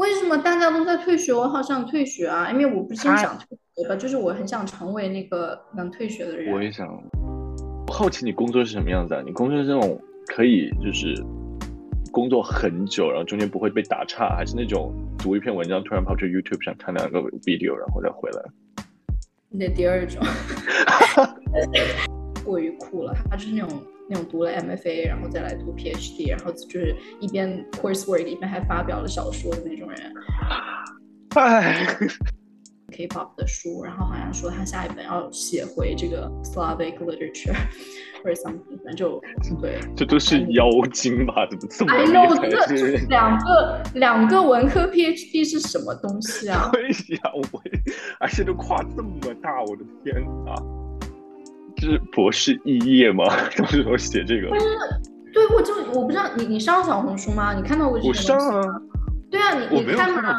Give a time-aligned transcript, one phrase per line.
[0.00, 1.30] 为什么大家都在退学？
[1.30, 2.50] 我好想退学啊！
[2.50, 3.46] 因为我不是想退
[3.76, 6.54] 学吧，就是我很想成为那个能退学的人。
[6.54, 6.88] 我也想。
[7.86, 9.22] 我好奇你工作是什么样子啊？
[9.22, 11.14] 你工作是那种可以就是
[12.10, 18.42] 工作很久，然后中间不会被打岔，还是那种读一篇文章突然跑去 YouTube 上看两个 video，然后再回来？
[19.50, 20.22] 那第二种，
[22.42, 23.14] 过于酷了。
[23.28, 23.68] 他就是那种。
[24.10, 30.12] 那种读了 MFA，然后再来读 PhD，然后就是一边 coursework 一边还发表了小说的那种人。
[31.36, 31.86] 哎，
[32.90, 37.54] K-pop 的书，然后好像说他下一本要写回这个 Slavic literature
[38.24, 39.22] 或者 something，反正就
[39.62, 39.78] 对。
[39.94, 41.46] 这都是妖精吧？
[41.48, 46.68] 怎么这么 I know，这两个两个文科 PhD 是什么东西啊？
[46.72, 47.62] 对呀，我
[48.18, 50.16] 而且都跨这么大，我的天
[50.48, 50.54] 啊！
[51.80, 53.24] 是博士肄业吗？
[53.56, 54.66] 当时我写这个，不是，
[55.32, 57.54] 对，我就我不知道你你上小红书吗？
[57.54, 58.62] 你看到过这我上啊，
[59.30, 60.38] 对啊，你你看吗？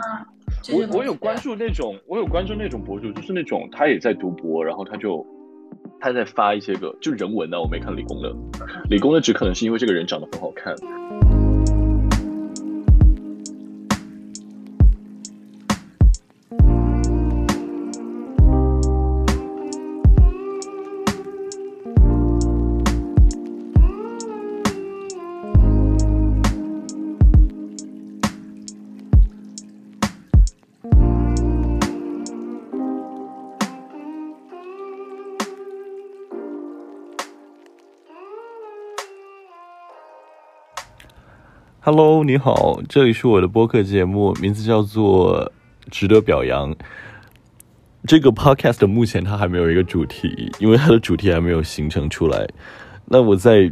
[0.71, 5.25] 我我有关注那种，我有关注那种博主，就是那种他也在读博，然后他就
[5.99, 8.31] 他在发一些个就人文的，我没看理工的，
[8.89, 10.75] 理工的只可能是因为这个人长得很好看。
[41.93, 45.51] Hello，你好，这里是我的播客节目，名字叫做
[45.91, 46.73] 《值得表扬》。
[48.07, 52.47] 这个 Podcast 目前它还没有一个主题，因为它的主题还没有形成出来。
[53.07, 53.69] 那我在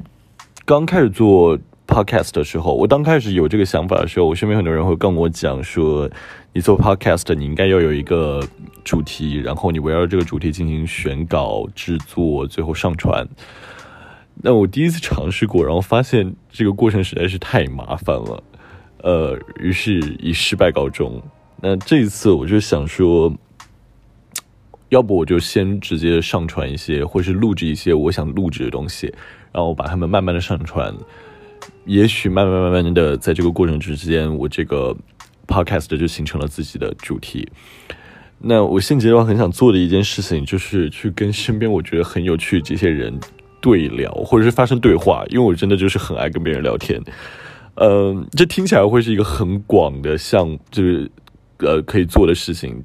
[0.65, 6.09] 刚开始做 Podcast 的时候，我刚开始有这个想法的时候，我身边很多人会跟我讲说，
[6.51, 8.45] 你做 Podcast 你应该要有一个
[8.83, 13.25] 主题，然后你围绕这个主题进行选稿、制作，最后上传。
[14.42, 18.44] 那我第一次尝试过，然后发现这个过程实在是太麻烦了，
[19.04, 21.22] 呃，于是以失败告终。
[21.61, 23.33] 那这一次我就想说，
[24.88, 29.14] 要不我就先直接上传一些，或是录制一些我想录制的东西，
[29.52, 30.95] 然后把它们慢慢的上传。
[31.86, 34.95] 也许慢慢慢慢的，在这个过程之间，我这个
[35.48, 37.45] podcast 就形成了自己的主题。
[38.38, 43.20] 那我现阶段很想做的一件事情，就是去跟身边我觉得很有趣这些人。
[43.61, 47.02] 对聊，或者是发生对话，因为我真的就是很爱跟别人聊天。
[47.75, 51.09] 嗯，这听起来会是一个很广的项，就是
[51.59, 52.83] 呃可以做的事情。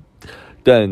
[0.62, 0.88] 但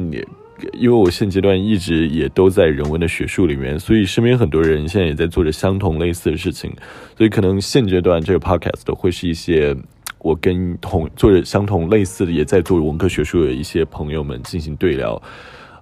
[0.75, 6.73] 因为我现阶段一直也都在人文的学术里面，所以身边很多人现在也在做着相同类似的事情。
[7.17, 9.77] 所以可能现阶段这个 podcast 会是一些
[10.19, 15.21] 我跟同做着相同类似的，也在做文科学术的一些朋友们进行对聊。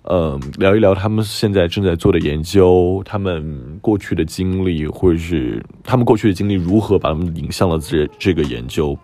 [0.05, 8.99] 嗯，聊一聊他们现在正在做的研究，他们过去的经历，或者是他们过去的经历如何把他们引向了这这个研究。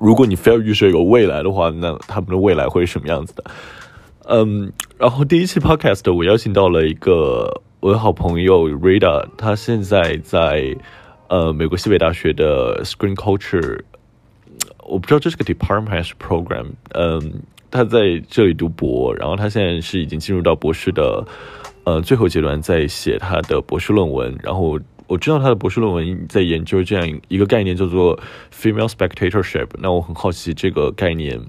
[0.00, 3.44] 如果你非要预设有未来的话，那他们的未来会是什么样子的？
[4.24, 10.74] 嗯，然后第一期 podcast 我邀请到了一个我的好朋友 Rita，他现在在
[11.28, 13.80] 呃美国西北大学的 Screen Culture，
[14.88, 17.42] 我不知道这是个 department 还是 program，嗯。
[17.70, 21.24] 他在这里读博，然后他现在是已经进入到博士的
[21.84, 24.36] 呃最后阶段，在写他的博士论文。
[24.42, 28.18] 然后我知道他的博士论文在研究这样一个概念，叫做
[28.52, 29.68] female spectatorship。
[29.78, 31.40] 那我很好奇这个概念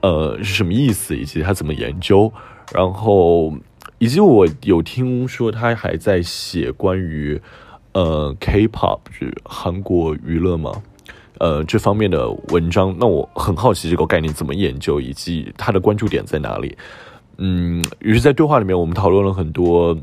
[0.00, 2.32] 呃是什么意思，以及他怎么研究。
[2.72, 3.54] 然后
[3.98, 7.40] 以及我有听说他还在写关于
[7.92, 10.82] 呃 K-pop，就是韩国娱乐吗？
[11.38, 16.78] 呃，这方面的文章，那我很好奇这个概念怎么研究，以及它的关注点在哪里。
[17.38, 19.98] 嗯，于是，在对话里面，我们讨论了很多，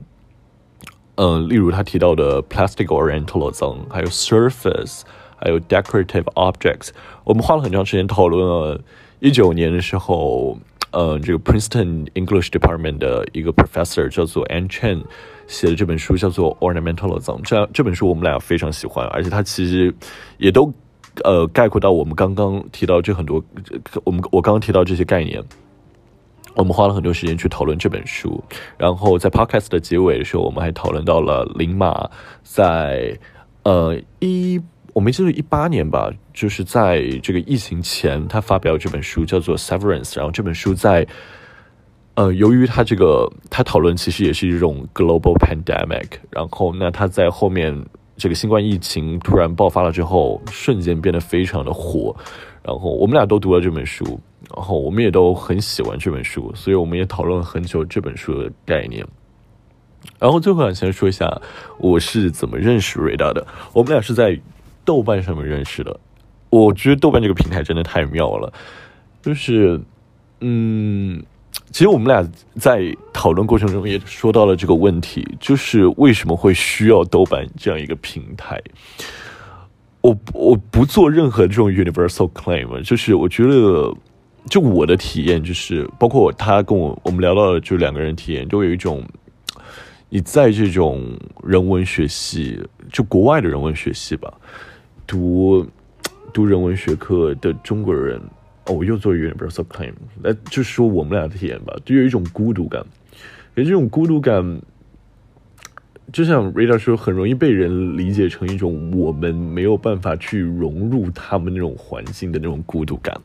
[1.16, 5.04] 嗯，例如他提到的 plastic orientalism，还有 surface，
[5.38, 6.90] 还有 decorative objects。
[7.24, 8.82] 我们花了很长时间讨论了。
[9.22, 10.60] 一九年的时候，
[10.92, 15.04] 呃，这个 Princeton English Department 的一个 professor 叫做 An Chen
[15.48, 17.40] 写的这本书叫做 Ornamentalism。
[17.44, 19.96] 这这本书我们俩非常喜欢，而且他其实
[20.38, 20.74] 也都。
[21.24, 23.44] 呃，概括到我们刚刚提到这很多，
[24.06, 25.44] 我们我刚刚提到这些概念，
[26.56, 28.42] 我们花了很多时间去讨论这本书。
[28.78, 32.10] 然后在 podcast 的结尾的时候，我们还讨论到了林马
[32.44, 33.18] 在
[33.64, 34.60] 呃一
[34.94, 40.16] 我没记错一八年吧，就是在这个疫情前，他发表这本书叫做 Severance。
[40.16, 41.06] 然后这本书在
[42.16, 47.86] 呃，由于他这个他讨论其实也是一种 global pandemic，然后那他在后面。
[48.22, 52.16] 这个新冠疫情突然爆发了之后，瞬间变得非常的火。
[52.64, 54.06] 然后我们俩都读了这本书，
[54.56, 59.04] 然后我们也都很喜欢这本书，所以我们也讨论了很久这本书的概念。
[60.20, 61.42] 然后最后想先说一下
[61.80, 63.44] 我是怎么认识瑞达的。
[63.74, 64.40] 我们俩是在
[64.86, 66.00] 豆瓣上面认识的。
[66.52, 68.54] 我觉得豆瓣这个平台真的太妙了，
[69.24, 69.82] 就是
[70.42, 71.24] 嗯，
[71.72, 72.30] 其实我们俩
[72.60, 78.62] 在讨论过程中也说到了这个问题，就是为什么会需要豆瓣这样一个平台。
[80.02, 83.94] 我我不做任何这种 universal claim，就是我觉得
[84.50, 89.04] 就我的体验就是，包括他跟我我们聊到的就两个人体验，都有一种。
[90.14, 94.30] 你在这种人文学系，就国外的人文学系吧，
[95.08, 95.66] 读
[96.34, 98.22] 读人文学科的中国人，
[98.72, 102.84] 我又做 universal claim，那就说我们俩的体验吧，就有一种孤独感，
[103.56, 104.62] 而这种孤独感，
[106.12, 113.20] 就像 Rita 说，很容易被人理解成一种我们没有办法去融入他们那种环境的那种孤独感。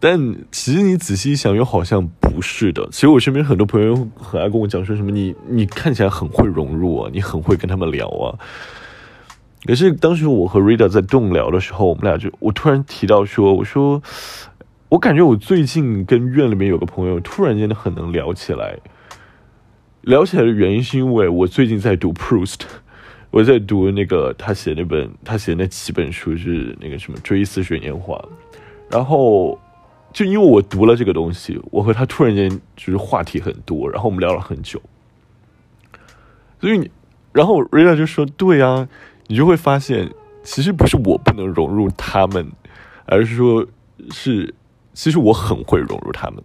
[0.00, 0.18] 但
[0.50, 2.86] 其实你仔细一想，又好像不是的。
[2.92, 8.38] 其实我身边很多朋友很爱跟我讲说什么，你你看起来很会融入啊，你很会跟他们聊啊。
[9.64, 14.02] 可是当时我和 Rita 在动聊的时候，我们俩就我突然提到说，我说
[14.88, 18.78] 我感觉我最近跟院里面有个朋友突然间很能聊起来。
[20.02, 22.60] 聊起来的原因是因为我最近在读 Proust，
[23.30, 28.16] 我在读那个他写那本他写那几本书是那个什么《追思水年华》，
[28.90, 29.58] 然后。
[30.12, 34.80] 就因为我读了这个东西，我和他突然间就是话题很多，然后我们聊了很久。
[36.60, 36.88] 所以你，
[37.32, 38.88] 然后瑞达就说：“对啊，
[39.26, 40.10] 你就会发现，
[40.42, 42.50] 其实不是我不能融入他们，
[43.06, 43.66] 而是说，
[44.10, 44.54] 是
[44.92, 46.42] 其实我很会融入他们，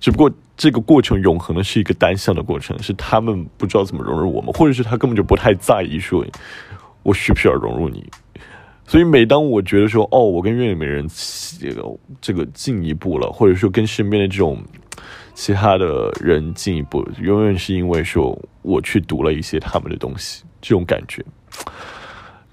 [0.00, 6.24] 只不过这个过程永恒的是一个单向的过程，是他们不知道怎么融入我们，或者是他根本就不太在意说，
[7.02, 8.08] 我需不需要融入你。”
[8.88, 11.04] 所以每当我觉得说哦，我跟院里面人
[11.58, 14.62] 这个这个进一步了，或者说跟身边的这种
[15.34, 21.20] 其他的人进一步，永远是因为说我去读了一些他们的东西，这种感觉，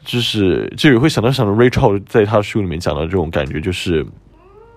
[0.03, 4.05] 就是就也会想到想到 Rachel 在他书里面讲到这种感觉，就是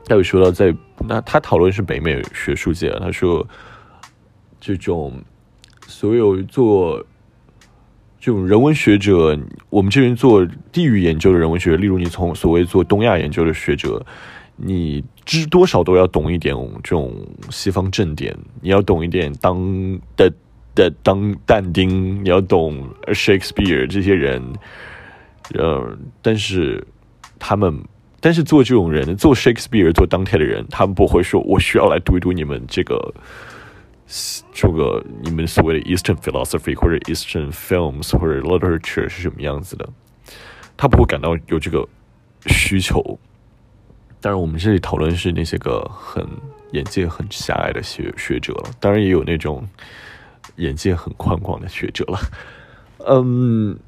[0.07, 0.75] 他有说到在
[1.07, 3.47] 那他讨论是北美学术界，他说
[4.61, 5.13] 这种
[5.87, 7.05] 所有做。
[8.19, 9.39] 这种人文学者，
[9.71, 14.05] 我们这边做地域研究的人文学，例如你从所谓做东亚研究的学者，
[14.57, 16.53] 你知多少都要懂一点
[16.83, 17.15] 这种
[17.51, 19.57] 西方正典，你要懂一点当
[20.17, 20.33] 的
[20.77, 24.41] 的当但丁，你要懂 Shakespeare 这些人，
[25.55, 26.87] 呃，但是
[27.41, 27.83] 他们，
[28.21, 33.13] 但是做这种人，做 Shakespeare 做当代的人，他们不会说我需要来读一读你们这个。
[34.53, 39.89] 这个你们所谓的 Eastern philosophy 或者 Eastern films 或者 literature 是什么样子的？
[40.77, 41.85] 他不会感到有这个
[42.47, 43.19] 需求。
[44.21, 46.25] 当然，我们这里讨论是那些个很
[46.71, 48.71] 眼界很狭隘的学学者了。
[48.79, 49.67] 当然，也有那种
[50.57, 52.19] 眼界很宽广的学者了。
[53.09, 53.79] 嗯，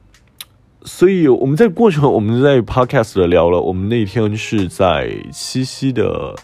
[0.83, 3.61] 所以我们在过程，我们在 podcast 聊了。
[3.61, 6.35] 我们那天是在七夕的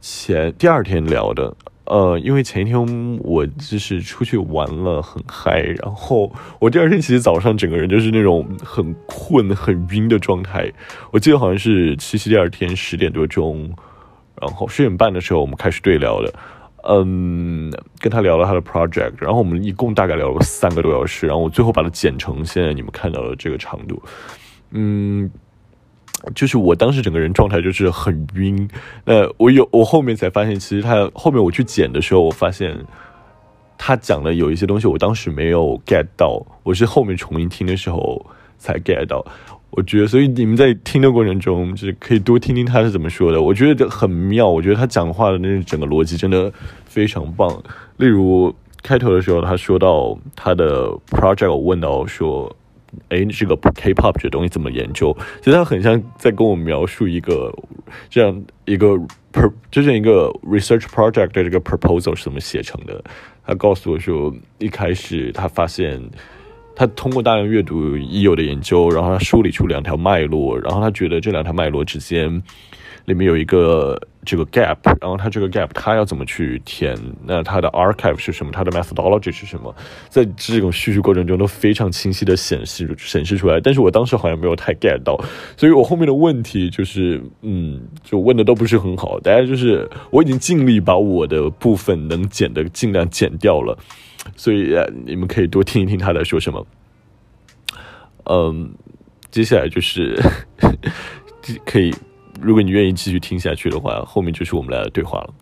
[0.00, 1.54] 前第二天聊的。
[1.84, 10.72] 呃，因为前一天我就是出去玩了，很嗨，然后我第二天其实早上整个人就是那种很困、很晕的状态。
[11.10, 13.68] 我记得好像是七夕第二天十点多钟，
[14.40, 16.32] 然后十点半的时候我们开始对聊的，
[16.82, 24.02] 嗯，跟他聊了他的 project，然后我们一共大概聊了三个多小时，然后我最后把它剪成现在你们看到的这个长度，
[24.70, 25.30] 嗯。
[26.34, 28.68] 就是我当时整个人状态就是很晕，
[29.06, 32.76] 那我有我后面才发现，其实他后面我去剪的时候，我发现
[33.78, 38.26] 他讲的有一些东西，我当时没有 get 到，我是后面重新听的时候
[38.58, 39.24] 才 get 到。
[39.70, 44.48] 我觉得，所以你们在听的过程中，就是可以多听听他是怎么说的，我觉得很妙。
[44.48, 46.52] 我觉得他讲话的那整个逻辑真的
[46.84, 47.62] 非常棒。
[47.96, 52.54] 例如开头的时候，他说到他的 project，我问到说。
[53.08, 55.16] 哎，这个 K-pop 这东西怎么研究？
[55.38, 57.56] 其实他很像在跟我描述一个
[58.08, 58.88] 这样一个
[59.32, 63.00] per，就像一个 research project 的这个 proposal 是怎么写成的。
[63.46, 66.02] 他告诉我说，一开始他发现，
[66.80, 72.42] 他通过大量阅读已有的研究，然后他梳理出两条脉络，然后他觉得这两条脉络之间。
[73.04, 76.96] 里面有一个这个 gap，然后他这个 gap 他要怎么去填？
[77.26, 78.52] 那他的 archive 是什么？
[78.52, 79.74] 他的 methodology 是什么？
[80.08, 83.60] 在这种叙述过程中都非常清晰的显示显示出来。
[83.60, 85.22] 但是我当时好像没有太 get 到，
[85.58, 89.20] 所以我后面的问题就是，嗯，就问的都不是很好。
[89.20, 93.76] 大家就是我已经尽力把我的部分能剪的尽量剪掉了，
[94.36, 94.74] 所以
[95.06, 96.66] 你们可以多听一听他在说什么。
[98.24, 98.72] 嗯，
[99.30, 100.20] 接下来就是
[101.64, 101.94] 可以，
[102.40, 105.34] 如果你愿意继续听下去的话，后面就是我们俩的对话了。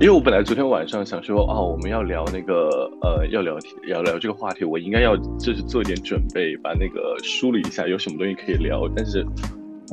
[0.00, 8.86] 因为我本来昨天晚上想说啊，我们要聊那个呃，要聊要聊这个话题，我应该要就是做一点准备，把那个梳理一下有什么东西可以聊。
[8.94, 9.24] 但是，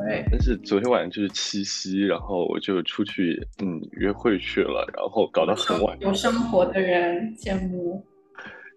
[0.10, 5.96] 哎，但是昨天晚上就是七夕，然后我就出去嗯约会去了，然后搞到很晚。
[6.02, 8.04] 有生活的人羡慕。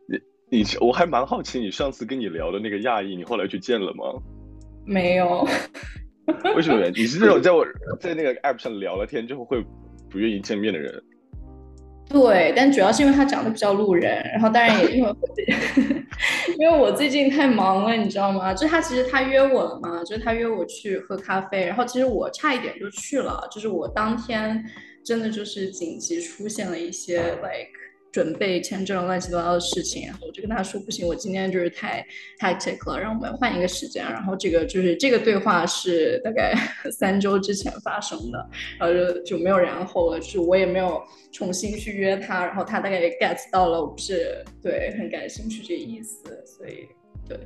[0.07, 4.05] 你你我还蛮好奇，你上次跟你聊的那个亚裔，你后来去见了吗？
[4.85, 5.45] 没有。
[6.55, 6.87] 为什么？
[6.91, 7.67] 你是那种在我
[7.99, 9.65] 在那个 app 上聊了天之后会
[10.11, 11.03] 不愿意见面的人？
[12.09, 15.17] 对，但主要是因为他长得比较路人，然后当然也因为我
[16.59, 18.55] 因为我最近太忙了，你知道吗？
[18.55, 24.65] 就他其实他约我了嘛，就是他约我去喝咖啡，然后其实我差一点就去了，就是我当天
[25.05, 27.84] 真的就是紧急出现了一些 like。
[28.15, 32.07] 准备签证乱七八糟的事情，然后我就跟他说不行，我今天就是太
[32.39, 34.05] hectic 了，让我们换一个时间。
[34.05, 36.55] 然后这个就是这个对话是大概
[36.93, 41.03] 三周之前发生的，然后就就没有然后了，就是我也没有
[41.33, 46.87] 重新去约他，然后他大概也 get 到了我不是对很感兴趣这意思，所以
[47.29, 47.37] 对。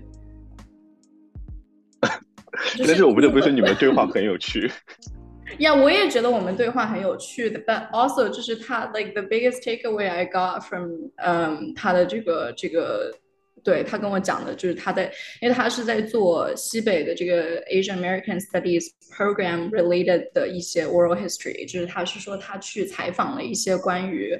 [2.87, 4.70] 但是我不得不说你们对话很有趣。
[5.59, 13.12] 呀，我也觉得我们对话很有趣的，but also 就是他 like the biggest takeaway I got from 嗯他的这个这个，
[13.63, 24.35] 对他跟我讲的就是他在，因为他是在做西北的这个 Asian American Studies program related 的一些 oral history，就是他是说他去采访了一些关于，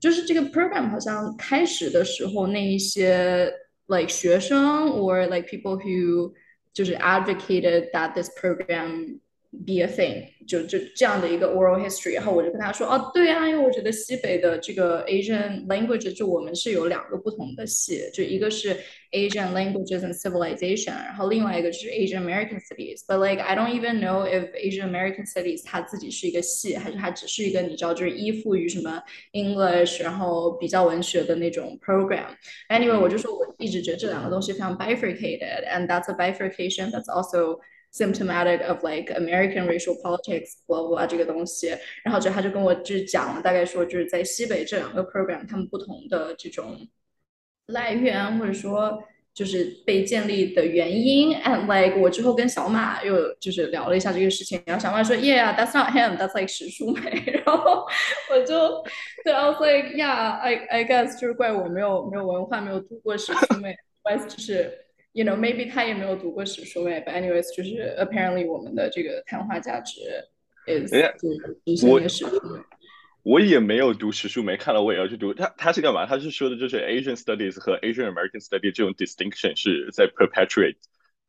[0.00, 3.52] 就是这个 program 好像开始的时候那一些
[3.86, 6.32] like 学生 or like people who
[6.72, 9.20] 就是 advocated that this program
[9.66, 18.76] be a thing，就就这样的一个 oral history，然后我就跟他说，哦，对啊，因为我觉得西北的这个 Asian language，就我们是有两个不同的系，就一个是
[19.10, 25.26] Asian languages and civilization，然后另外一个就是 Asian American studies。But like I don't even know if Asian American
[25.26, 37.58] studies 它自己是一个系，还是它只是一个你知道就是依附于什么 English，然后比较文学的那种 program。Anyway，我就说我一直觉得这两个东西非常 bifurcated，and that's a bifurcation that's also
[37.95, 41.69] symptomatic of like American racial politics blah blah 这个东西，
[42.03, 46.85] 然后就他就跟我就是讲了，大概说就是在西北这两个 program 他们不同的这种
[47.67, 49.01] 来源或者说
[49.33, 57.85] 就是被建立的原因，and like 我之后跟小马又就是聊了一下这个事情，然后小马说，Yeah，that's not him，that's like 史书梅，然后
[58.29, 58.83] 我就
[59.23, 63.73] 对，I was like，Yeah，I I guess 就是怪我没有没有文化，没有读过史书梅
[64.03, 64.84] 怪就是。
[65.14, 70.00] you know maybe 他也没有读过史书呗，but anyways 就是 apparently 我们的这个谈话价值
[70.66, 72.26] is 就是我史书
[73.22, 75.34] 我也没有读史书没看了我也要去读。
[75.34, 76.06] 他他是干嘛？
[76.06, 80.76] 他是说的就是 Asian Studies 和 Asian American Studies 这种 distinction 是在 perpetuate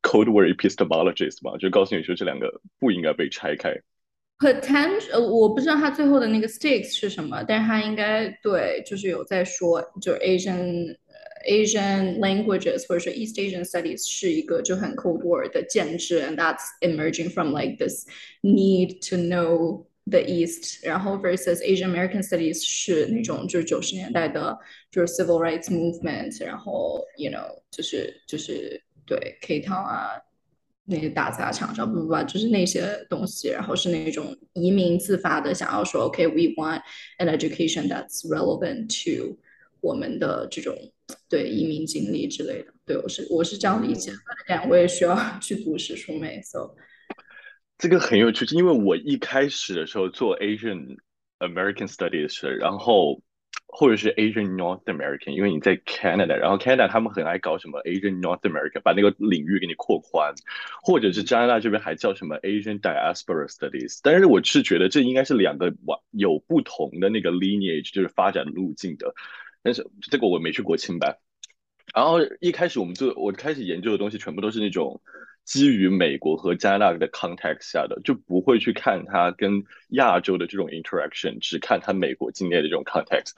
[0.03, 1.57] Cold War epistemologies 嘛？
[1.57, 3.75] 就告诉你说这两个不应该被拆开。
[4.39, 10.95] Potential 呃，我不知道他最后的那个 stakes 是什么，但是他应该对，就是有在说，就 Asian。
[11.47, 18.05] Asian languages 或者说 East Asian studies 是一个就很 Cold War 的建制，and that's emerging from like this
[18.41, 24.57] need to know the East，然后 versus Asian American studies 是那种就是九十年代的，
[24.91, 30.21] 就是 civil rights movement，然后 you know 就是就是对 K Town 啊
[30.85, 36.81] 那些打砸抢烧不不不，就是那些东西，然后是那种移民自发的想要说，OK，we want
[37.19, 39.37] an education that's relevant to
[39.79, 40.75] 我们的这种
[41.28, 44.10] 对移民经历之类的，对我是我是这样理解。
[44.10, 44.16] 的。
[44.48, 46.74] 两位需要 去读史书美，so
[47.78, 50.96] 这个很有趣，因为我一开始的时候做 Asian
[51.40, 53.20] American Studies，然后
[53.66, 60.32] 或者是 Asian North American，因为你在 Canada，然后 Canada 他们很爱搞什么 Asian North American，把那个领域给你扩宽，
[60.82, 69.14] 或者是加拿大这边还叫什么 Asian Diaspora Studies，但是我是觉得这应该是两个完有不同的那个 lineage，就是发展路径的。
[69.66, 71.18] 但是这个我没去过清白，
[71.92, 75.02] 然后一开始我们就我开始研究的东西全部都是那种
[75.44, 83.32] 基于美国和加拿大的 context 下的，就不会去看它跟亚洲的这种 interaction，只看它美国境内的这种 context。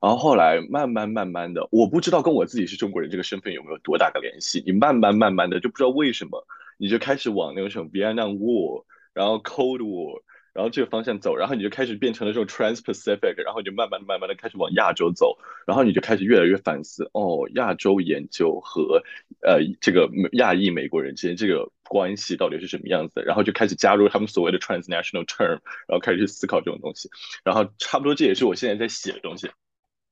[0.00, 6.46] 然后后来慢慢慢慢的，我不知道跟我自己是中国人这个身份有没有多大的联系，你慢慢慢慢的就不知道为什么，
[6.78, 10.22] 你就开始往那个什么 Vietnam War，然后 Cold War。
[10.54, 19.02] 然后这个方向走，然后你就开始变成了这种 Trans-Pacific，然后你就慢慢的、慢慢的开始往亚洲走，然后你就开始越来越反思，哦，亚洲研究和
[19.42, 25.58] 呃这个亚裔美国人之间这个关系到底是什么样子的，然后就开始加入他们所谓的 transnational term，
[25.88, 27.10] 然后开始去思考这种东西，
[27.42, 29.50] 然后差不多这也是我现在在写的东西。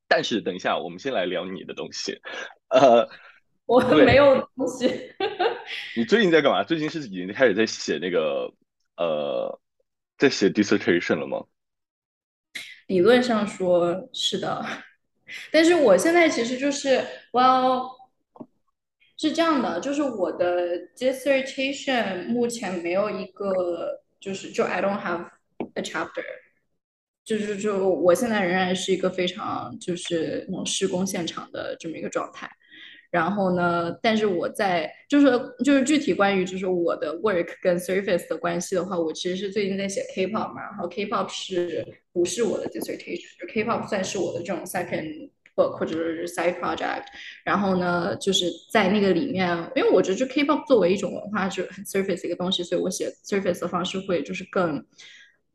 [0.08, 2.20] 但是等一下，我们先来聊你的东西，
[2.68, 3.08] 呃，
[3.64, 4.90] 我没有东西。
[5.96, 6.64] 你最近在干嘛？
[6.64, 8.52] 最近是已经开始在写那个
[8.96, 9.61] 呃。
[10.18, 11.44] 在写 dissertation 了吗？
[12.86, 14.64] 理论上说是的，
[15.50, 17.02] 但是我现在其实就是
[17.32, 17.88] ，well，
[19.16, 25.30] 是这样的，就是我的 dissertation 目前没有一个，就是就 I don't have
[25.74, 26.24] a chapter，
[27.24, 32.50] 就是就我现在仍然是一个非常就是那种施工现场的这么一个状态。
[33.12, 33.94] 然后呢？
[34.00, 35.26] 但是我在就是
[35.62, 40.62] 就是具体关于就是我的 work 跟 Surface 的关系的话，我其实是最近在写 K-pop 嘛。
[40.62, 47.04] 然后 K-pop 是不是我的 dissertation？K-pop 算是我的这种 second book 或者是 side project。
[47.44, 54.82] 然后呢，就是在那个里面，因为我觉得就 K-pop 作为一种文化是很 Surface 一个东西，所以我写 Surface 的方式会就是更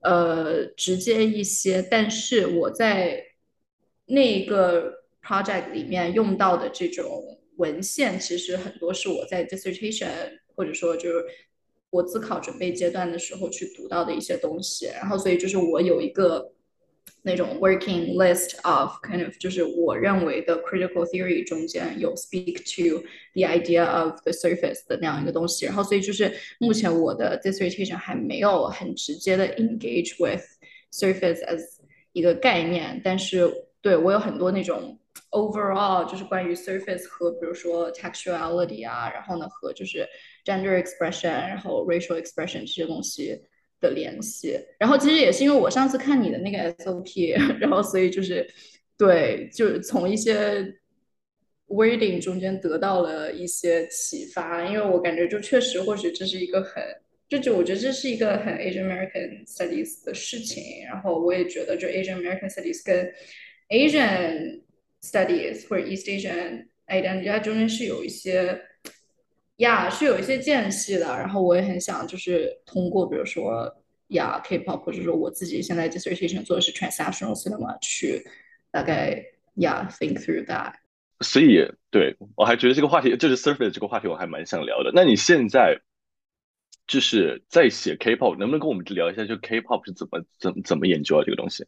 [0.02, 1.82] 呃直接一些。
[1.82, 3.20] 但是我在
[4.06, 7.34] 那个 project 里面用到的这种。
[7.58, 10.08] 文献其实很多是我在 dissertation
[10.56, 11.26] 或者说就是
[11.90, 16.52] 我自考准备阶段的时候去读到的一些东西，然后所以就是我有一个
[17.24, 24.32] 那种 working list of kind of 就是我认为的 critical theory 中间有 speak to the idea of the
[24.32, 30.44] surface 的那样一个东西，然后所以就是目前我的 dissertation 还没有很直接的 engage with
[30.92, 31.62] surface as
[32.12, 33.50] 一个概念，但是
[33.82, 35.00] 对我有很多那种。
[35.38, 40.08] Overall，就是关于 surface 和比如说 textuality 啊，然后呢和就是
[40.44, 43.39] gender expression，然后 racial expression 这些东西
[43.79, 44.60] 的联系。
[44.79, 48.50] 然后其实也是因为我上次看你的那个 SOP，然后所以就是
[48.98, 50.65] 对，就是从一些
[51.67, 54.65] wording 中间得到了一些启发。
[54.65, 56.84] 因为我感觉就确实或许这是一个很，
[57.29, 60.63] 就就我觉得这是一个很 Asian American studies 的事情。
[60.86, 63.13] 然后我也觉得就 Asian American studies 跟
[63.70, 64.62] Asian
[65.01, 68.62] Studies 或者 East Asian identity，中间是有一些
[69.58, 71.06] 呀，是有一些间隙的。
[71.06, 78.26] 然后我也很想，就是通过比如说呀 K-pop，或者说我自己现在 dissertation 做的是 transnational cinema，去
[78.71, 79.24] 大概
[79.56, 80.74] 呀 think through that。
[81.21, 84.91] 所以，对我还觉得这个话题，就是 surface 这个话题，我还蛮想聊的。
[84.93, 85.80] 那你现在
[86.86, 91.65] 就是在写 K-pop，能不能跟我们聊一下，就 K-pop 是怎么怎么怎么研究啊这个东西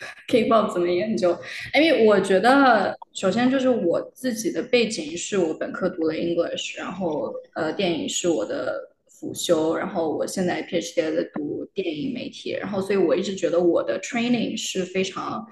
[0.28, 1.38] K-pop 怎么研究？
[1.74, 15.46] 因为我觉得，首先就是我自己的背景是我本科读了 English，然后呃，电影是我的辅修，然后我现在 PhD 在读电影媒体，然后所以我一直觉得我的 training 是非常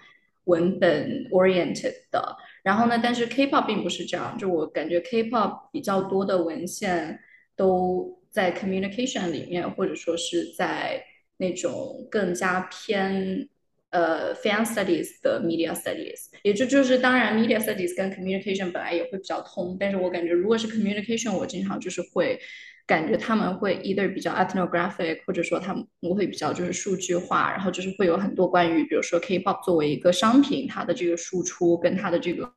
[0.45, 2.37] 文本 oriented 的。
[2.65, 7.21] 然后呢，但是 K-pop 并不是这样，就我感觉 K-pop 比较多的文献
[7.57, 11.03] 都在 communication 里面，或者说是在
[11.37, 13.49] 那种更加偏。
[13.93, 22.41] 呃，fan studies 的 media studies，也就就是当然 media studies 跟 communication 本来也会比较通，但是我感觉如果是 communication，我经常就是会
[22.87, 32.51] 感觉他们会 either 比较 ethnographic，或者说他们我会比较就是数据化，然后就是会有很多关于比如说 K-pop 作为一个商品，它的这个输出跟它的这个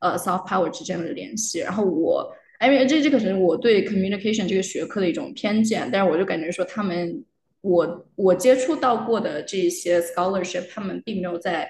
[0.00, 2.28] 呃 soft power 之间的联系，然后我
[2.60, 7.24] 因为这这个是我对 communication 这个学科的一种偏见，但是我就感觉说他们。
[7.61, 11.69] 我我接触到过的这些 scholarship，他们并没有在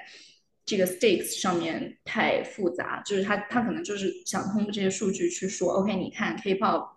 [0.65, 6.89] 这个 stakes 上面太复杂，就是他他可能就是想通过这些数据去说，OK，你看 K-pop，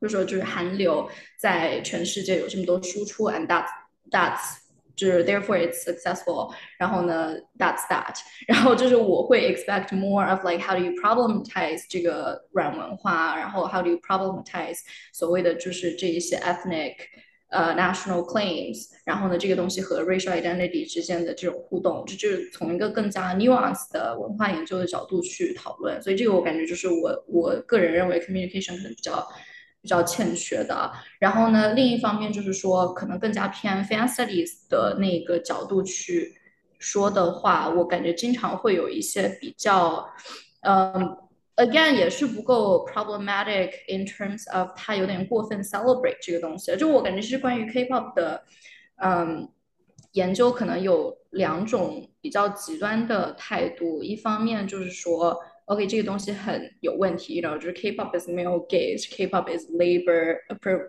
[0.00, 1.08] 就说就是韩流
[1.38, 3.68] 在全世界有这么多输出，and that's
[4.10, 4.56] that's
[4.96, 8.14] 就是 therefore it's successful，然后呢 that's that，
[8.48, 14.78] 然后就是我会 expect more of like how do you problematize 这个软文化，然后 how do you problematize
[15.12, 16.96] 所谓的就是这一些 ethnic。
[17.49, 26.01] 呃，national claims，然后呢，这个东西和 racial identity 之间的这种互动，这就是从一个更加 nuance 的文化研究的角度去讨论。
[26.01, 29.25] 所以这个我感觉就是我我个人认为 communication 可能比较
[29.81, 30.91] 比较欠缺的。
[31.19, 36.33] 然后呢，另一方面就是说，可能更加偏 fan studies 的那个角度去
[36.79, 40.05] 说的话，我感觉经常会有一些比较，
[40.61, 41.17] 嗯。
[41.56, 46.74] Again，也是不够 problematic in terms of 它有点过分 celebrate 这个东西。
[46.76, 48.42] 就我感觉是关于 K-pop 的，
[48.96, 49.48] 嗯，
[50.12, 54.02] 研究可能有两种比较极端的态度。
[54.02, 60.38] 一方面就是说， OK 这个东西很有问题，然后就是 K-pop is male gaze，K-pop is labor，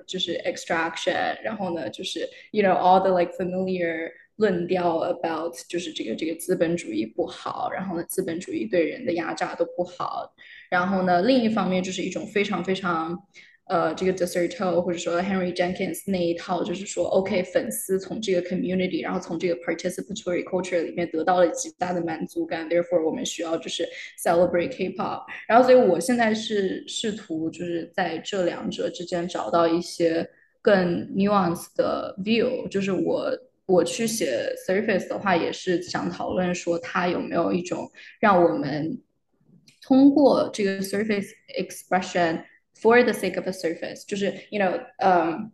[0.08, 10.34] 就是 extraction，然后呢就是 you know all the like familiar 论调 about 就是这个这个资本主义不好，然后呢资本主义对人的压榨都不好，
[10.70, 13.18] 然后呢另一方面就是一种非常非常。
[13.70, 23.87] 呃，这个 Deserto 或者说 Henry Jenkins 那一套，就是说，OK，粉丝从这个 community，然后从这个 participatory culture 里面得到了极大的满足感，therefore 我们需要就是
[24.24, 25.20] celebrate K-pop。
[25.46, 30.26] 然后，所以我现在是试图就是在这两者之间找到一些
[30.62, 32.66] 更 nuance 的 view。
[32.70, 33.31] 就是我
[33.66, 37.87] 我去写 surface 的话，也是想讨论说，它有没有一种
[38.18, 38.98] 让我们
[39.83, 42.45] 通过这个 surface expression。
[42.81, 45.51] For the sake of a surface，就是 you know，嗯，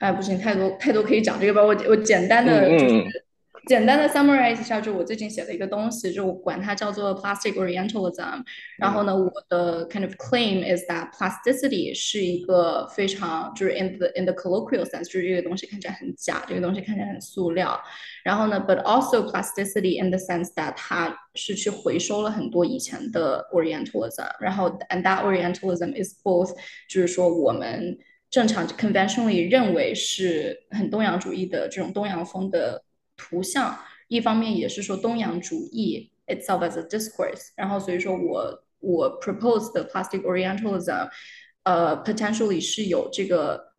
[0.00, 1.62] 哎，不行，太多太多可以讲这个吧。
[1.62, 3.23] 我我简单的就是
[3.67, 8.41] 简单的 summarize 一下，就我最近写的一个东西，就我管它叫做 plastic orientalism。
[8.77, 17.79] 然后呢，我的 kind of claim is that plasticity 是一个非常就是 in the in the colloquial sense，就是这个东西看起来很假，这个东西看起来很塑料。
[18.23, 26.55] 然后呢，but also plasticity in the sense that 它是去回收了很多以前的 Orientalism，然后 and that Orientalism is both
[26.87, 27.97] 就是说我们
[28.31, 32.83] 正常 conventionally 认为是很东洋主义的这种东洋风的
[33.23, 41.09] 图像，一方面也是说东洋主义 itself as a discourse，然后所以说我我 propose 的 plastic Orientalism，
[41.63, 43.69] 呃 potentially 是有这个。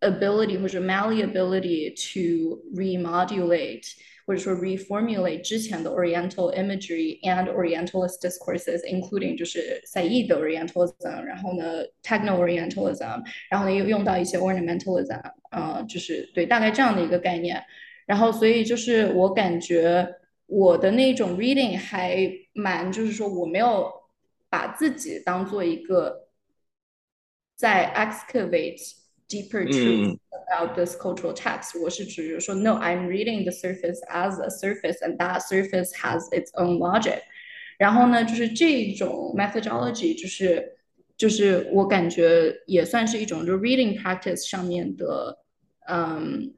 [0.00, 3.82] ability 或者 malleability to remodulate
[4.26, 17.64] 或者说 reformulate 之前的 Oriental imagery and Orientalist discourses，including 就是赛义的 Orientalism，然后呢 Techno Orientalism，然后呢又用到一些 Ornamentalism，呃，就是对大概这样的一个概念。
[18.06, 20.06] 然后所以就是我感觉
[20.46, 23.92] 我的那种 reading 还蛮，就是说我没有
[24.48, 26.28] 把自己当做一个
[27.56, 31.76] 在 excavate。deeper truth about this cultural text.
[31.82, 37.22] 我是指说，no, I'm reading the surface as a surface, and that surface has its own logic.
[37.76, 40.76] 然后呢，就是这种 methodology，就是
[41.16, 45.38] 就是我感觉也算是一种就 reading practice 上面的，
[45.88, 46.54] 嗯。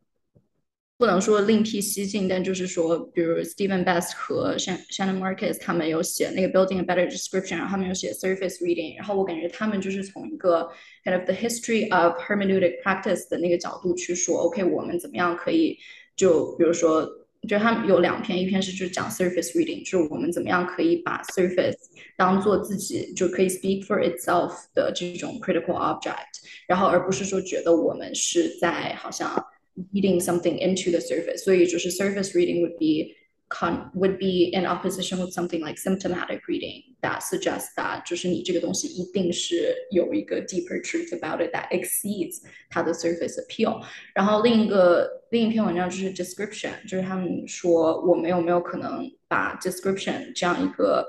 [0.99, 10.68] 不能说另辟蹊径，但就是说，比如 Stephen Best 和 Shannon Marcus 他们有写那个 Building a Better Description，然后他们有写 Surface Reading，然后我感觉他们就是从一个
[11.05, 15.79] kind of the history of hermeneutic practice 的那个角度去说，OK，我们怎么样可以
[16.16, 17.09] 就比如说，
[17.49, 21.77] 就他们有两篇，一篇是就讲 Surface Reading，就是我们怎么样可以把 Surface
[22.16, 29.47] 当做自己就可以 speak for itself 的这种 critical object，然后而不是说觉得我们是在好像。
[29.92, 31.44] reading something into the surface.
[31.44, 33.14] 所以就是 surface reading would be
[33.49, 40.79] con would be in opposition with something like symptomatic reading that suggests that 就是你这个东西一定是有一个 deeper
[40.85, 43.83] truth about it that exceeds 它的 surface appeal。
[44.14, 51.07] 然后另一个另一篇文章就是 description，就是他们说我们有没有可能把 description 这样一个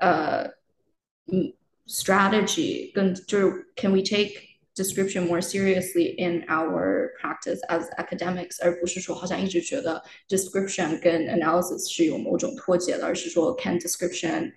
[0.00, 0.42] 呃
[1.32, 1.54] 嗯
[1.86, 4.32] strategy 跟就是 can we take
[4.74, 14.52] description more seriously in our practice as academics，而不是说好像一直觉得 description 跟 analysis 是有某种脱节的，而是说 can description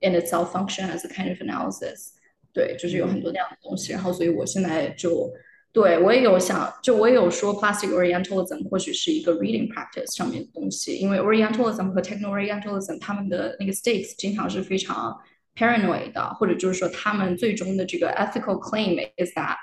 [0.00, 2.08] in itself function as a kind of analysis？
[2.52, 3.92] 对，就是有很多这样的东西。
[3.92, 5.30] 然后，所以我现在就
[5.70, 15.16] 对我也有想，就我也有说 plastic Orientalism 或许是一个 reading practice 上面的东西，因为 Orientalism 和 Techno Orientalism 他们的那个 stakes 经常是非常
[15.54, 19.56] paranoid 的，或者就是说他们最终的这个 ethical claim is that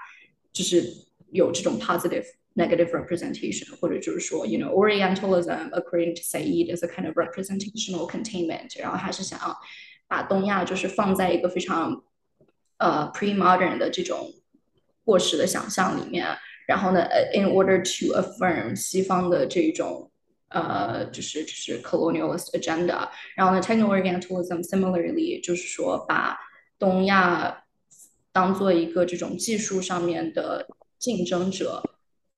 [0.51, 0.83] 就是
[1.31, 9.57] 有这种 positive negative representation，或者就是说，you know Orientalism according to Said is a kind of representational containment，然后还是想要
[10.07, 12.03] 把东亚就是放在一个非常
[12.77, 14.31] 呃 pre-modern 的这种
[15.03, 16.27] 过时的想象里面，
[16.67, 20.08] 然后呢，in order to affirm 西方的这种
[20.49, 23.09] 呃，就是就是 colonialist agenda。
[23.35, 26.37] 然后呢，techno Orientalism similarly 就是说把
[26.79, 27.63] 东亚
[28.31, 30.67] 当做一个这种技术上面的
[30.99, 31.81] 竞争者，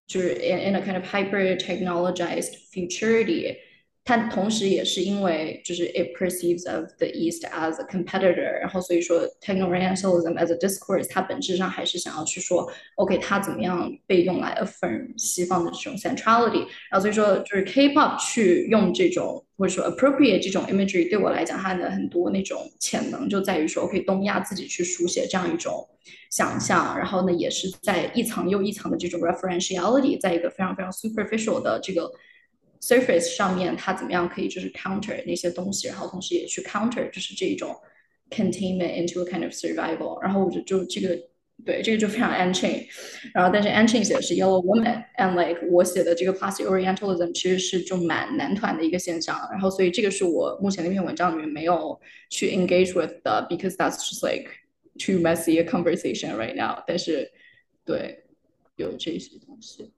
[0.07, 3.57] 就是 in in a kind of hyper technologized futurity。
[4.04, 15.96] 它同时也是因为就是 it perceives of the East as a competitor，然后所以说 techno-orientalism as a discourse，它本质上还是想要去说，OK，它怎么样被用来 affirm 西方的这种
[15.96, 25.88] centrality，然后所以说就是 K-pop 去用这种或者说 appropriate 这种 imagery，对我来讲，它的很多那种潜能就在于说，OK，东亚自己去书写这样一种
[26.28, 32.10] 想象，然后呢，也是在一层又一层的这种 referentiality，在一个非常非常 superficial 的这个。
[32.81, 37.75] surface 上面它怎么样可以就是 counter 那些东西，然后同时也去 counter 就是这种
[38.29, 40.21] containment into a kind of survival。
[40.21, 41.17] 然后我就就这个
[41.65, 42.85] 对这个就非常 Unchained，
[43.33, 49.35] 然后但是 Unchained 写的是 Yellow Woman，and like 我写的这个 Plastic Orientalism 其实是就蛮男团的一个现象。
[49.51, 54.51] 然后所以这个是我目前那篇文章里面没有去 engage with 的，because that's just like
[54.99, 56.83] too messy a conversation right now。
[56.85, 57.31] 但是
[57.83, 58.23] 对
[58.75, 59.91] 有这些东西。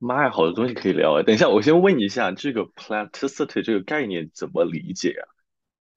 [0.00, 1.22] 妈呀，好多东西可以聊啊！
[1.22, 5.22] 等一下，我先问一下，这个 plasticity 这个概念怎么理解啊？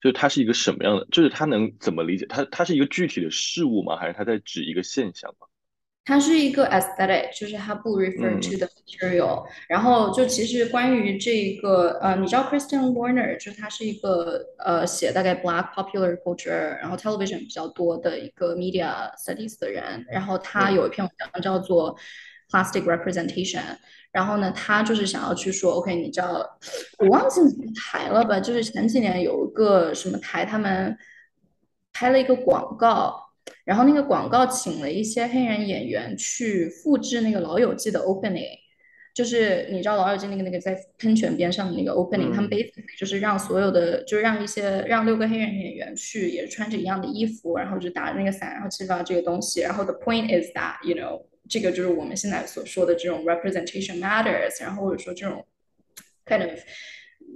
[0.01, 1.07] 就是它是一个什么样的？
[1.09, 2.25] 就是它能怎么理解？
[2.27, 3.95] 它它是一个具体的事物吗？
[3.95, 5.47] 还是它在指一个现象吗？
[6.05, 9.47] 它是一个 aesthetic，就是它不 refer to the material。
[9.69, 20.05] 然后就其实关于这个，呃，你知道 Christian Warner，就是他是一个呃写大概 Black popular culture，然后 television 比较多的一个 media studies 的人。
[20.11, 21.97] 然后他有一篇文章叫做
[22.53, 23.63] Plastic Representation。
[24.11, 26.47] 然后呢，他就是想要去说，OK，你知道，
[26.99, 28.39] 我忘记什么台了吧？
[28.39, 30.95] 就是前几年有一个什么台，他们
[31.91, 33.19] 拍了一个广告，
[33.65, 38.55] 然后那个广告请了一些黑人演员去复制那个《老友记》的 opening，
[39.15, 49.61] 就是你知道《老友记》那个那个在喷泉边上的那个 opening，他们 basically 就是让所有的，就是让一些让六个黑人演员去，也穿着一样的衣服，然后就打着那个伞，然后去发这个东西。
[49.61, 51.25] 然后 the point is that，you know。
[51.48, 55.46] 这个就是我们现在所说的这种 representation matters，然后或者说这种
[56.26, 56.58] kind of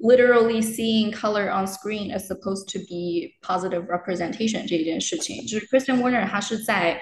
[0.03, 7.01] literally seeing color on screen is supposed to be positive representation 这一件事情，就是 Christian Warner 他是在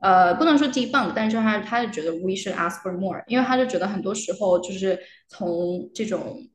[0.00, 6.48] 呃不能说 debunk，但是他他就觉得 we should ask for more，因为他就觉得很多时候就是从这种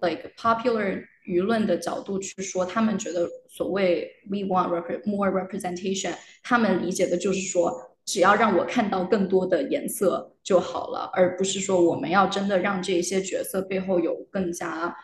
[0.00, 4.68] like popular 舆论的角度去说，他们觉得所谓 we want
[5.04, 7.84] more representation，他们理解的就是说。
[8.04, 14.96] 只要让我看到更多的颜色就好了，而不是说我们要真的让这些角色背后有更加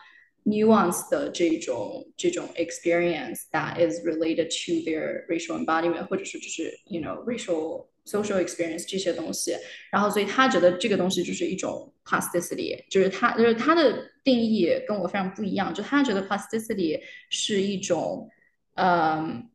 [0.45, 8.87] nuance 的这种这种 experience that is related to their racial embodiment，或者是就是 you know racial social experience
[8.87, 9.55] 这些东西。
[9.91, 18.29] 然后，所以他觉得这个东西就是一种 plasticity，就是他就是他的定义跟我非常不一样，就他觉得 plasticity 是一种
[18.75, 19.49] 嗯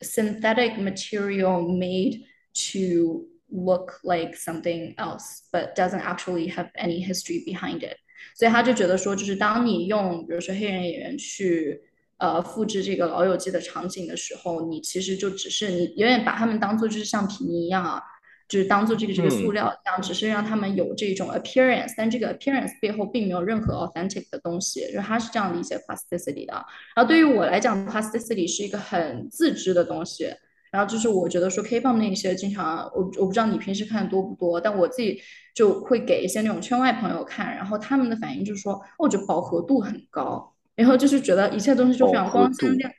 [0.00, 2.22] synthetic material made
[2.55, 7.97] To look like something else, but doesn't actually have any history behind it。
[8.35, 11.79] 所以他就觉得说，就是当你用比如说黑人演员去
[12.17, 18.01] 呃复制这个《老友记》的场景的时候，你其实就只是你有点把他们当做就是像皮泥一样啊，
[18.49, 26.53] 就是当做这个这个塑料一样，只是让他们有这种 appearance，但这个 appearance 背后并没有任何 authentic 的东西，就他是这样理解 plasticity 的。
[26.95, 30.33] 然后对于我来讲，plasticity 是一个很自知的东西。
[30.75, 35.21] 然后就是我觉得说 K-pop 那些经常我我不知道你平时看的多不多，但我自己
[35.53, 42.91] 就会给一些那种圈外朋友看，然后他们的反应就是说，我觉得饱和度很高，然后就是觉得一切东西就非常光鲜亮。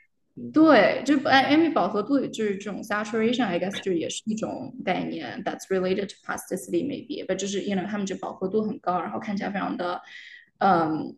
[0.55, 10.01] 对，就哎，Amy 饱和度就是这种 saturation，I guess 就也是一种概念，that's related to plasticity maybe，but 就是 you know 他们就饱和度很高，然后看起来非常的
[10.61, 11.15] 嗯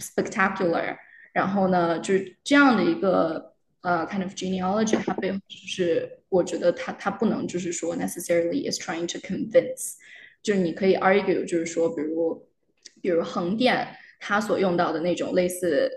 [0.00, 0.96] spectacular，
[1.32, 3.53] 然后呢就是这样的一个。
[3.83, 9.93] 呃，kind of genealogy，它背后就是我觉得它它不能就是说 necessarily is trying to convince，
[10.43, 12.45] 就是你可以 argue，就是说，比如
[13.01, 13.87] 比如横店
[14.19, 15.89] 它所用到的那种类似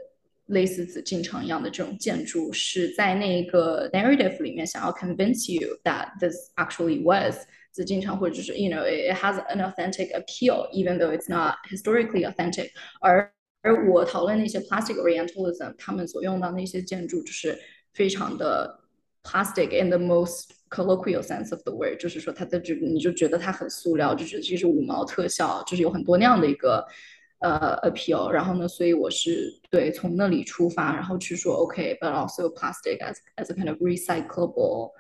[0.47, 7.37] 类似紫禁城一样的这种建筑，是在那个 narrative 里面想要 convince you that this actually was
[7.73, 12.71] 紫禁城，或者就是 you know it has an authentic appeal，even though it's not historically authentic。
[13.01, 13.29] 而
[13.63, 17.59] 而我讨论那些 plastic orientalism，他们所用到那些建筑就是。
[17.97, 18.81] 非常的
[19.23, 26.87] plastic in the most colloquial sense of the word，就是说它的这个你就觉得它很塑料，就觉得这是五毛特效，就是有很多那样的一个
[27.41, 28.31] 呃 appeal。
[28.31, 34.93] 然后呢，所以我是对从那里出发，然后去说 OK，but also plastic as as a kind of recyclable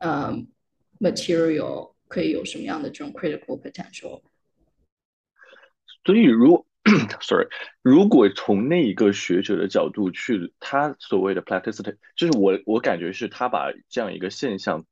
[0.00, 0.46] 嗯
[0.98, 4.22] material 可以有什么样的这种 critical potential。
[6.04, 6.66] 所以如果
[7.21, 7.47] sorry，
[7.83, 14.83] 如果从那一个学者的角度去，他所谓的 plasticity，就是我我感觉是他把这样一个现象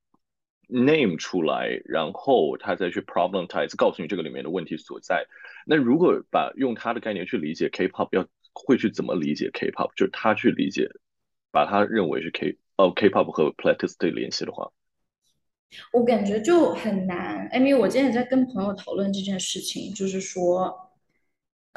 [0.67, 5.25] name 出来，然后他再去 problematize，告诉你这个里面的问题所在。
[5.65, 9.89] 那如果把用他的概念去理解 K-pop，要会去怎么理解 K-pop？
[9.95, 10.91] 就是他去理解，
[11.51, 14.69] 把他认为是 K 哦 K-pop 和 plasticity 联系的话，
[15.91, 17.49] 我感觉就很难。
[17.55, 20.85] 因为我今天也在跟朋友讨论这件事情，就是说。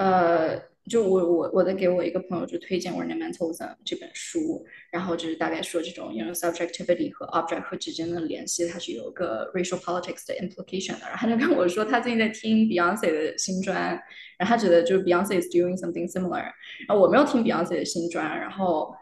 [0.02, 11.08] 呃，就我我我在给我一个朋友就推荐《Ornamentalism》这本书，然后就是大概说这种 you know subjectivity 和 object 和之间的联系，它是有一个 racial politics 的 implication 的。
[11.08, 13.76] 然后他就跟我说，他最近在听 Beyonce 的新专，
[14.38, 16.44] 然后他觉得就是 Beyonce is doing something similar。
[16.88, 18.94] 然后我没有听 Beyonce 的新专，然后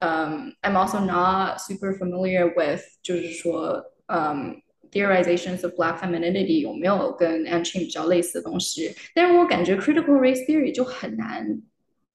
[0.00, 4.60] um, I'm also not super familiar with 就是说，嗯、
[4.90, 8.94] theorizations of black femininity 有没有跟 Anchin 比较类似的东西？
[9.14, 11.62] 但是我感觉 critical race theory 就很难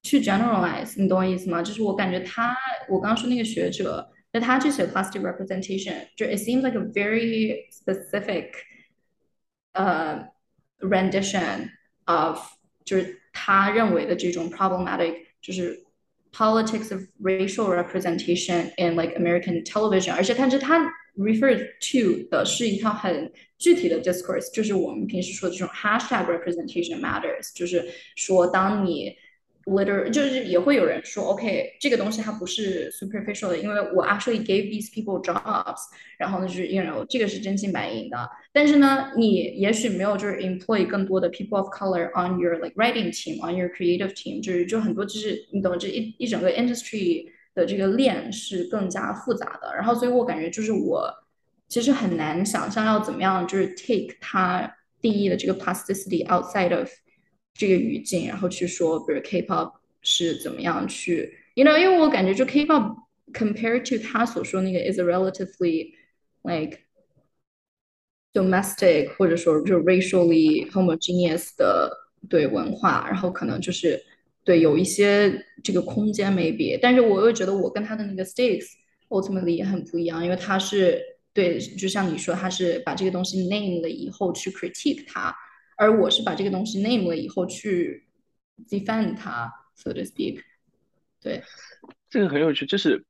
[0.02, 1.62] 去 generalize，你懂我意思吗？
[1.62, 2.56] 就是我感觉他，
[2.88, 8.52] 我刚刚说那个学者，那他这写 plastic representation，就 it seems like a very specific
[9.74, 10.26] 呃
[10.80, 11.69] rendition
[12.06, 12.39] of
[12.86, 15.83] 就是他认为的这种 problematic，就是
[16.34, 20.80] politics of racial representation in like American television，而且但是他
[21.17, 27.84] refer to 的是一套很具体的 discourse，就是我们平时说的这种 hashtag representation matters，就是
[28.15, 29.15] 说当你
[29.65, 35.78] liter 就是也会有人说，OK，这个东西它不是 superficial 的，因为我 actually gave these people jobs，
[36.17, 44.12] 然后呢就是 you know 这个是真金白银的，但是呢你也许没有就是 employ 更多的 people of color on your like writing team，on your creative
[44.13, 51.13] team，就是就很多就是你懂这一一整个 industry 的这个链是更加复杂的，然后所以我感觉就是我
[51.67, 56.89] 其实很难想象要怎么样就是 take 它定义的这个 plasticity outside of
[57.55, 62.97] 这个语境，然后去说，比如 K-pop 是怎么样去，you know，因为我感觉就 K-pop
[63.33, 65.93] compared to 他所说那个 is a relatively
[66.43, 66.81] like
[68.33, 71.90] domestic 或者说就 racially homogeneous 的
[72.29, 74.03] 对文化，然后可能就是
[74.43, 78.67] 对有一些这个空间 maybe，但是我又觉得我跟他的那个 stakes
[79.09, 81.01] ultimately 也很不一样，因为他是
[81.33, 85.35] 对，就像你说，他是把这个东西 name 了以后去 critique 它。
[85.77, 88.07] 而我是把这个东西 name 了以后去
[88.69, 90.43] defend 它，so to speak。
[91.21, 91.43] 对，
[92.09, 93.05] 这个很有趣，就是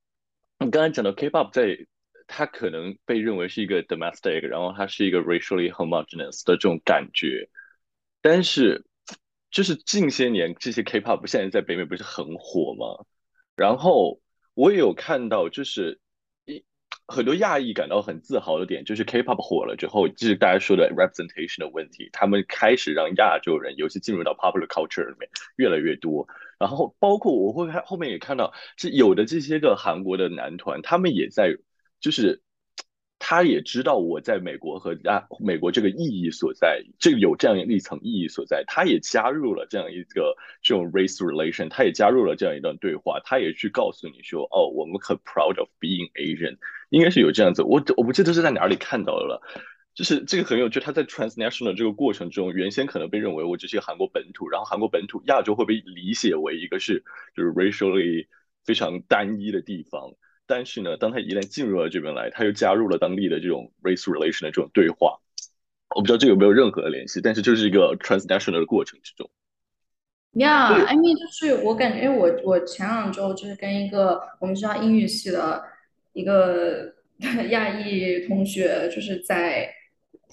[0.59, 1.87] 你刚才讲到 K-pop 在
[2.27, 7.49] 它可能被认为是一个 domestic，然后它是一个 racially homogeneous 的这种感觉，
[8.23, 8.85] 但是
[9.51, 13.05] 就是近些年这些 K-pop 现在在北美不是很火吗？
[13.57, 14.21] 然后
[14.55, 16.01] 我也有看到，就是。
[17.07, 26.27] 很多亚裔感到很自豪的点，就是 K-pop 火了之后，就是大家说的 representation 的问题，他们开始让亚洲人，尤其进入到 popular culture 里面越来越多。
[26.59, 31.57] 然后包括我会看后面也看到，是有的这些个韩国的男团，他们也在，
[32.01, 32.43] 就是。
[33.27, 46.59] 他也知道我在美国和啊美国这个意义所在，这有这样一层意义所在，他也加入了这样一个这种 race relation，他也加入了这样一段对话，他也去告诉你说，哦，我们很 proud of being Asian，
[46.95, 49.43] 应该是有这样子，我我不记得是在哪里看到的了，
[49.95, 57.03] 就是这个很有趣，他在 transnational 这个过程中，原先可能被认为我只是韩国本土，然后韩国本土亚洲会被理解为一个是
[57.37, 58.29] 就是 racially
[58.65, 60.15] 非常单一的地方。
[60.47, 65.19] 但是呢，当他一旦进入了这边来，他又加入了当地的这种 race relation 的这种对话。
[65.97, 69.31] 我不知道这有没有任何的联系，但是就是一个 transnational 的过程之中。
[70.33, 75.65] Yeah，I mean，就是我感觉，我我前两周就是跟一个我们学校英语系的
[76.15, 76.95] 一个
[77.51, 79.71] 亚裔同学，就是在。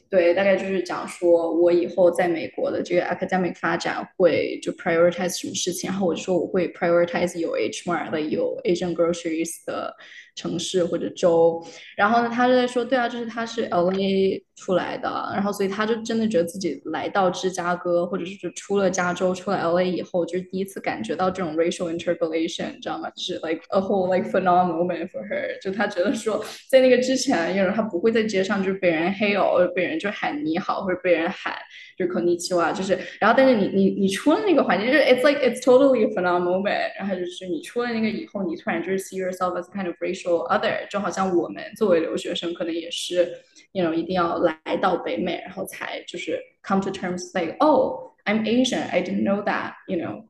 [0.09, 9.95] 对，大概就是讲说，我以后在美国的这个 academic 发展会就 prioritize 什么事情，然后我就说我会 prioritize 有 H mart 的有 Asian groceries 的。
[10.35, 11.63] 城市或者州，
[11.95, 23.09] 然后呢，他就在说，对啊，就是他是 L A 出来的，然后所以他就真的觉得自己来到芝加哥，或者是就出了加州，出了 L A 以后，就是第一次感觉到这种 racial interpolation，你知道吗？
[23.11, 31.53] 就是 like a whole like phenomenal moment for her，就他觉得说，在那个之前，因为他不会在街上就是被人黑哦，或者被人就喊你好，或者被人喊
[32.00, 40.16] 就是 konnichiwa，就是，然后但是你你你出了那个环境，就是 it's like it's totally a phenomenal moment，然后就是你出了那个以后，你突然就是 see yourself as kind of racial。
[40.16, 43.30] 说 other 就好像我们作为留学生，可能也是，
[43.72, 50.24] you know，一定要来到北美，然后才就是 come to terms like oh I'm Asian I didn't know that you know。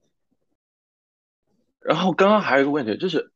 [1.80, 3.30] 然后刚刚还有一个问题，就是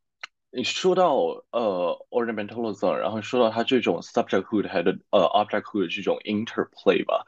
[0.51, 1.15] 你说到
[1.53, 7.25] 呃 ornamentalism，然后说到它这种 subjecthood 还有呃 objecthood 这种 interplay 吧，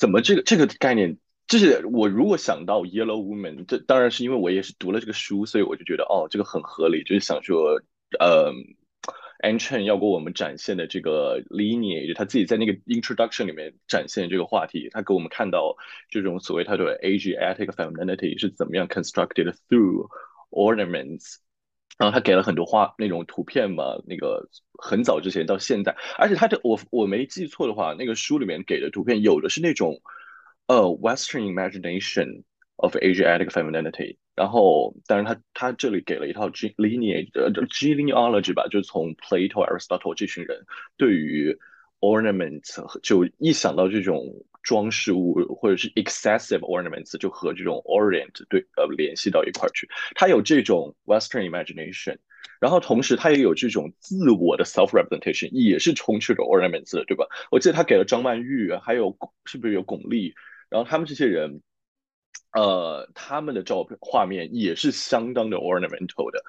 [0.00, 1.18] 怎么这个这个概念？
[1.46, 7.80] 就是我如果想到 Yellow Woman，这当然是因为我也是读了这个书，所以我就觉得哦，这个很合理，就是想说。
[8.18, 8.50] 呃
[9.42, 15.76] a n c h n 要给我们展现的这个 lineage，他自己在那个 introduction 里面展现这个话题，他给我们看到
[16.10, 20.08] 这种所谓他的 Asiatic femininity 是怎么样 constructed through
[20.50, 21.36] ornaments，
[22.00, 30.00] 然后他给了很多画那种图片嘛，那个很早之前到现在，而且他的我我没记错的话，那个书里面给的图片有的是那种
[30.66, 32.42] 呃 Western imagination
[32.76, 34.16] of Asiatic femininity。
[34.34, 40.64] 然后，当然，他他这里给了一套 G lineage，呃，genealogy 吧，就从 Plato、Aristotle 这群人
[40.96, 41.54] 对于
[42.00, 42.62] ornament，
[43.02, 44.24] 就一想到这种
[44.62, 49.88] 装饰物或者是 excessive ornaments，就和这种 orient 对呃联系到一块儿去。
[50.14, 52.18] 他有这种 Western imagination，
[52.60, 57.26] 然后同时他也有这种自我的 self representation，也是充斥着 ornaments，对吧？
[57.50, 60.32] 我记得他给了张曼玉，还有是不是有巩俐？
[60.68, 61.62] 然后他们这些人，
[62.52, 66.42] 呃，他们的照片画面也是相当的 ornamental 的。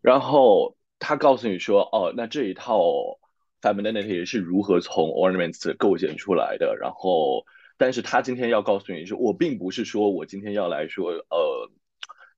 [0.00, 3.20] 然后他告诉你说，哦，那这一套
[3.62, 6.76] femininity 是如何从 ornaments 构建出来的？
[6.76, 7.46] 然后，
[7.78, 11.70] 但是他今天要告诉你说，我并不是说我今天要来说，呃。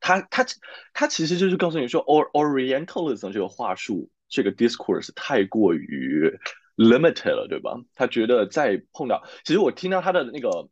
[0.06, 0.44] 他他
[0.92, 6.30] 他其实就是告诉你说，or Orientalism 这个话术，这个 discourse 太过于
[6.76, 7.80] limited 了，对吧？
[7.94, 10.68] 他觉得在碰到，其实我听到他的那个，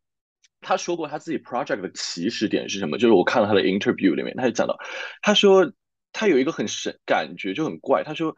[0.61, 2.99] 他说过他自己 project 的起始点是什么？
[2.99, 4.77] 就是我看了他的 interview 里面，他就讲到，
[5.23, 5.73] 他说
[6.13, 8.37] 他有一个很神感觉就很怪，他说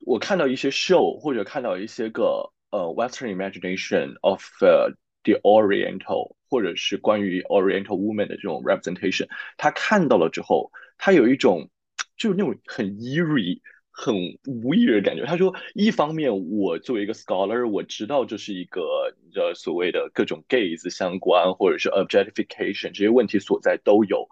[0.00, 6.36] 我看到一些 show 或者看到一些个呃 Western imagination of the Oriental。
[6.50, 9.28] 或者是关于 Oriental woman 的这种 representation，
[9.58, 11.68] 他看到了之后，他有一种
[12.16, 14.14] 就是那种很 eerie、很
[14.46, 15.26] weird 的感觉。
[15.26, 24.26] 他说，一方面我作为一个 scholar，我知道这是一个你知道所谓的各种 gaze 相关，或者是 objectification 这些问题所在都有。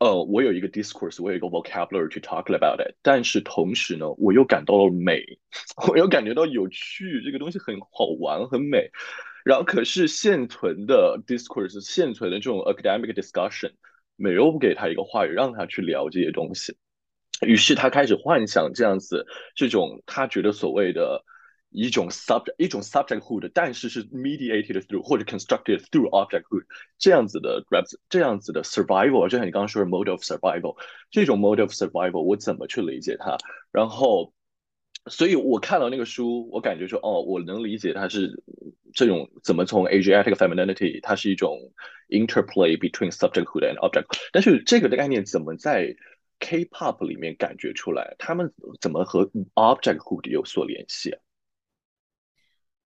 [0.00, 5.22] 呃，我有一个 discourse，我有一个 vocabulary to talk about it，但是同时呢，我又感到了美，
[5.86, 8.90] 我又感觉到有趣，这个东西很好玩，很美。
[9.44, 13.72] 然后，可是现存的 discourse，现存的这种 academic discussion，
[14.16, 16.74] 没有给他一个话语，让他去聊这些东西。
[17.46, 21.22] 于是他开始幻想这样子，这种他觉得所谓的
[21.70, 26.64] 一种 subject，一种 subjecthood，但是是 mediated through 或者 constructed through objecthood
[26.98, 30.76] 这样子的 rep，这样子的 survival，就像你刚刚说的 mode of survival，
[31.10, 33.38] 这种 mode of survival，我怎么去理解它？
[33.72, 34.32] 然后。
[35.06, 38.42] 所以我看到那个书，我感觉说，哦，我能理解它是
[38.92, 41.72] 这种怎么从 Asiatic femininity，它是一种
[42.10, 44.04] interplay between subjecthood and object。
[44.30, 45.96] 但是这个的概念怎么在
[46.38, 48.14] K-pop 里面感觉出来？
[48.18, 51.16] 他们怎么和 objecthood 有所联系？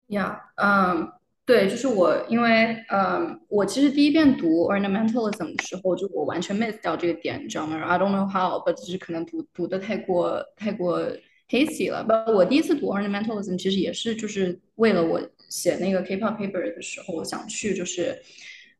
[0.07, 1.11] 呀，嗯，
[1.45, 11.07] 对，就是我，因为，嗯，我其实第一遍读 ornamentalism 的时候，就我完全 miss 掉这个点，你知道吗？I don't know how，but 就是可能读读的太过太过。
[11.49, 18.21] hasty 了，不，我第一次读 ornamentalism 其实也是就是为了我写那个 K-pop paper 的时候，我想去就是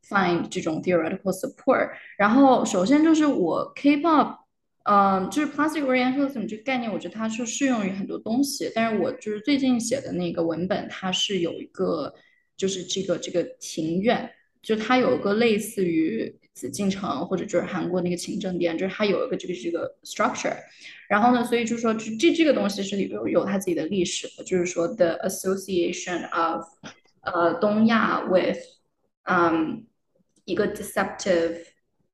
[0.10, 1.92] find 这种 theoretical support。
[2.18, 4.36] 然后首先就是我 K-pop，
[4.90, 8.72] 嗯，就是 plastic orientalism 这个概念，我觉得它是适用于很多东西。
[8.74, 12.14] 但是我就是最近写的那个文本，它是有一个
[12.56, 14.32] 就是这个这个庭院，
[14.62, 20.56] 就它有一个类似于紫禁城或者就是韩国那个勤政殿，就是它有一个这个这个 structure。
[21.10, 26.64] 然后呢，所以就是说这这这个东西是有有它自己的历史，就是说 the association of
[27.24, 28.58] 呃东亚 with
[29.24, 29.86] 嗯
[30.46, 31.58] 一个 deceptive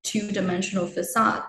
[0.01, 1.43] two dimensional facade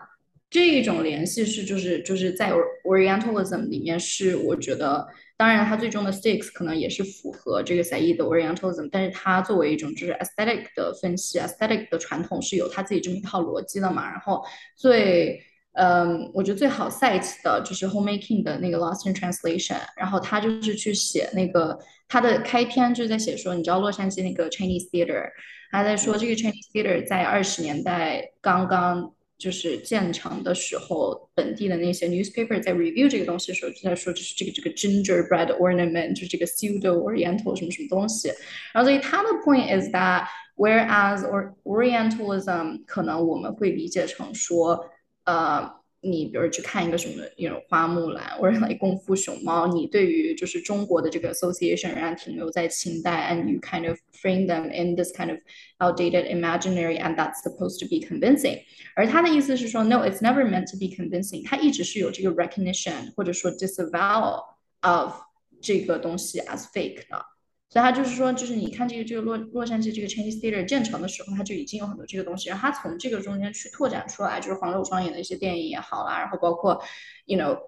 [0.50, 2.52] 这一种联系是就是就是在
[2.84, 14.44] Orientalism 里面是我觉得，当然它最终的 stakes 可能也是符合这个赛义的 Orientalism，但是它作为一种就是 aesthetic 的分析，aesthetic 的传统是有它自己这么一套逻辑的嘛，然后
[14.76, 15.40] 最。
[15.76, 21.76] 嗯，我觉得最好 cite 的就是 Homemaking 的那个 Lost in Translation，然后他就是去写那个
[22.06, 25.24] 他的开篇就是在写说，你知道洛杉矶那个 Chinese Theater，
[25.72, 38.27] 他在说这个 Chinese Theater 在二十年代刚刚就是建成的时候，本地的那些 newspaper 在 review 这个东西的时候就在说，就是这个这个 gingerbread ornament，就是这个 pseudo oriental 什么什么东西，
[38.73, 40.25] 然后所以他的 point is that
[40.55, 44.89] whereas or Orientalism 可能我们会理解成说。
[45.25, 45.71] 呃，
[46.03, 55.39] 你比如去看一个什么，那种花木兰或者来功夫熊猫，你对于就是中国的这个 association 仍然停留在清代，and you kind of frame them in this kind of
[55.79, 58.61] outdated imaginary, and that's supposed to be convincing。
[58.95, 61.45] 而他的意思是说，no, it's never meant to be convincing。
[61.45, 64.41] 他一直是有这个 recognition 或者说 disavow
[64.81, 65.13] of
[65.61, 67.25] 这个东西 as fake 的。
[67.74, 76.80] 所以他就是说，就是你看这个这个洛洛杉矶这个 Chinese Theater 建成的时候，他就已经有很多这个东西，然后他从这个中间去拓展出来，就是黄柳双演的一些电影也好啦，然后包括
[77.26, 77.58] ，you know，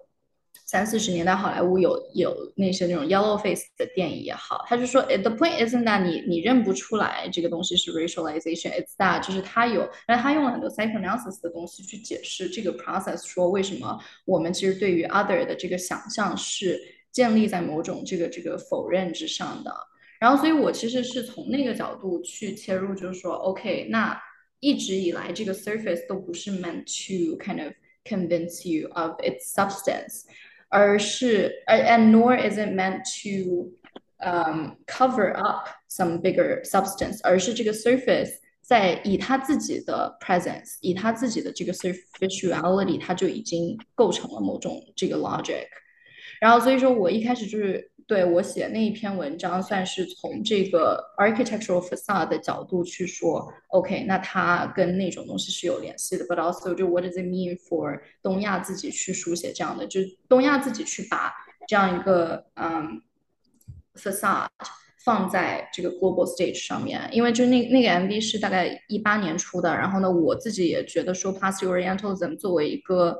[0.65, 15.45] 三四十年代好莱坞有有那些那种 yellow face 的电影也好，他就说，the point isn't that 你你认不出来这个东西是 racialization，it's that 就是他有，但他用了很多 psychoanalysis 的东西去解释这个 process，说为什么我们其实对于 other
[15.45, 16.81] 的这个想象是
[17.11, 19.75] 建立在某种这个这个否认之上的。
[20.20, 24.16] 然后，所以我其实是从那个角度去切入，就是说，OK，那
[24.60, 27.72] 一直以来这个 surface 都不是 meant to kind of
[28.04, 30.22] convince you of its substance，
[30.68, 33.72] 而是，and nor is it meant to
[34.24, 45.66] um cover up some bigger substance，而是这个 surface 在以他自己的 presence，以他自己的这个 superficiality，他就已经构成了某种这个 logic。
[46.40, 56.25] 然后所以说我一开始就是 对我写那一篇文章，算是从这个 architectural facade 的角度去说，OK，那它跟那种东西是有联系的。
[56.25, 59.99] But also 就 what does it mean for 东亚自己去书写这样的，就
[60.29, 61.33] 东亚自己去把
[61.67, 63.01] 这样一个嗯
[63.95, 64.47] facade。
[65.05, 73.17] 放在这个 global stage 上面，因为就那那个 MV 是大概一八年出的，然后呢，我自己也觉得说 plastic orientalism 作为一个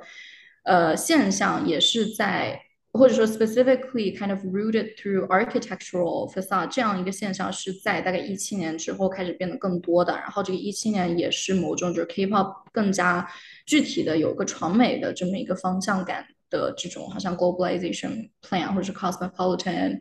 [0.65, 2.59] 呃现象，也是在
[2.97, 13.29] 或者说 specifically kind of rooted through architectural facade 这样一个现象是在大概一七年之后开始变得更多的，然后这个一七年也是某种就是 K-pop 更加
[13.65, 19.99] 具体的有个传媒的这么一个方向感的这种好像 globalization plan 或者是 cosmopolitan。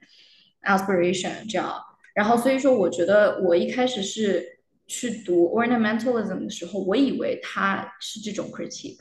[0.66, 1.80] aspiration 这样，
[2.12, 4.44] 然后所以说，我觉得我一开始是
[4.88, 8.98] 去读 ornamentalism 的时候，我以为它是这种 critique，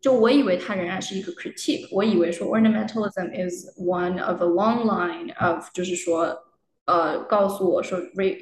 [0.00, 6.36] 就我以为它仍然是一个 critique，我以为说 ornamentalism is one of a long line of，就是说，
[6.84, 7.98] 呃，告诉我说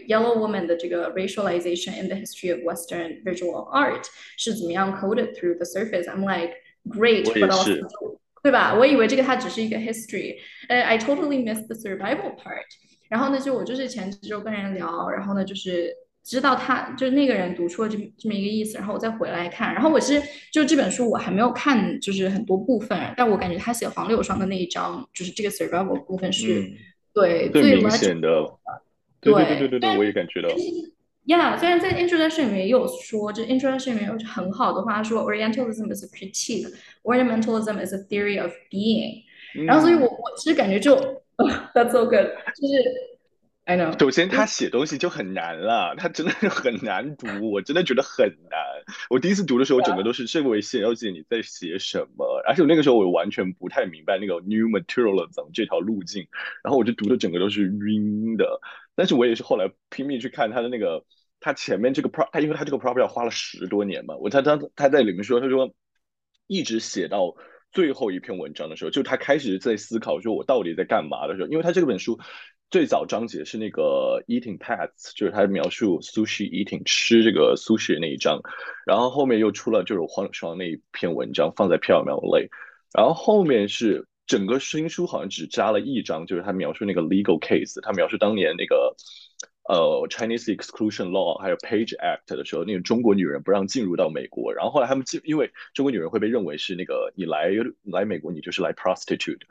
[0.08, 4.04] yellow woman 的这个 racialization in the history of Western visual art
[4.36, 8.74] 是怎么样 coded through the surface。I'm like great，but also 对吧？
[8.76, 10.36] 我以为这个它只是一个 history，
[10.68, 12.66] 呃，I totally missed the survival part。
[13.08, 15.94] 然后呢，就我就是前几周跟人聊，然后呢，就是
[16.27, 19.73] 知道他就是那个人读出了这这么一个意思，然后我再回来看。
[19.73, 20.21] 然后我是
[20.51, 26.69] 就这本书我还没有看，就是很多部分，但我感觉他写黄柳霜的那一章，就是这个 survival 部分是
[27.13, 28.45] 对最明显的。
[29.21, 30.49] 对对对对对，我也感觉到。
[31.25, 39.23] Yeah，虽然在 introduction 里面也有说，这 introduction 里面有很好的话说，Orientalism is a critique，Ornamentalism is a theory of being。
[39.65, 40.95] 然后，所以我我其实感觉就
[41.73, 42.73] That's so good，就是
[43.67, 43.99] I know。
[43.99, 48.59] 首先，他写东西就很难了，他真的是 很难读，我真的觉得很难。
[49.09, 56.25] 我第一次读的时候，整个都是这位写要记你在写什么，而且那个时候我完全不太明白那个 New Materialism 这条路径，
[56.63, 58.61] 然后我就读的整个都是晕的。
[58.95, 61.03] 但是我也是后来拼命去看他的那个。
[61.39, 65.71] 他前面这个 pro，他因为他这个 property 要花了十多年嘛，我他他他在里面说，他说
[66.47, 67.35] 一直写到
[67.71, 72.19] 最后一篇文章的时候，就他开始在思考说，我到底在干嘛的时候，因为他这本书
[72.69, 78.41] 最早章节是那个 eating paths，就是他描述 sushi eating 吃这个 sushi 那一章，
[78.85, 82.49] 然后后面又出了就是黄双那一篇文章放在缥缈类，
[82.93, 88.95] 然后后面是整个新书好像只加了一章，就是他描述那个 legal case，他描述当年那个。
[89.69, 97.51] 呃，Chinese Exclusion Law 还有 Page Act 的时候，那个中国女人不让进入到美国，然后后来他们进，因为中国女人会被认为是那个你来
[97.83, 99.41] 来美国，你就是来 prostitute，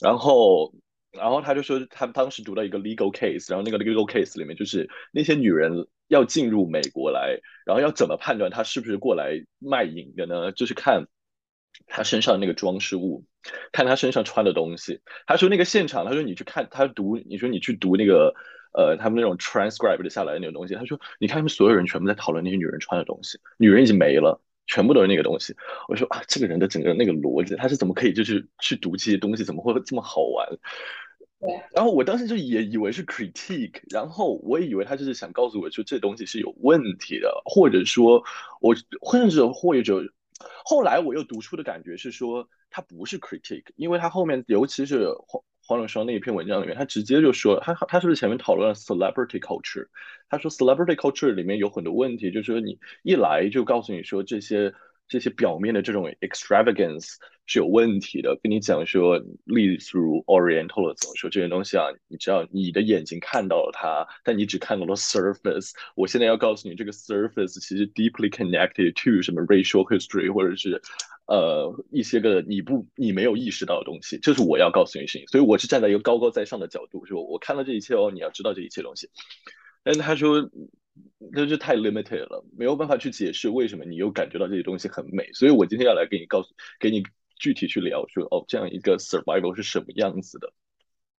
[0.00, 0.72] 然后
[1.12, 10.52] 然后他就说他当时读到一个 legal case，然后那个 legal case 里面就是那些女人要进入美国来，然后要怎么判断她是不是过来卖淫的呢？
[10.52, 11.06] 就是看
[11.86, 13.24] 她身上那个装饰物，
[13.72, 15.00] 看她身上穿的东西。
[15.26, 18.34] 他说那个现场，他说你去看他读，你说你去读那个。
[18.72, 24.40] 呃，他们那种 transcribed 下来的那种东西，他说，你看他们所有人全部在讨论那些女人穿的东西，女人已经没了，
[24.70, 25.54] 全部都是那个东西。
[25.88, 30.48] 我说啊，这个人的整个那个逻辑，他是怎么可以就是去读这些东西，怎么会这么好玩？
[31.40, 31.50] 对。
[31.74, 38.22] 然后我当时就也以为是 critique，然后我以为他就是想告诉我说这东西是有问题的，或者说
[38.60, 38.76] 我
[39.10, 40.02] 甚至或者
[40.64, 45.08] 后来我又读出的感觉是说，他不是 critique，因为他后面尤其是。
[45.70, 49.86] 黄永双那一篇文章里面，他直接就说，他他是不是前面讨论了 celebrity culture？
[50.28, 54.74] 他说 celebrity culture 里面有很多问题，就是说你一来就告诉你说这些
[55.06, 57.14] 这些表面的这种 extravagance
[57.46, 65.70] 是有问题的，跟你讲说例如 Orientalism 说这些东西啊，你知道你的眼睛看到了它，但你只看到了 surface。
[65.94, 70.82] 我现在要告诉你，这个 surface 其实 deeply connected to 什么 racial history 或者是。
[71.30, 75.28] 呃，一些个你不你没有意识到的东西，这是我要告诉你的事情。
[75.28, 79.08] 所以我是站在一个高高在上的角度，说我看到这一切哦，你要知道这一切东西。
[79.84, 80.50] 但他说
[81.32, 85.32] 那就太 limited 了，没有办法去解释为什么你又感觉到这些东西很美。
[85.32, 87.04] 所以我今天要来给你告诉，给你
[87.38, 90.52] 具体去聊说哦，这样一个 survival 是什么样子的。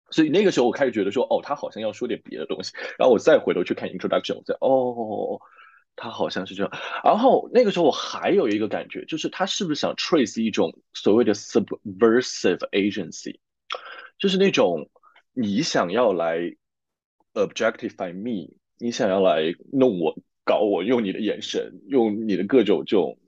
[0.09, 2.73] 所以那个时候我开始觉得说哦，他好像要说点别的东西。
[2.99, 5.39] 然后我再回头去看 introduction，我再哦。
[5.95, 6.71] 他好像是这样，
[7.03, 13.39] 然后那个时候我还有一个感觉，就是他是不是想 trace 一种所谓的 subversive agency，
[14.17, 14.89] 就是那种
[15.33, 16.55] 你想要来
[17.33, 23.19] objectify me，你想要来弄我、搞我，用你的眼神，用你的各种这种，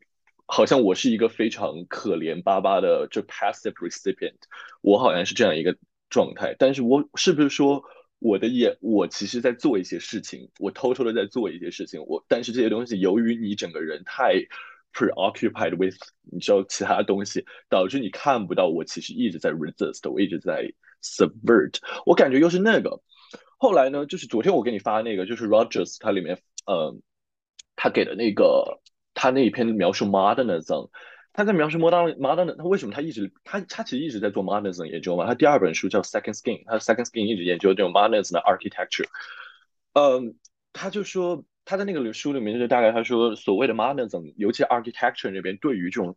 [0.48, 4.34] 好像我是一个非常可怜巴巴的就 passive recipient，
[4.82, 5.78] 我好像是这样一个
[6.10, 7.84] 状态，但是我是不是说？
[8.24, 14.36] 我的眼，我其实在做一些事情，我偷偷的在做一些事情，我但是这些东西由于你整个人太
[14.94, 15.98] preoccupied with
[16.32, 20.72] 你知道其他东西，导致你看不到我其实一直在 resist，我一直在
[21.02, 23.02] subvert，我感觉又是那个。
[23.58, 26.96] 后来呢，就是昨天我给你发那个，就是 Rogers 他里面，呃，
[27.76, 28.80] 他给的那个
[29.14, 30.90] 他那一篇描述 modernism。
[31.34, 35.26] 他在描述 modern modern，他为什么他一直他他其实一直在做 modernism 研究嘛？
[35.26, 39.08] 他第二本书叫 Second Skin，他 Second Skin 一直研究这种 modernism 的 architecture。
[39.94, 40.36] 嗯，
[40.72, 46.16] 他就说他在那个书里面就大概他说所谓的 modernism，尤其 architecture 那边对于这种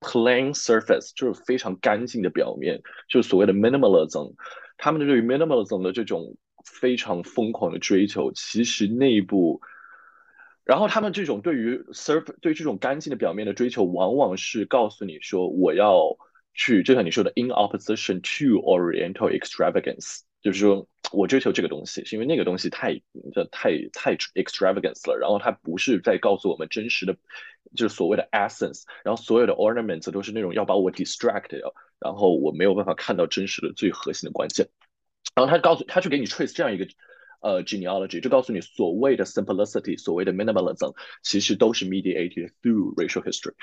[0.00, 4.34] plain surface 就是非常干净的表面，就是所谓的 minimalism，
[4.76, 9.60] 他们对于 minimalism 的这种非常疯狂的追求，其实内部。
[10.64, 16.16] 然后他们这种对于 surf 对这种干净的表面的追求，往往是告诉你说，我要
[16.54, 22.94] 去，就像你说的，in opposition to Oriental extravagance，就是说我追求这个东西，是因为那个东西太
[23.50, 25.18] 太太 extravagance 了。
[25.20, 27.16] 然后它不是在告诉我们真实的，
[27.74, 28.84] 就是所谓的 essence。
[29.02, 34.68] 然后所有的 ornaments 都是那种要把我 distract 掉，然后我没有办法看到真实的最核心的关键。
[35.34, 36.86] 然后他告诉他去给你 trace 这样一个。
[37.42, 43.54] 呃，genealogy 就告诉你，所谓的 simplicity，所谓的 minimalism，其实都是 mediated through racial history。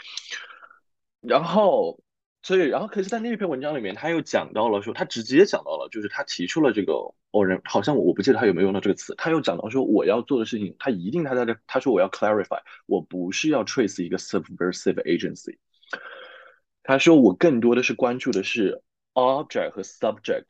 [1.22, 2.02] 然后，
[2.42, 6.94] 所以，然后，可是，在那篇文章里面，他又讲到了说，他直接讲到了，就是他提出了这个，
[7.32, 15.58] 哦，人好像我不记得他有没有用到这个词，他又讲到说，我要做的事情，他一定他在这，他说我要 clarify，我不是要 trace 一个 subversive agency，
[16.84, 18.82] 他说我更多的是关注的是
[19.14, 20.46] object 和 subject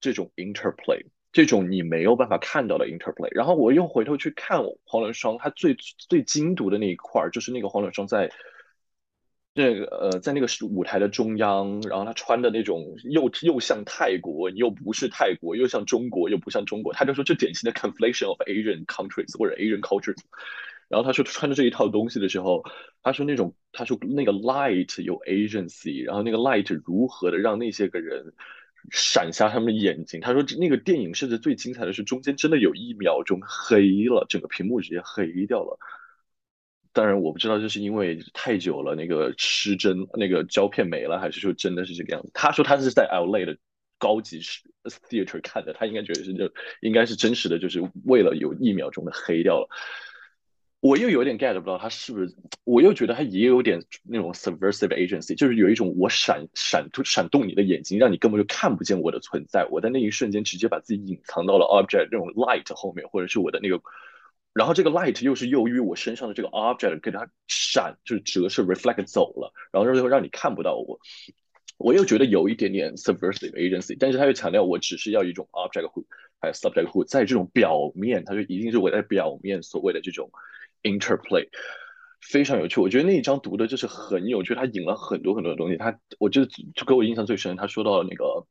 [0.00, 1.06] 这种 interplay。
[1.38, 8.32] 这种你没有办法看到的 interplay，然后我又回头去看黄伦双，他最最精读的那一块儿，就是那个黄伦双在
[9.54, 20.18] 那个呃在那个舞台的中央，然后他穿的那种又又像泰国，你又不是泰国，又像中国，又不像中国，他就说这典型的 conflation of Asian countries 或者 Asian cultures。
[20.88, 22.64] 然后他说穿着这一套东西的时候，
[23.00, 28.34] 他说那种他说那个 light 有 agency，然后那个 light 如何的让那些个人。
[28.90, 30.20] 闪瞎他们的眼睛。
[30.20, 35.78] 他说，那个电影甚至最精彩的是中间真的有一秒钟黑了，整个屏幕直接黑掉了。
[36.92, 42.30] 当然，我不知道这是因为太久了，那个失真，那个胶片没了，还是说真的是这个样子。
[42.34, 43.56] 他说他是在 LA 的
[43.98, 44.40] 高级
[45.08, 46.50] theater 看的，他应该觉得是就
[46.80, 49.68] 应该是真实的，就是为了有一秒钟的黑掉了。
[50.80, 59.66] 我又有点 get 不到他是不是，我又觉得他也有点那种 subversive agency，就是有一种我闪闪闪动你的眼睛，让你根本就看不见我的存在。
[59.72, 63.80] 我在那一瞬间直接把自己隐藏到了 object 这种 light 后面，或者是我的那个，
[64.52, 71.00] 然后这个 light 又是由于我身上的这个 object 给它闪，就是折射 reflect 走了，然后最后让你看不到我。
[71.76, 76.04] 我又觉得有一点点 subversive agency，但是他又强调我只是要一种 object hood
[76.40, 80.30] 还有 subject hood，在这种表面，他就一定是我在表面所谓的这种。
[80.82, 81.48] Interplay
[82.20, 85.76] 非常有趣，我觉得那一章读的就是很有趣，他引了很多很多的东西。
[85.76, 88.46] 他，我就就给我印象最深，他说到那个，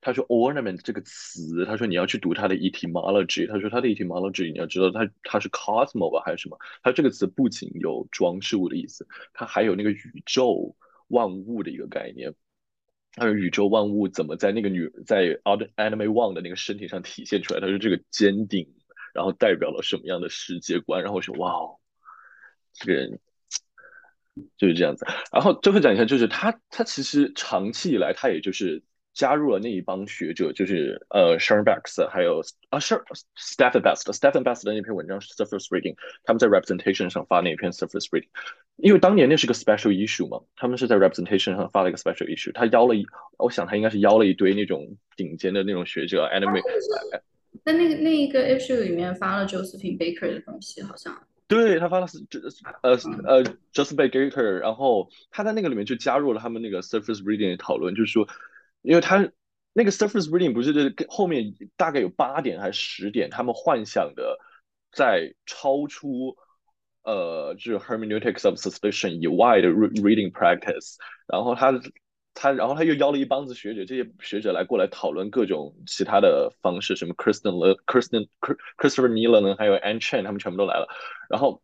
[0.00, 6.56] 他说 ornament 这个词，他说你要去读它的 etymology，他说它的 etymology 你要知道它它是 cosmo 吧还是什么？
[6.82, 10.74] 它这个词不仅有装饰物的意思，它还有那个宇宙
[11.08, 12.34] 万物的一个概念。
[13.14, 17.60] 他说宇宙万物怎么在那个女在 Anime One 的那个身体上体现出来？
[17.60, 18.72] 他说这个坚定。
[19.12, 21.02] 然后代表了什么样的世界观？
[21.02, 21.76] 然后我说哇哦，
[22.74, 23.18] 这个人
[24.56, 25.04] 就是这样子。
[25.32, 28.82] 然后最后讲一下，就是他他其实长期以来他也就是
[29.12, 32.40] 加入了那一帮学者，就是呃 Sharon Becks 还有
[32.70, 35.94] 啊 Stephen Best，Stephen Best 的那篇文章 Surface Reading，
[36.24, 38.28] 他们在 Representation 上发那篇 Surface Reading，
[38.76, 43.04] 因为当年那是个 Special Issue 嘛，他们是在 Representation 上发了一个 Special Issue，他邀了一，
[43.36, 46.62] 我想他应该是邀了一堆那种顶尖的那种学者，Anime。
[47.64, 52.18] 在那个那一个 issue 里面发了 Josephine Baker 的东西，好像对他发了是
[52.82, 52.92] 呃
[53.24, 58.26] 呃 Josephine Baker，然后他在那个里面就加入了他们那个 surface reading 的讨论，就是说，
[58.82, 59.30] 因为他
[59.72, 64.38] 那个 surface reading 不是后面大概有八点还是十点，他们幻想的
[64.92, 66.36] 在超出
[67.02, 70.96] 呃就是 hermeneutics of suspicion 以外的 reading practice，
[71.26, 71.80] 然后他。
[72.34, 77.52] 他然后他又邀了一帮子学者，这些学者来过来讨论各种其他的方式，什么 Kristen、
[77.86, 78.28] Kristen、
[78.78, 80.88] Christopher n e l a n 还有 Anne Chen，他们全部都来了。
[81.28, 81.62] 然后，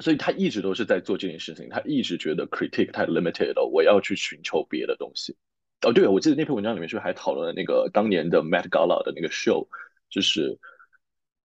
[0.00, 1.68] 所以他一直都是在做这件事情。
[1.68, 5.36] 他一直觉得 critique 太 limited 了，我要去寻求别的东西。
[5.82, 9.68] 哦，对，我记得那篇文章里面是不是还讨论了那个当年的 Met Gala 的那个 show，
[10.10, 10.58] 就是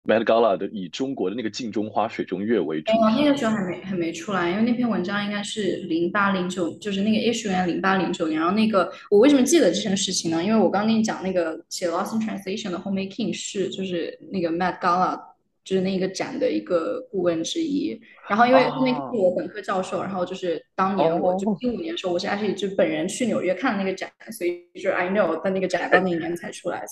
[0.07, 2.93] Met Gala 的以中国的那个镜中花、水中月为主。
[2.93, 8.41] 哦，那个时候还没还没出来，因为那篇文章应该是零八零九，就是那个 issue 应该零八零九年。
[8.41, 10.43] 然后那个我为什么记得这件事情呢？
[10.43, 15.21] 因为我刚刚跟你讲那个写 Lost in Translation 的 Homemaking 是就是那个 Met Gala
[15.65, 18.01] 就是那个展的一个顾问之一。
[18.29, 26.79] 然后因为那个是我本科教授，然后就是当年我就一五年的时候，我是 actually 就本人去纽约看那个展，所以就是 I know 但那个展到那一年才出来。
[26.79, 26.87] 安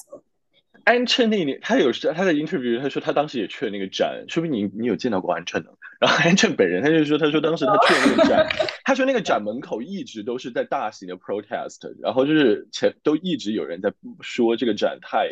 [1.06, 5.70] 琛那年，他有时他在 interview，他说他当时也去了那个展，说明你你有见到过安琛呢。
[6.00, 8.46] 然后安琛本人他就说，他说当时他去了那个展，
[8.84, 15.28] 他说那个展门口一直都是在大型的 protest，然后就是前都一直有人在说这个展太。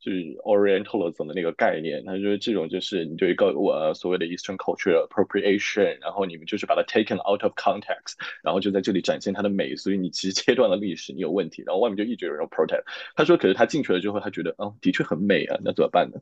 [0.00, 11.62] 就是 Orientalism 的那个概念，他说这种就是你对一个我所谓的 Eastern culture appropriation，然后你们就是把它 taken out of context，然后就在这里展现它的美，所以你其实切断了历史，你有问题。
[11.66, 12.82] 然后外面就一直有人 protest。
[13.14, 16.18] 他说，可是他进去了之后，他觉得，哦，的确很美啊，那怎么办呢？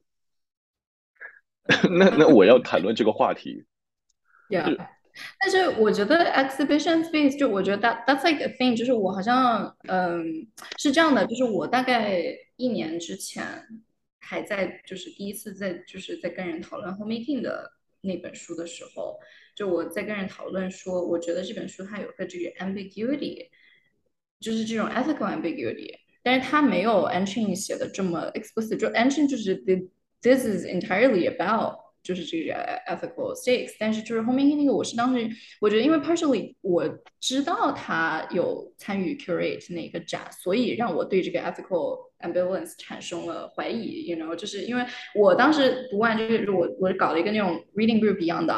[1.89, 3.64] 那那我要谈论这个话题。
[4.49, 4.76] Yeah，
[5.39, 10.49] 但是我觉得 exhibition space 就我觉得 that that's like a thing，就是我好像嗯
[10.79, 12.37] 是这样的，就是我大概。
[12.59, 13.45] 一年之前
[14.19, 19.19] 还在就是第一次在就是在跟人讨论《Homemaking》的那本书的时候，
[19.57, 23.49] 就我在跟人讨论说，我觉得这本书它有个这个 ambiguity，
[24.39, 29.89] 就是这种 ethical ambiguity，但是它没有 Anchin 写的这么 explicit，就 Anchin 就是 the
[30.21, 31.89] this is entirely about。
[32.01, 32.55] 就是这个
[32.87, 35.29] ethical stakes，但是就是后面那个，我是当时
[35.61, 36.89] 我觉得，因为 partially 我
[37.21, 48.55] 知道他有参与 curate 那个展，所以让我对这个 ethical ambivalence 产生了怀疑，you know，就是因为我当时读完这个，我我搞了一个那种 reading group 一样的，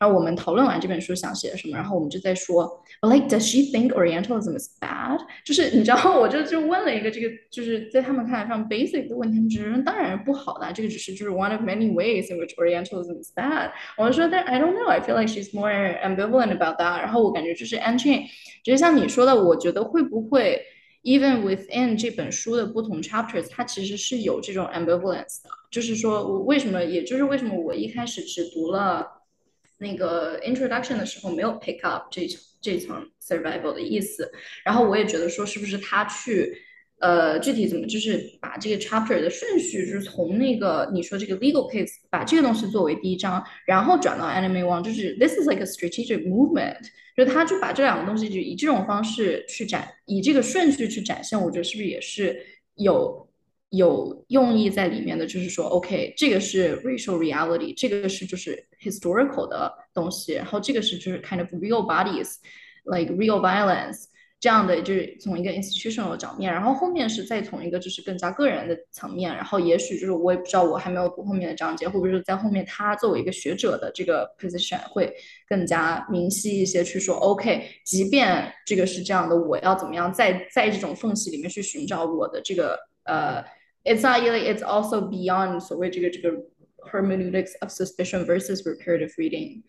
[0.00, 5.18] 然后我们讨论完这本书想写什么，然后我们就在说，like does she think Orientalism is bad？
[5.44, 13.70] 就是你知道，我就就问了一个这个，就是在他们看来非常 basic 的问题，他们觉得当然不好的，这个只是就是 one of many ways in which Orientalism is bad。
[13.96, 15.70] 我就说，但 I don't know，I feel like she's more
[16.02, 17.00] ambivalent about that。
[17.00, 18.26] 然后我感觉就是 Angie，
[18.64, 20.60] 就是像你说的，我觉得会不会
[21.02, 25.50] ？Even within 这本书的不同 chapters，它其实是有这种 ambivalence 的。
[25.70, 29.06] 就是说，我为什么，也就是为什么我一开始只读了
[29.78, 32.28] 那个 introduction 的时候，没有 pick up 这
[32.60, 34.30] 这层 survival 的意思。
[34.64, 36.56] 然后我也觉得说，是不是他去，
[37.02, 46.78] 呃，具体怎么，就是把这个 chapter 的顺序，就是从那个你说这个 legal case，把这个东西作为第一章，然后转到 anime one，就是 this is like a strategic movement。
[47.16, 52.40] 就他就把这两个东西就以这种方式去展，以这个顺序去展现，我觉得是不是也是
[52.76, 53.28] 有
[53.70, 55.26] 有用意在里面的？
[55.26, 64.04] 就是说，OK，这个是 racial reality，这个是就是 historical 的东西，然后这个是就是 kind of real bodies，like real violence。
[64.42, 75.14] 这样的就是从一个 institutional 的角面，然后后面是再从一个就是更加个人的层面，然后也许就是我也不知道，我还没有读后面的章节，会不会是在后面他作为一个学者的这个 position 会
[75.48, 83.44] 更加明晰一些，去说 OK，即便这个是这样的，我要怎么样在在这种缝隙里面去寻找我的这个呃
[83.84, 86.36] ，it's not really it's also beyond 所谓这个这个
[86.90, 89.62] hermeneutics of suspicion versus reparative reading。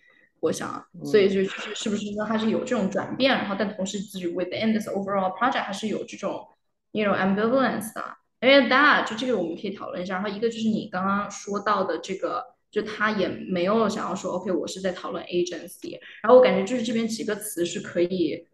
[0.44, 6.46] 我想，所以就是是不是说它是有这种转变，然后但同时自己 within this overall project 还是有这种
[6.92, 8.04] you know ambivalence 的。
[8.42, 10.16] 因为 that 就这个我们可以讨论一下。
[10.16, 15.98] 然后一个就是你刚刚说到的这个，就他也没有想要说 OK，我是在讨论 agency。
[16.22, 18.46] 然后我感觉就是这边几个词是可以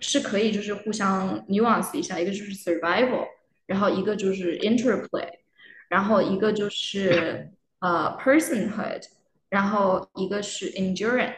[0.00, 3.24] 是可以就是互相 nuance 一下，一个就是 survival，
[3.66, 5.30] 然后一个就是 interplay，
[5.88, 9.04] 然后一个就是呃 personhood。
[9.48, 11.34] 然后一个是 endurance，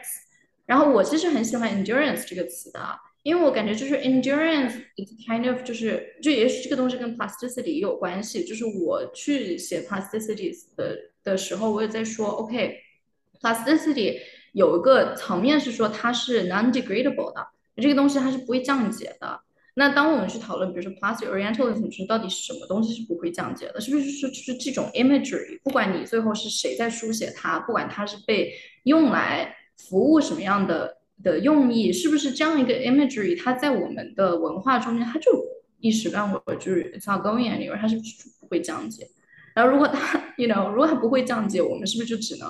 [0.65, 2.79] 然后我其实很喜欢 endurance 这个词的，
[3.23, 14.19] 因为我感觉就是 endurance is kind of 就是就也许这个东西跟 plasticity 也有关系，就是我去写 plasticities 的的时候，我也在说，OK，plasticity
[14.53, 19.41] 有一个层面是说它是 non-degradable 的，这个东西它是不会降解的。
[19.79, 23.79] 那当我们去讨论，比如说 plastic orientalism 是到底是什么东西是不会降解的？
[23.79, 25.57] 是不是是就是这种 imagery？
[25.63, 28.51] 不管你最后是谁在书写它，不管它是被
[28.83, 33.41] 用来服务什么样的的用意，是不是这样一个 imagery？
[33.41, 35.31] 它在我们的文化中间，它就
[35.79, 39.07] 一时半会儿就是 it's not going anywhere，它是不是不会降解？
[39.55, 42.49] 然后如果它， you know，如果它不会降解，我们是不是就只能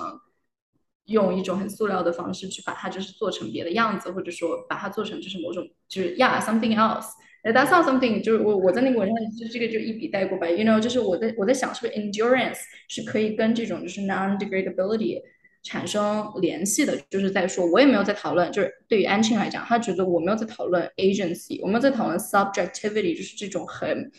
[1.10, 7.10] 用一种很塑料的方式去把它就是做成别的样子，或者说把它做成就是某种就是 yeah something else。
[7.42, 10.46] That's not something，就是我我在那个文章里，就这个就一笔带过吧。
[10.46, 12.58] You know，就是我在我在想，是不是 endurance
[12.88, 15.22] 是可以跟这种就是 non-degradability
[15.62, 16.98] 产生联系的？
[17.08, 24.12] 就是在说，我也没有在讨论，就是对于安庆来讲，他觉得我没有在讨论 agency，我没有在讨论 subjectivity，就是这种很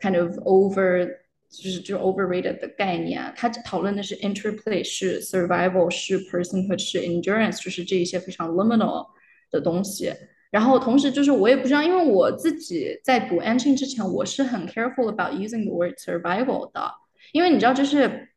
[0.00, 1.06] kind of over
[1.51, 3.33] 就是就是 overrated 的概念。
[3.35, 9.07] 他讨论的是 interplay，是 survival，是 personhood，是 endurance，就是这一些非常 liminal
[9.49, 10.13] 的东西。
[10.49, 16.89] 然后同时就是我也不知道，因为我自己在读 Anchin 之前，我是很 careful about using the word survival 的，
[17.33, 18.29] 因为你知道，就是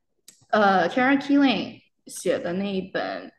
[0.51, 3.33] 呃 Karen Keeling 写的那一本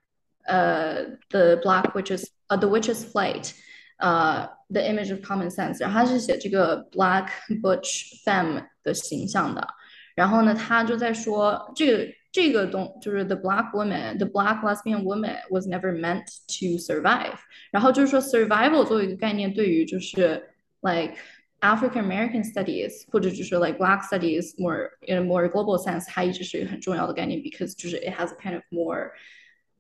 [0.46, 3.52] 呃 The Black Witches 呃 The Witches Flight
[3.98, 7.28] 呃 The Image of Common Sense，然后他是写这个 Black
[7.62, 9.68] Butch Femme 的形象的，
[10.16, 12.14] 然后呢，他就在说这个。
[12.34, 17.36] 这个东就是 the black woman，the black lesbian woman was never meant to survive。
[17.72, 20.42] 然后就是说 survival 作为一个概念，对于就是
[20.80, 21.16] like
[21.60, 28.14] African American studies 或者就是 like black studies more in a more global sense，它一直是一个很重要的概念，because 就是 it
[28.18, 29.12] has a kind of more，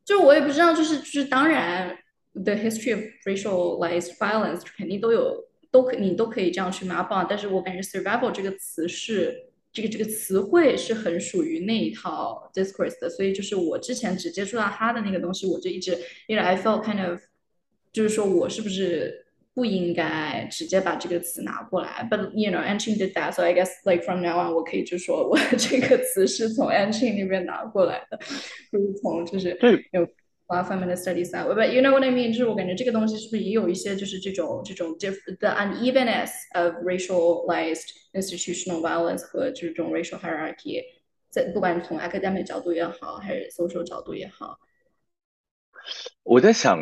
[0.03, 1.97] 就我也不知道，就是就是当然
[2.35, 9.47] the history of racialized violence 肯定都有都可你都可以这样去 map on，但是我感觉 survival 这个词是。
[9.73, 15.97] 这个这个词汇是很属于那一套 discourse 的，所以就是我之前只接触到他的那个东西，我就一直
[16.27, 17.21] 因为 I felt kind of，
[17.93, 22.05] 就是说我是不是不应该直接把这个词拿过来？
[22.11, 28.19] But you know, Anchin did that, so I guess like from now on，我可以就说我这个词是从 Anchin 那边拿过来的，
[28.71, 29.57] 不是从就是
[29.93, 30.05] 有。
[30.48, 32.28] While feminist studies that way, but you know what I mean？
[32.28, 40.80] 就是我感觉这个东西是不是也有一些就是这种这种 different the unevenness of racialized institutional violence 和这种 racial hierarchy，
[41.30, 44.56] 在不管从 academic 角度也好，还是 social 角度也好。
[46.22, 46.78] 我在想，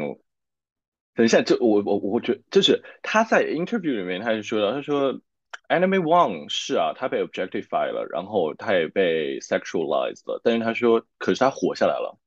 [1.14, 5.14] 等一下，就我我我觉得就是他在 interview 里面他就说了，他说
[5.70, 12.18] Anime Wang 是啊，他被 objectify 了，然后他也被 sexualized 了，但是他说，可是他活下来了。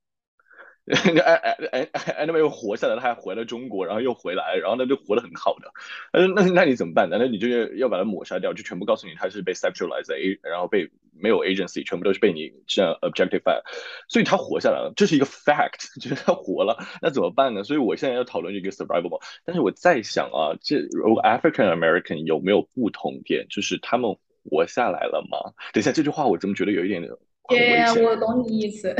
[1.20, 5.70] 哎哎哎哎，那么又活下来了，他还回了中国，然后又回来，然后呢就活得很好的。
[6.12, 7.08] 呃，那那你怎么办？
[7.10, 13.60] 难道你就要要把它抹杀掉，就全部告诉你他是被 sexualized，然后被没有 agency，全部都是被你这样 objectify，
[14.08, 16.78] 所以他活下来了，这是一个 fact， 就是他活了。
[17.02, 17.64] 那怎么办呢？
[17.64, 23.46] 所以我现在要讨论一个 survivable，但是我在想啊，这如果 African American 有没有不同点？
[23.50, 24.16] 就是他们
[24.48, 25.52] 活下来了吗？
[25.72, 27.02] 等一下，这句话我怎么觉得有一点
[27.49, 28.95] ？Yeah，我懂你意思，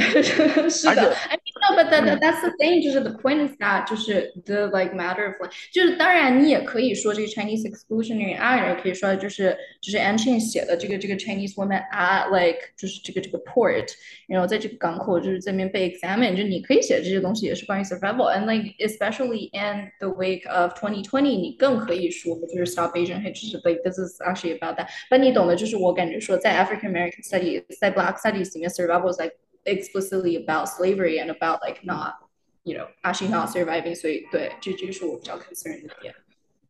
[0.70, 1.16] 是的。
[1.30, 5.26] I mean, no, but that that's the thing，就是 the point is that 就是 the like matter
[5.26, 13.88] of like，就是当然你也可以说这个 Chinese exclusionary act，也可以说就是就是 Anchin 写的这个这个 Chinese woman at like 就是这个这个 port，
[14.28, 24.22] 然后在这个港口就是这边被 examine，就你可以写这些东西也是关于 survival，and like especially in the wake of 2020，你更可以说就是 stop Asian hate，就是 like this is
[24.22, 24.88] actually about that。
[25.10, 28.37] 但你懂的，就是我感觉说在 African American studies，在 Black studies。
[28.38, 32.16] studies survival is like explicitly about slavery and about like not
[32.64, 36.14] you know actually not surviving，所以对，这这个是我比较 concerned 的点。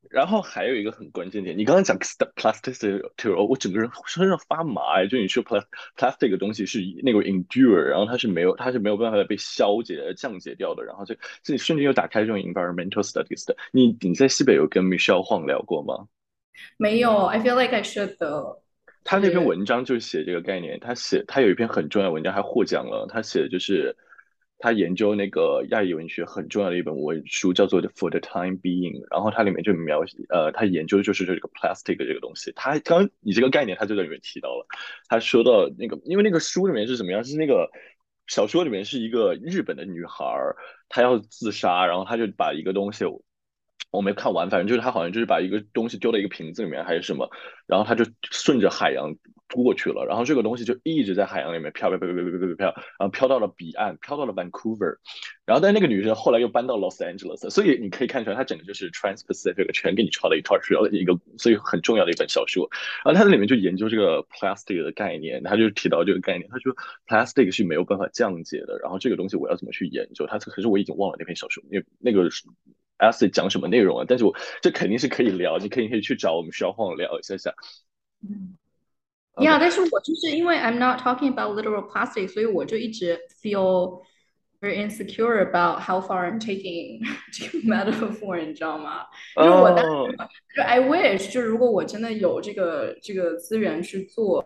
[0.09, 3.01] 然后还有一个很关键点，你刚刚讲 plasticity，
[3.47, 5.07] 我整个人身上发麻哎！
[5.07, 5.65] 就你说 plastic
[5.97, 10.83] plastic 的东西是那个 endure，然后它是没有，它是没有办法被消解、降解掉的。
[10.83, 13.57] 然后这这里瞬间又打开这种 environmental studies 的。
[13.71, 16.07] 你你在西北有跟 Michelle 晃聊过吗？
[16.77, 18.59] 没有，I feel like I should though。
[19.04, 23.06] 他那篇文章就写这个概念，他写他有一篇很重要的文章还获奖了。
[23.08, 23.96] 他写的就是
[24.58, 29.00] 他研究那个亚裔文学很重要的一本文书，叫做《For the Time Being》。
[29.10, 32.52] 然后它里面就描写，呃，他研究的就是这个 plastic 这个东西。
[32.54, 34.66] 他刚你这个概念，他就在里面提到了。
[35.08, 37.24] 他说到那个，因为那个书里面是什么样？
[37.24, 37.70] 是那个
[38.26, 40.24] 小说里面是一个日本的女孩，
[40.88, 43.04] 她要自杀，然后她就把一个东西。
[43.90, 47.30] 我没看完，反正就是他好像就是把一个东西丢到一个瓶子里面还是什么，
[47.66, 49.16] 然后他就顺着海洋
[49.54, 52.66] 过去了，然后这个东西就一直在海洋里面飘飘飘飘飘飘飘飘，
[52.98, 54.98] 然后飘到了彼岸，飘到了 Vancouver，
[55.46, 62.68] 然后但那个女生后来又搬到 Los Angeles，所以你可以看出来，她整个就是 Trans-Pacific 全给你抄了一套，需要一个所以很重要的一本小说，
[63.06, 66.76] 然后他在里面就研究这个 plastic 的概念，他就提到这个概念，他说
[67.06, 70.26] plastic 是没有办法降解的，然后这个东西我要怎么去研究？
[70.26, 72.28] 她可是我已经忘了那篇小说，因为那个。
[72.98, 74.04] Essay 讲什么内容啊？
[74.06, 77.54] 但是我这肯定是可以聊，你可以可以去找我们需要晃聊一下下。
[78.22, 78.56] 嗯
[79.36, 84.02] ，Yeah，但是我就是因为 I'm not talking about literal plastic，所以我就一直 feel
[84.60, 87.00] very insecure about how far I'm taking
[87.32, 89.06] 这个 metaphor，你知道吗？
[89.36, 90.16] 因为我当时
[90.56, 94.44] 就 I wish，就如果我真的有这个这个资源去做。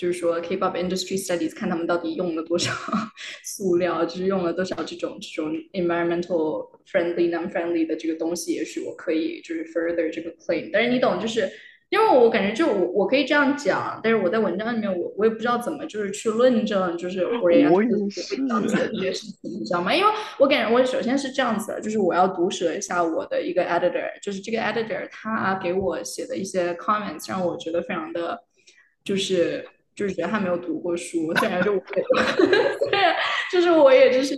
[0.00, 2.72] 就是说，K-pop industry studies 看他们到底用了多少
[3.44, 10.70] 塑料，就是用了多少这种这种 environmental friendly non-friendly 的这个东西，也许我可以就是 further 这个 claim。
[10.72, 11.50] 但是你懂，就是
[11.90, 19.94] 因为我感觉就我我可以这样讲，但是我在文章里面我我也不知道怎么就是去论证，就是我也会这样子的这些事情，你知道吗？
[19.94, 28.40] 因为我感觉我首先是这样子的，就是我要毒舌一下我的一个 editor，就是这个 editor 他给我写的一些 comments 让我觉得非常的，
[29.04, 29.62] 就是。
[30.00, 32.02] 就是觉得他没有读过书，虽然就我也，
[32.88, 33.14] 虽然
[33.52, 34.34] 就是我也就是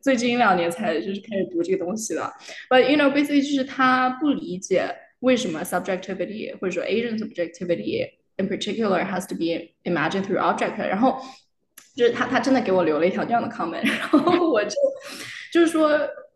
[0.00, 2.32] 最近两年才就是开始读这个东西的
[2.70, 4.88] ，but you know basically 就是他不理解
[5.20, 8.08] 为什么 subjectivity 或者说 agent subjectivity
[8.38, 11.20] in particular has to be imagined through object，然后
[11.94, 14.74] 就是他他真的给我留了一条这样的 comment，然后我就
[15.52, 15.90] 就是说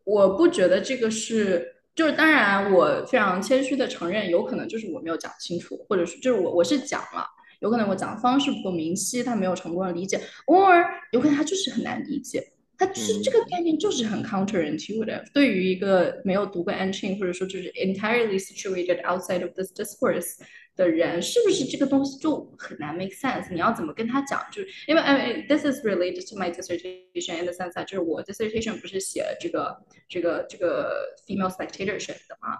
[0.05, 1.72] 我不觉得这个是。
[1.97, 7.27] 就是当然，我非常谦虚的承认，有可能就是我没有讲清楚，或者是就是我我是讲了，
[7.67, 20.37] 有可能我讲的方式不够明晰，他没有成功的理解，or 有可能他就是很难理解，他就是这个概念就是很 counterintuitive，对于一个没有读过 Ancient 或者说就是 entirely situated outside of this discourse。
[20.77, 23.51] 的人是不是这个东西就很难 make sense？
[23.51, 24.39] 你要怎么跟他讲？
[24.53, 29.75] 就是因为哎，this is related to my dissertation in the sense that 就是我 dissertation 不是写这个
[30.07, 30.93] 这个这个
[31.27, 32.59] female spectatorship 的嘛？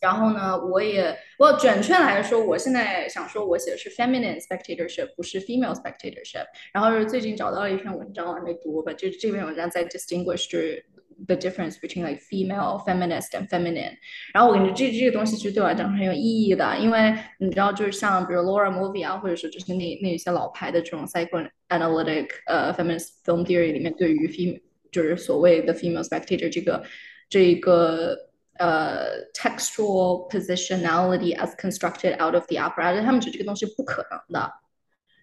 [0.00, 6.46] 然后呢，我也我准确来说，我现在想说我写的是 feminine spectatorship，不是 female spectatorship。
[6.72, 10.84] 然后是最近找到了一篇文章，我还没读吧，就是这篇文章在 distinguish 就是。
[11.28, 13.92] the difference between like female feminist and feminine。
[14.32, 24.60] 然后我感觉这这个东西其实对我来讲很有意义的，因为你知道，就是像比如 Laura Movie 啊，或者说就是那那一些老牌的这种 psychoanalytic 呃 feminist film theory 里面，对于 female
[24.90, 26.82] 就是所谓的 female spectator 这个
[27.28, 28.18] 这个
[28.57, 34.51] 呃 textual positionality as constructed out of the apparatus，他们觉得这个东西不可能的。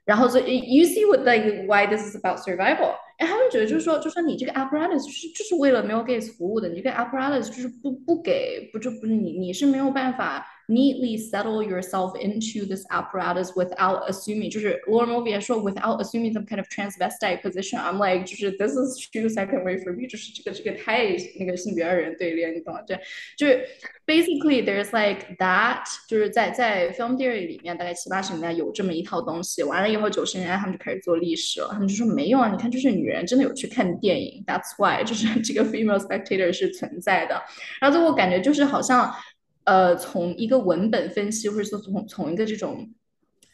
[0.04, 2.94] 然后所以 you see what like why this is about survival。
[3.18, 14.80] 哎，他们觉得就是说，就说你这个 apparatus 就是就是为了 male gaze 服务的，你这个 apparatus 就是不不给不就不是你你是没有办法 neatly settle yourself into this apparatus without assuming，就是
[14.88, 19.28] Laura Mulvey 说 without assuming some kind of transvestite position。I'm like 就是 this is too
[19.28, 21.06] second way for me，就是这个这个太
[21.38, 22.82] 那个性别二元对立，你懂吗？
[22.82, 22.98] 对，
[23.36, 23.64] 就是
[24.04, 37.40] basically there's like that，就是在在 film theory 里面大概七八十年代有这么一套东西，完了以后九十年代他们就开始做历史了，他们就说没有啊，你看就是女人真的有去看电影，That's why 就是这个 female spectator 是存在的，
[37.80, 39.14] 然后最后感觉就是好像。
[39.63, 42.91] 呃，从一个文本分析，或者说从从一个这种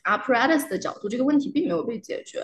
[0.04, 2.44] apparatus 的角度，这个问题并没有被解决。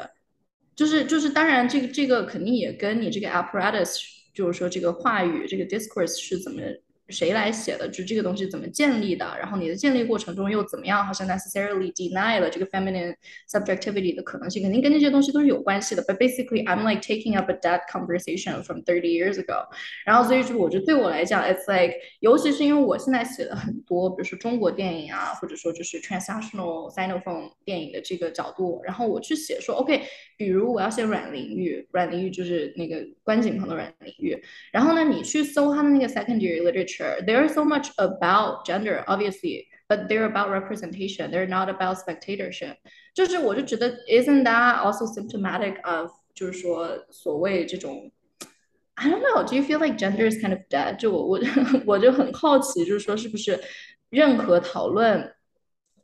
[0.75, 3.99] 就是就是，当然，这个这个肯定也跟你这个 apparatus，
[4.33, 6.61] 就是说这个话语，这个 discourse 是怎么。
[7.10, 7.88] 谁来写的？
[7.88, 9.24] 就这个东西怎么建立的？
[9.40, 11.02] 然后你的建立过程中又怎么样？
[11.02, 13.14] 好像 necessarily deny 了这个 feminine
[13.50, 16.02] subjectivity 的可能性，肯定跟这些东西都是有关系的。
[16.02, 19.68] But basically, I'm like taking up a dead conversation from thirty years ago。
[20.04, 30.02] 然后所以说，我觉得对我来讲，it's like，尤其是因为我现在写的很多，比如说中国电影啊，或者说就是 transnational sinophone 电影的这个角度，然后我去写说，OK，
[30.36, 34.38] 比如我要写阮玲玉，阮玲玉就是那个关锦鹏的阮玲玉，
[34.72, 36.91] 然后呢，你去搜他的那个 secondary literature。
[36.92, 37.24] literature.
[37.24, 41.30] They're so much about gender, obviously, but they're about representation.
[41.30, 42.76] They're not about spectatorship.
[43.14, 48.12] 就是我就觉得，isn't that also symptomatic of 就是说所谓这种，
[48.94, 49.42] I don't know.
[49.42, 50.98] Do you feel like gender is kind of dead？
[50.98, 51.40] 就我我
[51.86, 53.58] 我就很好奇，就是说是不是
[54.10, 55.32] 任何讨论，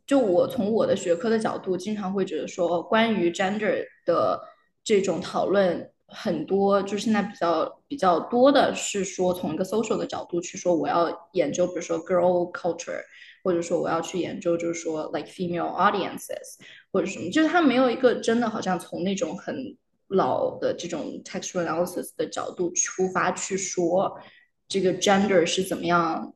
[0.07, 4.41] 就我从我的学科的角度，经常会觉得说关于 gender 的
[4.83, 5.91] 这种讨论。
[6.12, 13.02] 很多就是现在比较比较多的是说从一个 social 的角度去说，我要研究，比如说 girl culture，
[13.44, 16.58] 或者说我要去研究，就是说 like female audiences
[16.92, 24.20] 或者什么，就是他没有一个真的好像从那种很老的这种 textual analysis 的角度出发去说
[24.68, 26.34] 这个 gender 是怎么样，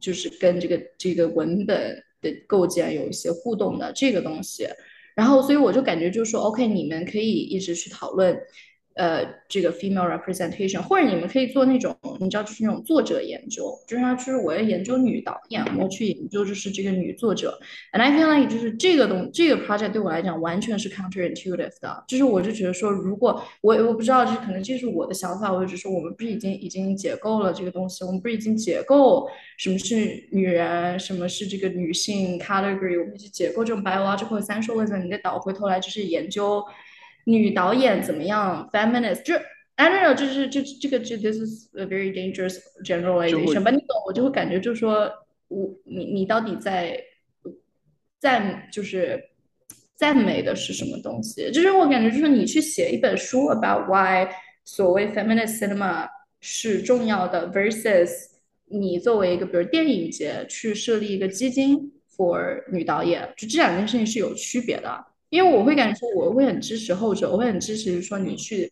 [0.00, 4.66] 就是跟这个这个文本的构建有一些互动的这个东西。
[5.14, 8.40] 然后所以我就感觉就是说，OK，你们可以一直去讨论。
[8.94, 17.58] 呃，这个 female representation，或者你们可以做那种，你知道，就是那种作者研究，就是就是我要研究女导演，我去研究就是这个女作者。
[17.92, 29.26] And I feel like 就是这个东这个 project 对我来讲完全是 counterintuitive 的，就是我就觉得说，如果我我不知道，就是可能这是我的想法，我就说我们不是已经已经解构了这个东西，我们不是已经解构
[29.56, 36.62] 什么是女人，什么是这个女性 category，我们已经解构这种 biological essentialism，你再倒回头来就是研究。
[37.30, 39.34] 女导演怎么样？feminist 就
[39.76, 43.62] I don't know，就是这这个这 this is a very dangerous generalization。
[43.62, 45.10] 吧，你懂，我就会感觉就是说，
[45.48, 47.02] 我你你到底在
[48.18, 49.22] 赞就是
[49.96, 51.50] 赞美的是什么东西？
[51.50, 54.28] 就是我感觉就是你去写一本书 about why
[54.64, 56.06] 所谓 feminist cinema
[56.40, 58.10] 是重要的，versus
[58.66, 65.06] 你作为一个比如电影节去设立一个基金 for 女导演，就这两件事情是有区别的。
[65.30, 68.70] 因为我会感觉说，我会很支持后者，我会很支持说你去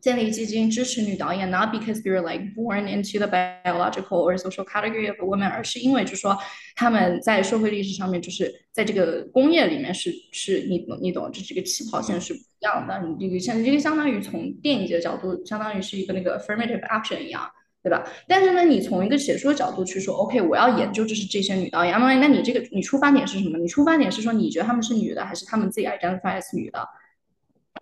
[0.00, 6.36] 建立基金支持女导演，not because you're like born into the biological or social category of a woman，而是因为就是说
[6.76, 13.02] 他们在社会历史上面就是在这个工业里面是是你懂你懂，就这个起跑线是不一样的。
[13.08, 17.50] 你这个像这个相当于从电影节的角度，相当于是一个那个 affirmative action 一样，
[17.86, 18.04] 对吧？
[18.26, 23.56] 但是呢，你从一个写书的角度去说，OK，我要研究就是这些女导演，那那你这个你出发点是什么？
[23.58, 26.84] 你出发点是说你觉得她们是女的，还是她们自己 identify as 女的？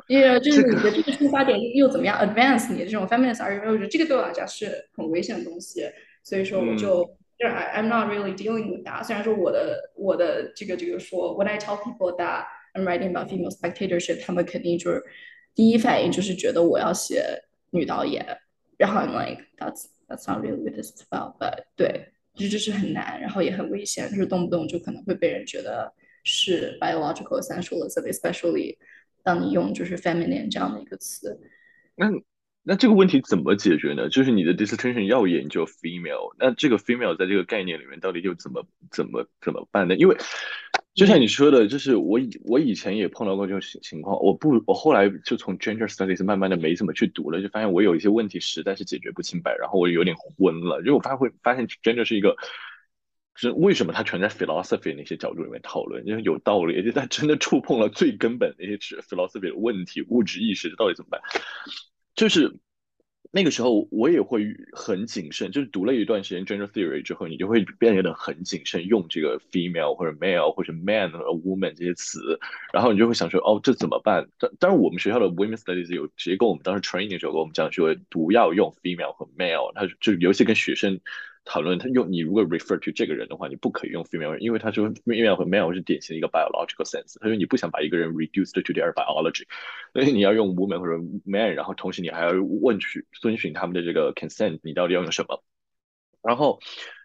[0.08, 5.88] 因为就是你的这个出发点又怎么样 advance 你的这种 feminist argument，我觉得这个对我来讲是很危险的东西，
[6.22, 7.02] 所以说我就
[7.38, 9.04] 就是 I I'm not really dealing with that。
[9.04, 12.44] 虽然说我的我的这个这个说，when I tell people that
[12.74, 15.02] I'm writing about female spectatorship，他们肯定就是
[15.54, 18.26] 第一反应就是觉得我要写女导演，
[18.76, 21.36] 然后 I'm like that's that's not really what it's about.
[21.38, 25.92] But 对，这就是很难，然后也很危险，就是动不动就可能会被人觉得
[26.22, 28.76] 是 biological essentialism，especially。
[29.26, 31.40] 当你用就是 feminine 这样的一个词，
[31.96, 32.10] 那
[32.62, 34.06] 那这个问题怎么解决呢？
[34.10, 39.96] 就是你的 dissertation 要研究 female，那这个 female 在这个概念里面到底又怎么怎么怎么办呢？
[39.96, 40.16] 因为
[40.94, 52.36] 就像你说的，就是我以我以前也碰到过这种情况，我不我后来就从 gender studies 慢慢的没怎么去读了，就发现我有一些问题实在是解决不清白，然后我有点昏了，就我发会发现 gender 是一个。
[53.36, 61.20] 是为什么它全在 philosophy 那些角度里面讨论，因为有道理，而且它真的触碰了最根本的一些 philosophy 的问题，物质意识到底怎么办？
[62.14, 62.54] 就是
[63.30, 72.38] 那个时候我也会很谨慎，就是读了一段时间 gender theory 之后，你就会变得很谨慎用这个 female 或者 male 或者 man 和 woman 这些词，
[72.72, 74.28] 然后你就会想说，哦，这怎么办？
[74.38, 81.00] 但但是我们学校的 women studies 有直接跟我们当时 training 的时候跟我们讲说，不要用 female 和 male，他就尤其跟学生。
[81.44, 87.18] 讨论他用你如果 refer to 这个人的话，你不可以用 female，因为他说 female 和 male 是典型的一个 biological sense。
[87.20, 89.44] 他说你不想把一个人 reduced to their biology，
[89.92, 92.32] 所以你要用 woman 或者 man，然后同时你还要
[92.62, 95.44] 问取遵循他们的这个 consent，你到底要用什么？
[96.22, 96.60] 然后，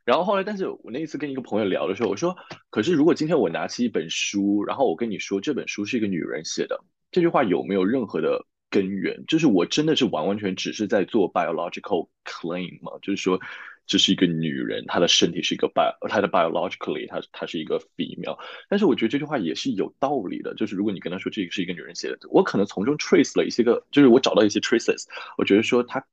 [0.06, 2.38] 然后后来，但是我那一次跟一个朋友聊的时候，我说，
[2.70, 6.82] 可是如果今天我拿起一本书，然后我跟你说这本书是一个女人写的，
[7.12, 9.26] 这句话有没有任何的根源？
[9.28, 12.94] 就是我真的是完完全只是在做 biological claim 吗？
[13.02, 13.42] 就是说。
[13.90, 18.38] 这是一个女人，她的身体是一个 bio，她的 biologically，她她是一个 female。
[18.70, 25.06] 但是我觉得这句话也是有道理的，就是如果你跟她说这个是一个女人写的，我可能从中 trace 了一些个，就是我找到一些 traces。
[25.40, 26.06] 我觉得说她，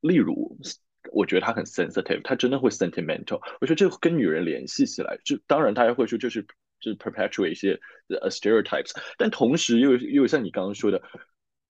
[0.00, 0.58] 例如，
[1.12, 3.40] 我觉得她很 sensitive，她真的会 sentimental。
[3.60, 6.42] 我觉得这跟女人联系起来，就当然大家会说就是
[6.80, 7.78] 就是 perpetuate 一些
[8.08, 11.00] stereotypes，但同时又又像你刚刚说的。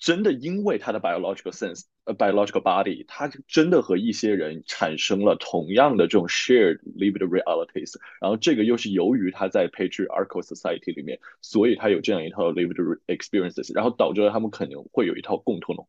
[0.01, 15.85] 真的因为他的 biological sense，呃，biological body，他真的和一些人产生了同样的这种 shared lived realities，然后这个又是由于他在 patriarchal society 里面，所以他有这样一套 lived experiences，然后导致了他们可能会有一套共同的，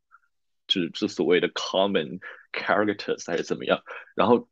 [0.68, 2.20] 就是是所谓的 common
[2.52, 3.82] characters 还是怎么样，
[4.14, 4.50] 然后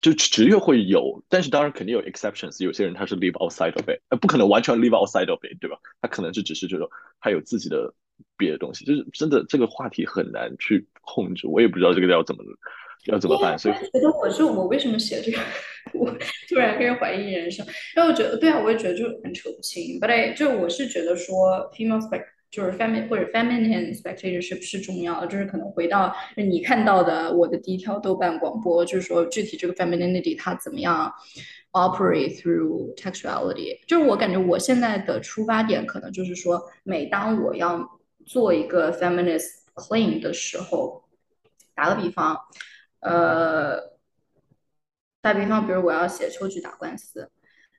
[0.00, 5.78] 就职业会有，但是当然肯定有 exceptions，有些人他是 live outside of it，呃，不可能完全 live outside of it，对吧？
[6.00, 6.88] 他可能是只是这种，
[7.20, 7.92] 他有自己的。
[8.36, 12.42] 别的东西就是真的，这个话题很难去控制，我也不知道这个要怎么
[13.06, 13.58] 要怎么办。
[13.58, 15.38] 所以觉得我就我为什么写这个，
[15.94, 16.10] 我
[16.48, 20.00] 突然开始怀疑人生，然后我觉得对啊，我也觉得就很扯不清。
[20.00, 31.12] But I 就我是觉得说，female spect 就是 feminine 或者 feminine spectatorship 是重要的，就是可能回到你看到的我的第一条豆瓣广播，就是说具体这个 femininity 它怎么样
[31.72, 33.78] operate through textuality。
[33.86, 37.88] 就是我感觉我现在的出发点可能就是说，每当我要
[38.32, 41.04] 做一个 feminist claim 的时候，
[41.74, 42.38] 打个比方，
[43.00, 43.78] 呃，
[45.20, 47.30] 打比方，比如我要写秋菊打官司，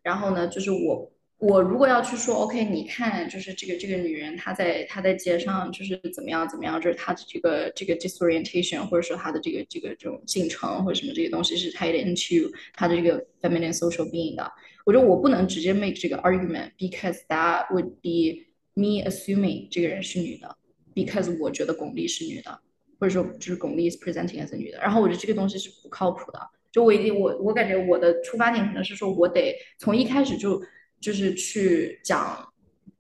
[0.03, 14.51] 然后呢，就是我我如果要去说，OK，你看，就是这个这个女人她在她在街上就是怎么样怎么样，就是她的这个这个 disorientation，或者说她的这个这个这种进程或者什么这些东西是 tied into 她的这个 feminine social being 的，
[14.85, 18.45] 我觉得我不能直接 make 这个 argument，because that would be
[18.75, 20.57] Me assuming 这个人是女的
[20.95, 22.59] ，because 我觉得巩俐是女的，
[22.99, 26.39] 或者说就是巩俐 is presenting as 女的，然后我觉得这个东西是不靠谱的。
[26.71, 30.59] 就我已经我我感觉我的出发点可能是说我得从一开始就
[30.99, 32.51] 就是去讲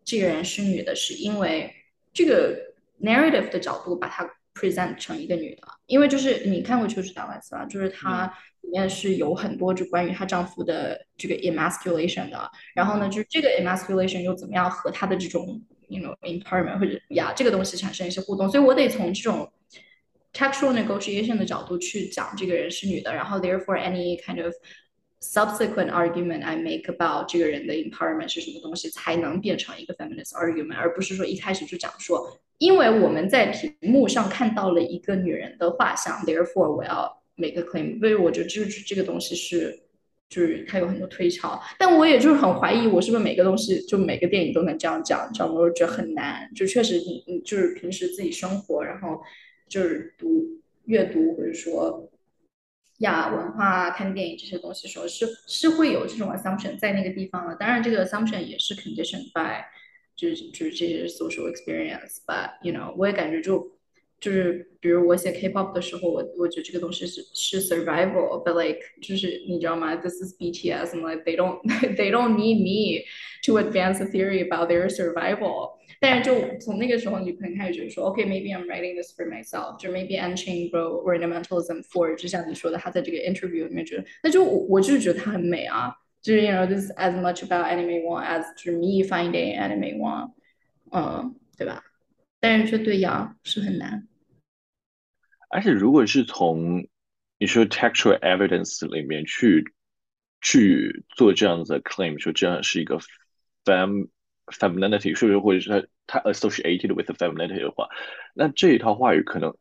[0.03, 1.73] 这个人是女的，是因为
[2.13, 8.33] 这个 narrative 的角度把它 present 成一个女的，因为就是你看过《秋实打官司》吧，就是她。
[8.63, 19.51] 里面是有很多就关于她丈夫的这个 emasculation 的，然后呢，就是这个 emasculation 又怎么样和她的这种 you know empowerment 或者呀这个东西产生一些互动，所以我得从这种
[20.31, 24.53] textual negotiation 的角度去讲这个人是女的，然后 therefore any kind of
[25.19, 32.39] subsequent argument I make about 这个人的 empowerment 是什么东西才能变成一个 feminist argument，而不是说一开始就讲说。
[32.63, 37.99] 因为我们在屏幕上看到了一个女人的画像，therefore 我要 make a claim。
[37.99, 39.77] 所以我觉得这这个东西是，
[40.29, 41.61] 就是它有很多推敲。
[41.77, 45.55] 但我也就是很怀疑，我是不是每个东西就每个电影都能这样讲，你知道吗？
[45.55, 46.49] 我觉得很难。
[46.55, 49.19] 就确实你你就是平时自己生活，然后
[49.67, 50.45] 就是读
[50.85, 52.09] 阅读或者说
[52.99, 57.55] 亚文化、看电影这些东西时候，是是会有这种 assumption 在那个地方的。
[57.55, 59.65] 当然，这个 assumption 也是 conditioned by。
[60.16, 63.78] 就是就是这些 social experience，but you know，我也感觉就
[64.20, 69.94] 就是比如我写 K-pop 的时候，我我觉得这个东西是是 survival，but like 就是你知道吗？
[69.94, 71.62] This is BTS，and like they don't
[71.96, 73.04] they don't need me
[73.46, 75.78] to advance a theory about their survival。
[76.00, 85.92] 但是就从那个时候，你可能开始觉得说，OK，maybe I'm writing this for myself，就 maybe Unchained Bro Ornamentalism for，就像你说的，他在这个 interview 里面觉得，那就我我就是觉得他很美啊。
[86.22, 89.96] 就是 you know this is as much about anime one as 就是 me finding anime
[89.98, 90.32] one，
[90.90, 91.82] 嗯，对吧？
[92.40, 94.06] 但是却对呀是很难。
[95.48, 96.86] 而且如果是从
[97.38, 99.64] 你说 textual evidence 里面去
[100.40, 102.98] 去做这样子的 claim，说这样是一个
[103.64, 104.08] fem
[104.46, 107.88] femininity，是不是或者是它它 associated with femininity 的话，
[108.34, 109.56] 那这一套话语可能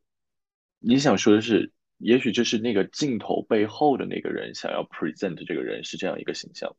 [0.80, 1.72] 你想说的是。
[2.02, 6.76] 也许就是那个镜头背后的那个人想要 present 这个人是这样一个形象，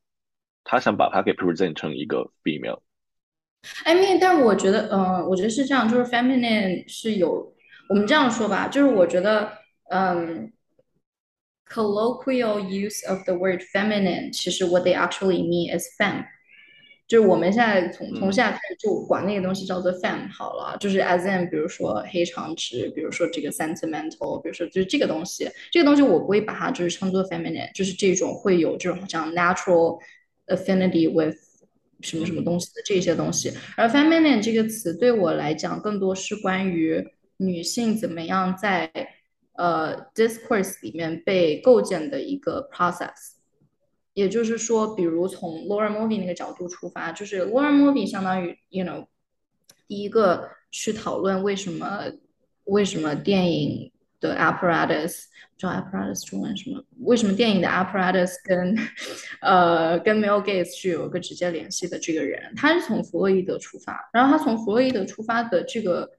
[0.62, 7.53] 他想把他给 present 成一个 female。I mean，但我觉得，嗯，我觉得是这样，就是 feminine 是有，
[7.89, 9.53] 我们这样说吧，就是我觉得，
[9.91, 10.53] 嗯，
[11.66, 16.25] colloquial use of the word feminine，其实 what they actually mean is femme。
[17.14, 29.99] 就是我们现在从从现在开始就管那个东西叫做 fem 好了，就是 as in 比如说黑长直，比如说这个 sentimental，比如说就是这个东西，这个东西我不会把它就是称作 feminine，就是这种会有这种好像 natural
[30.48, 31.38] affinity with
[32.02, 33.53] 什么什么东西的这些东西。
[33.77, 37.07] 而 feminine 这个词对我来讲更多是关于
[37.38, 38.90] 女性怎么样在
[39.56, 43.43] 呃 discourse 里面被构建的一个 process。
[44.14, 49.07] 也就是说，比如从 Laura Movie 那个角度出发，就是 Laura Movie 相当于，you know，
[49.88, 52.03] 第一个去讨论为什么
[52.65, 55.23] 为什么电影的 apparatus，
[55.57, 56.84] 叫 apparatus 中文什么？
[56.99, 58.77] 为什么电影的 apparatus 跟
[59.41, 61.98] 呃跟 male gaze 是有一个直接联系的？
[61.99, 66.10] 这个人，他是从弗洛伊德出发，然后他从弗洛伊德出发的这个。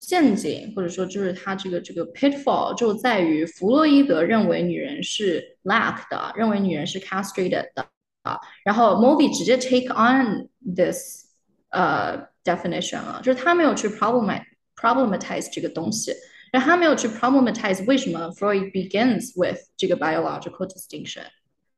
[0.00, 7.86] 陷阱，或者说就是他这个这个 pitfall 就在于弗洛伊德认为女人是 lack 的，认为女人是 castrated 的
[8.22, 8.40] 啊。
[8.64, 11.26] 然后 movie 直接 take on this
[11.68, 14.42] 呃 definition 了，就是他没有去 problem
[14.74, 16.14] problematize 这个东西，
[16.50, 21.26] 然后他没有去 problematize 为什么 Freud begins with 这个 biological distinction，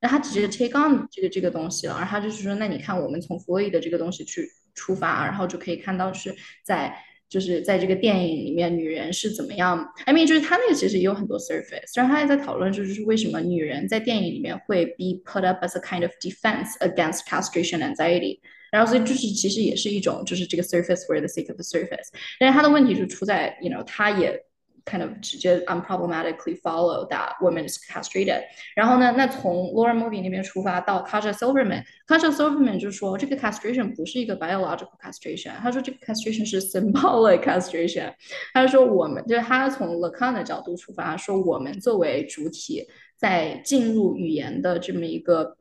[0.00, 6.32] 那他直接 take on 这个这个东西了，然后他就是说，那你看我们从弗洛伊德这个东西去出发，然后就可以看到是
[6.64, 6.96] 在。
[7.31, 9.85] 就是在这个电影里面，女人是怎么样？
[10.05, 18.39] I mean，就是他那个其实也有很多 surface，然后他也在讨论，就是为什么女人在电影里面会 be put up as a kind of defense against castration anxiety。
[18.71, 22.09] 然后所以就是其实也是一种就是这个 surface for the sake of the surface。
[22.39, 24.43] 但是他的问题就出在，you know，他也。
[24.85, 28.41] kind of 直接 unproblematically follow that woman is castrated。
[28.75, 38.13] 然后呢，那从 Laura Movie 那边出发到 Kaja Silverman，Kaja Silverman 就说这个 castration 不是一个 biological castration，他说这个 castration 是 symbolic castration。
[38.53, 45.57] 他说我们就是他从 Lacan 的角度出发，说我们作为主体在进入语言的这么一个。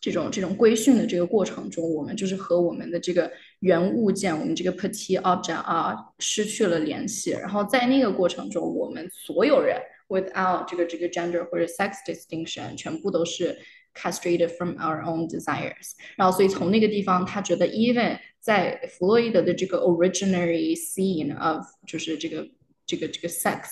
[0.00, 3.28] 这种这种规训的这个过程中，我们就是和我们的这个
[3.62, 7.30] 原物件，我们这个 petit object 啊，失去了联系。
[7.30, 13.58] 然后在那个过程中，我们所有人 without 这个这个 gender 或者 sex distinction，全部都是
[13.94, 15.92] castrated from our own desires。
[16.16, 22.48] 然后所以从那个地方，他觉得 even 在弗洛伊德的这个 originary scene of 就是这个
[22.86, 23.62] 这个这个 sex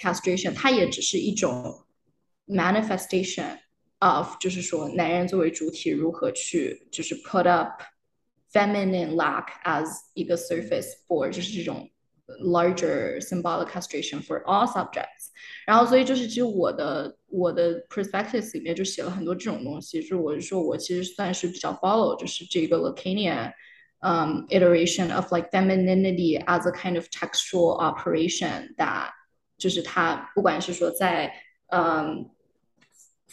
[0.00, 1.84] castration，它也只是一种
[2.46, 7.82] manifestation。of 就是说，男人作为主体如何去就是 put up
[8.52, 11.88] feminine lack as 一个 surface for 就是这种
[12.44, 15.30] larger symbolic castration for all subjects。
[15.66, 28.76] 然后，所以就是其实我的我的 perspectives 里面就写了很多这种东西，就是我是说我其实算是比较 follow 就是这个 Lacanian。Um, iteration of like femininity as a kind of textual operation
[28.76, 29.10] that
[29.56, 31.32] 就是它不管是说在
[31.72, 32.30] 嗯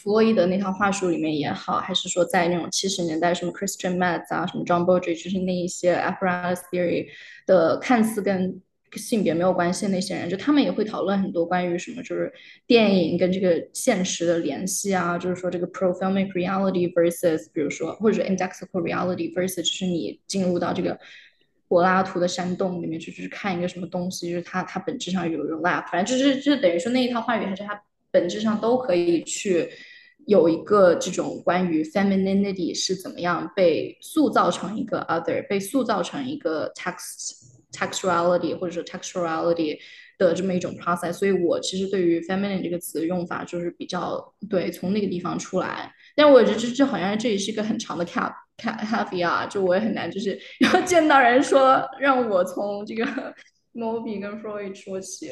[0.02, 7.06] 弗洛伊德那套话术里面也好，还是说在那种七十年代什么 Christian Metz 啊，什么 John Bowdry，就是那一些 apparatus theory
[7.46, 8.60] 的看似跟
[8.94, 12.32] 性别没有关系的那些人，就他们也会讨论很多关于什么，就是
[12.66, 20.98] 电影跟这个现实的联系啊，就是说这个 pro-filmic reality versus，比如说或者 indexical reality versus，就是你进入到这个
[21.68, 29.70] 柏拉图的山洞里面去，就是看一个什么东西，就是它它本质上有有 lab，反正就是就等于说那一套话语还是它本质上都可以去
[30.30, 37.32] 有一个这种关于 femininity 是怎么样被塑造成一个 other，被塑造成一个 text
[37.72, 39.76] textuality 或者说 textuality
[40.18, 48.32] 的这么一种 process，所以我其实对于 feminine 这个词用法就是比较对从那个地方出来，但我觉得这这好像这也是一个很长的 cap。
[48.62, 53.04] happy 啊，就我也很难，就是要见到人说让我从这个
[53.72, 55.30] Moby 跟 Freud 说起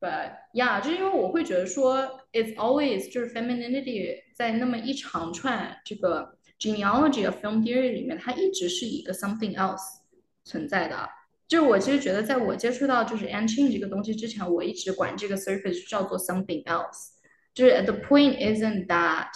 [0.00, 9.82] ，But yeah，就是因为我会觉得说，it's always 就是 femininity 在那么一长串这个 genealogy of film theory 里面，它一直是一个 something else
[10.44, 11.08] 存在的。
[11.48, 17.10] 就是我其实觉得，在我接触到就是 a n c h a i n 这个东西之前，我一直管这个 surface 叫做 something else。
[17.54, 19.28] 就是 the point isn't that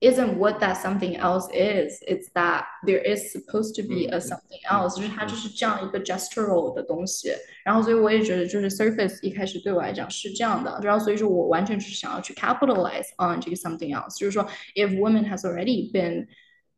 [0.00, 2.02] isn't what that something else is.
[2.06, 7.30] It's that there is supposed to be a something else，就是它就是这样一个 gestural 的东西。
[7.64, 10.78] 然后，所以我也觉得，就是 surface 一开始对我来讲是这样的。
[10.82, 16.26] 然后，所以说我完全是想要去 capitalize on 这个 something else，就是说，if woman has already been，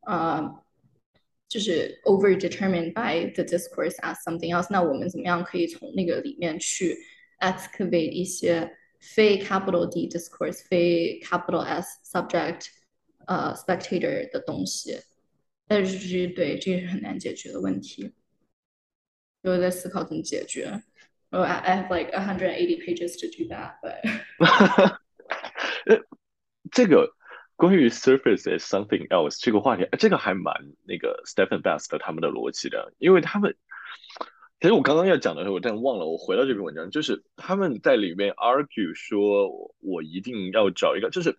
[0.07, 0.49] 呃，
[1.49, 6.97] 就是 over determined by the discourse as something else，那我们怎么样可以从那个里面去
[7.41, 8.71] excavate 一些
[9.01, 12.67] 非 capital D discourse，非 capital S subject。
[13.28, 15.00] 呃，spectator 的东西，
[15.68, 18.14] 但是这对这是很难解决的问题。
[19.44, 20.84] 我在思考怎么解决。
[21.32, 24.02] Oh, I have like 180 pages to do that, but
[26.72, 27.16] 这个
[27.56, 30.54] 关于 surface is something else 这个话题，这个还蛮
[30.84, 33.56] 那个 Stephen Best 他们的逻辑的，因为他们
[34.60, 36.06] 其实我刚刚要讲的时候，我但忘了。
[36.06, 41.38] 我回到这篇文章，就是他们在里面 argue 说，我一定要找一个，就是。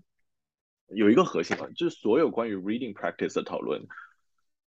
[0.95, 3.87] 有一个核心啊，就是所有关于 reading practice 的讨论，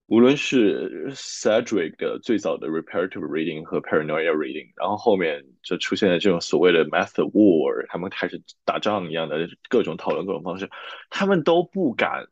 [0.08, 10.70] 无论是 Cedric 的最早的 reparative reading 和 paranoia reading，然后后面就出现了这种所谓的 method war，他们开始打仗一样的各种讨论各种方式，
[11.10, 12.28] 他们都不敢。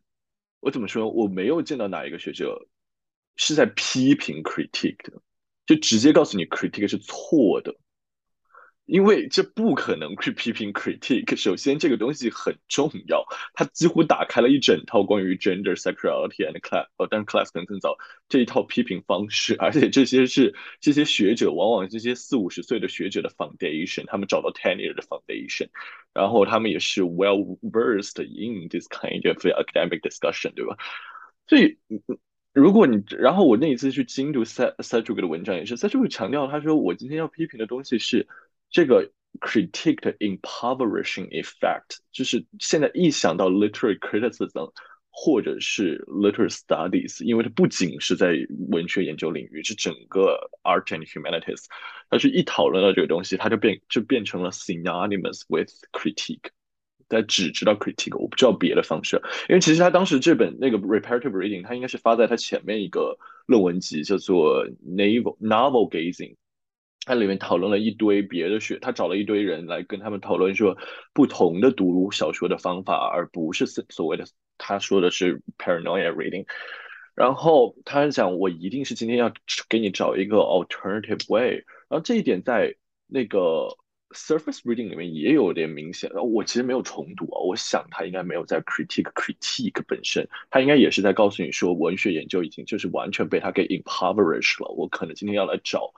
[0.60, 1.10] 我怎么说？
[1.10, 2.68] 我没有见到哪一个学者
[3.36, 5.22] 是在批评 critique 的，
[5.66, 7.76] 就直接告诉你 critique 是错的。
[8.86, 11.36] 因为这不可能去批评 critique。
[11.38, 17.98] 首先，这个东西很重要，它几乎打开了一整套关于 gender sexuality and class，哦，但是 class 可能更早
[18.28, 19.56] 这一套批评方式。
[19.58, 25.70] 而且这些是这些学者，往往这些四五十岁的学者的 foundation，他们找到 ten year 的 foundation，
[26.14, 30.78] 然后他们也是 well versed in this kind of academic discussion，对吧？
[31.48, 31.78] 所以，
[32.52, 38.28] 如果你，然后我那一次去精读 Sa Sajuk 的文章，也是 Sajuk 强调，他说我今天要批评的东西是。
[38.74, 39.10] 这个
[39.40, 44.72] critique 的 impoverishing effect，就是现在一想到 literary criticism
[45.12, 48.34] 或者是 literary studies，因为它不仅是在
[48.72, 51.66] 文学研究领域，是整个 art and humanities，
[52.10, 56.50] 它是一讨论到这个东西，它就变就变成了 synonymous with critique，
[57.08, 66.38] 但只知道 critique，我不知道别的方式，因为其实他当时这本那个 reparative reading，他应该是发在他前面一个论文集，叫做 naval novel gazing。
[67.06, 70.78] 它里面讨论了一堆别的学，他找了一堆人来跟他们讨论说
[71.14, 74.26] 不同的读小说的方法，而不是所谓的
[74.58, 76.46] 他说的是 paranoia reading。
[77.14, 79.32] 然后他是讲我一定是今天要
[79.68, 81.64] 给你找一个 alternative way。
[81.90, 82.74] 然后这一点在
[83.06, 83.68] 那个
[84.16, 86.10] surface reading 里面也有点明显。
[86.16, 94.74] 我其实没有重读啊，我想他应该没有在 critique critique 本身，他应该也是在告诉你说文学研究已经就是完全被他给 impoverish 了。
[94.74, 95.94] 我可能今天要来找。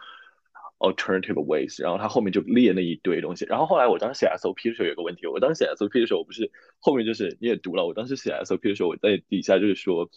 [0.85, 3.45] Alternative ways，然后他后面就列那一堆东西。
[3.45, 7.85] 然后后来我当时写 SOP 的时候有个问题，我当时写 SOP 的时候，我不是后面就是你也读了。
[7.85, 10.09] 我当时写 SOP 的时候，我在底下就是说，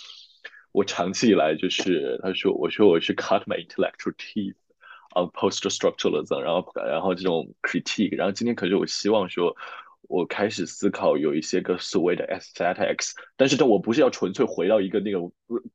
[0.72, 4.54] 我长期以来就是他说我说我是 cut my intellectual teeth
[5.14, 9.56] on post structuralism，然后然后这种 critique，然后今天可是我希望说。
[10.02, 15.18] 我开始思考有一些个所谓的 aesthetics，但是这我不是要纯粹回到一个那个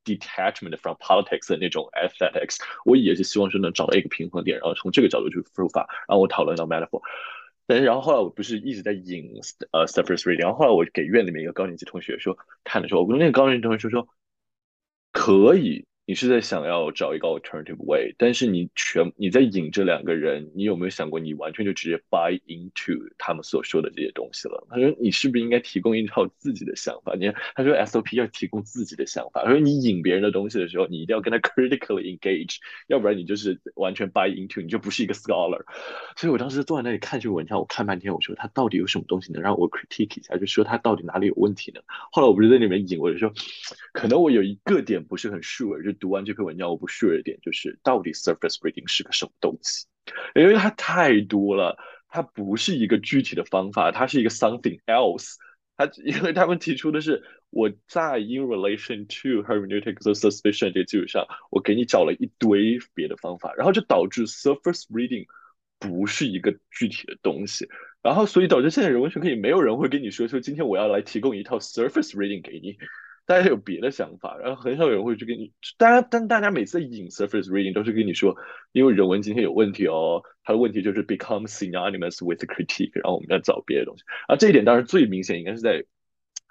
[0.03, 7.01] detachment from politics 的那种 aesthetics，我也是希望说能找到一个平衡点，然后从这个角度去出发，然后我讨论到 metaphor。
[7.65, 9.31] 但是然后后来我不是一直在引
[9.71, 14.07] 呃 surface reading，然后后来我给院里面一个高年级同学说看的时候，我跟那个高年级同学说说
[15.11, 15.85] 可以。
[16.05, 24.67] 你是在想要找一个 alternative way，但是你全你在引这两个人，你有没有想过，你完全就直接 buy into 他们所说的这些东西了？
[24.69, 27.15] 他说，你是不是应该提供一套自己的想法？
[27.15, 29.43] 你看，他说 SOP 要提供自己的想法。
[29.45, 32.57] 他说，你引别人的东西的时候，你一定要跟他 critically engage，
[32.87, 35.61] 要不然你就是完全 buy into，你就不是一个 scholar。
[36.17, 41.79] 所以我当时坐在那里看这个文章，我看半天，我说他到底有什么东西能让我 critique 一下，就说他到底哪里有问题呢？
[42.11, 43.31] 后来我不是在里面引，我就说，
[43.93, 49.85] 可能我有一个点不是很 sure，就读完这篇文章我不 sure 的点就是到底 surface reading 是个什么东西，
[50.35, 55.35] 因为它太多了，它不是一个具体的方法，它是一个 something else。
[55.75, 65.25] 它 因为他们提出的是我在 in relation to hermeneutics suspicion 这个基础上，我给你找了一堆别的方法，然后就导致 surface reading
[65.79, 67.67] 不是一个具体的东西。
[68.03, 72.77] 然后，所以导致现在人文学可以没有人会跟你说说，今天我要来提供一套 surface reading 给你，
[73.25, 78.35] 大家有别的想法，然后很少有人会去跟你，大家但大家每次引 surface reading 都是跟你说，
[78.71, 85.83] 因为人文今天有问题哦，它的问题就是 become synonymous with critique，然后我们要找别的东西，而这一点当然最明显应该是在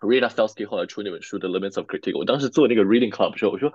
[0.01, 3.73] Rita Felsky 后来出那本书 The Limits of Critique，我当时做那个 reading club 的时候，我说。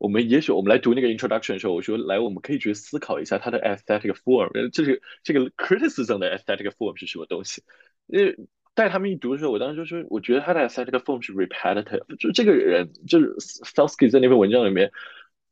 [0.00, 7.64] 我们也许我们来读那个 introduction 的时候，我说来，我们可以去思考一下它的 aesthetic form，这是这个 criticism 的 aesthetic form 是什么东西？
[8.06, 8.36] 因为
[8.78, 13.34] 带他们一读的时候，我当时就说，我觉得他的三个 form 是 repetitive，就这个人就是
[13.74, 14.92] Felsky 在那篇文章里面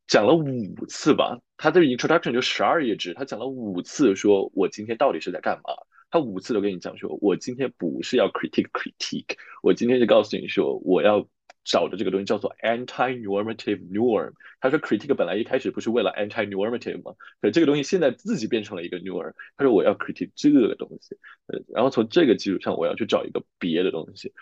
[0.06, 5.74] 讲了五次吧，他的 introduction 就十二页纸，他讲了五次，说我今天到底是在干嘛？
[6.08, 11.26] 他五次都跟你讲说，我今天不是要 critique critique，我今天就告诉你说，我要。
[11.66, 14.32] 找的这个东西叫做 anti-normative norm。
[14.60, 17.12] 他说 critique 本来一开始不是为了 anti-normative 吗？
[17.42, 19.32] 可这个东西现在自己变成了一个 norm。
[19.56, 21.16] 他说我要 critique 这个东西，
[21.48, 24.32] 呃，然后从这个基础上我要去找一个别的东西。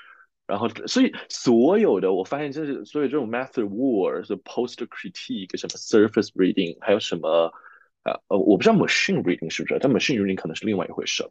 [0.47, 7.51] 然后，所以所有的我发现，就是所有这种 method wars、post critique、什么 surface reading，还有什么
[8.03, 11.25] 啊呃，我不知道 machine reading 是不是，但 machine reading 可能是另外一回事。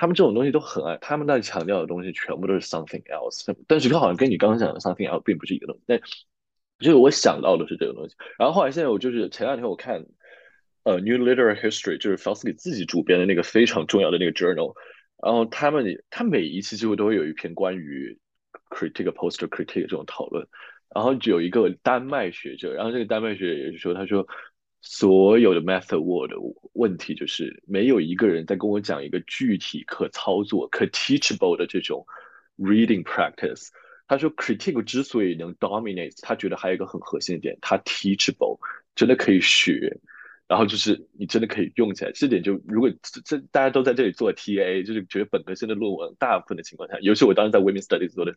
[0.00, 5.82] 他们这种东西都很爱，他们那里强调的东西全部都是 something else，但是好像跟你刚刚讲的 something else 并不是一个东西。
[5.86, 6.00] 但
[6.78, 8.14] 就是我想到的是这个东西。
[8.38, 10.06] 然后后来现在我就是前两天我看，
[10.84, 14.72] 呃，New Literary History 就是 Felsky 自己主编的那个非常重要的那个 journal，
[15.20, 18.16] 然后他们他每一期几乎都会有一篇关于
[18.70, 20.46] critique、poster critique 这种讨论，
[20.94, 24.24] 然后有一个丹麦学者，然后这个丹麦学者也是说，他说。
[24.80, 26.32] 所有的 method word
[26.72, 32.06] 问题就是没有一个人在跟我讲一个具体可操作、可 teachable 的这种
[32.56, 33.68] reading practice。
[34.06, 38.58] 他说 critique 之所以能 dominate，他觉得还有一个很核心的点，它 teachable，
[38.94, 39.98] 真的可以学，
[40.46, 42.12] 然后就是你真的可以用起来。
[42.12, 48.34] 这点就如果这这大家都在这里做 TA，就是觉得本科生的论文大部分的情况下，尤其我当时在 women studies 做的，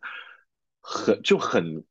[0.80, 1.84] 很就很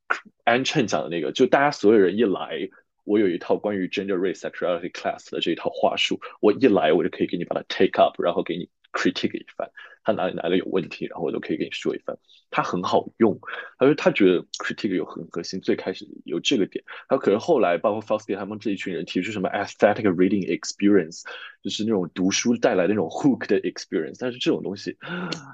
[0.44, 2.70] 安 n 讲的那个，就大家所有人一来。
[3.04, 9.70] 我有一套关于 gender, race, sexuality, class 的这一套话术，我一来我就可以给你把它 take up，然后给你 critique 一番，
[10.04, 12.18] 他哪里哪里有问题，然后我都可以给你说一番。
[12.54, 13.40] 他很好用，
[13.80, 21.24] 他说他觉得 critique 有很核心，最开始有这个点，他可是后来包括 Felsky 他们这一群人提出什么 aesthetic reading experience，
[21.64, 24.98] 就是那种读书带来的那种 hook 的 experience，但是这种东西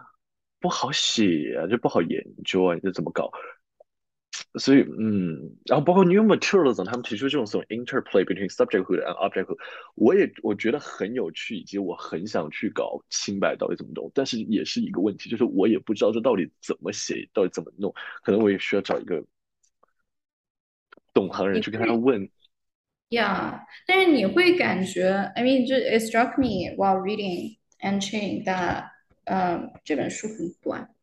[0.60, 3.32] 不好写啊，就不好研究啊，你这怎么搞？
[4.58, 9.58] 所以，嗯，然后包括 new materialism，他们提出这种这种 interplay between subjecthood and objecthood，
[9.96, 17.94] 我也我觉得很有趣，以及我很想去搞清白到底怎么弄，但是也是一个问题，就是我也不知道这到底怎么写，到底怎么弄，
[18.24, 19.24] 可能我也需要找一个
[21.14, 22.30] 懂行人去跟他问。
[23.10, 28.90] Yeah，但是你会感觉，I mean，就 it struck me while reading and chain that，
[29.24, 30.94] 嗯，这本书很短。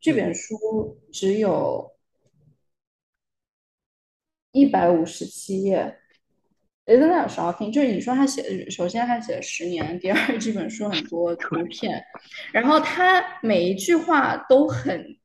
[0.00, 1.93] 这本书只有
[4.53, 5.97] 一百五十七页，
[6.85, 7.71] Isn't that shocking？
[7.71, 12.03] 就是你说他写，首先他写了十年，第二这本书很多图片，
[12.51, 15.15] 然后他每一句话都很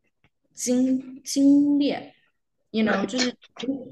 [0.53, 2.13] 精精炼，
[2.71, 3.33] you know，就是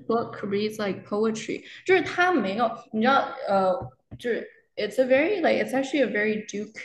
[0.06, 4.46] book reads like poetry，就是他没有，你知道，呃，就是
[4.76, 6.78] it's a very like it's actually a very Duke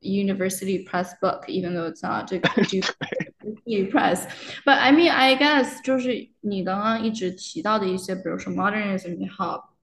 [0.00, 2.92] University press book, even though it's not 这个 Duke
[3.89, 4.25] press.
[4.65, 9.75] But I mean, I guess 就是你刚刚一直提到的一些，比如说 modernism 也好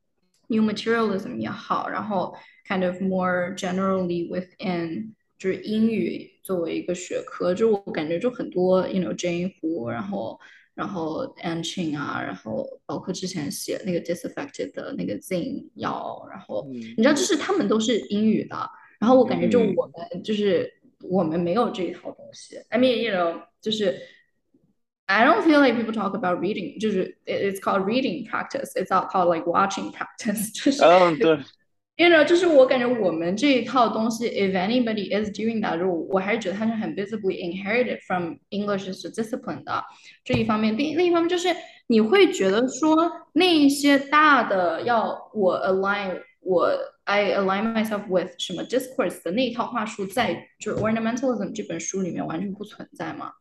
[0.48, 2.34] ，new materialism 也好，然后
[2.68, 10.38] kind of more generally within 就是英语作为一个学科，就我感觉就很多，you know Jane Hu，然后
[10.74, 18.56] 然后 An Ching 啊，然后包括之前写那个 disaffected 的那个 Zing 要，然后你知道，就是他们都是英语的，
[18.98, 20.70] 然后我感觉就我们就是
[21.09, 22.57] 我们没有这一套东西。
[22.69, 23.41] I mean, you know.
[23.61, 23.99] 就是
[25.07, 28.73] I don't feel like people talk about reading，就是 it's called reading practice.
[28.75, 30.53] It's not called like watching practice.
[30.53, 31.39] 就是嗯对，
[31.97, 39.83] you know，就是我感觉我们这一套东西，if anybody is doing that，就我还是觉得它是很 visibly inherited from English discipline 的
[40.23, 40.77] 这一方面。
[40.77, 41.47] 另另一方面就是
[41.87, 42.95] 你会觉得说
[43.33, 46.69] 那一些大的要我 align 我
[47.09, 53.31] I align myself with 什么 discourse 的那一套话术，在就是 ornamentalism 这本书里面完全不存在吗？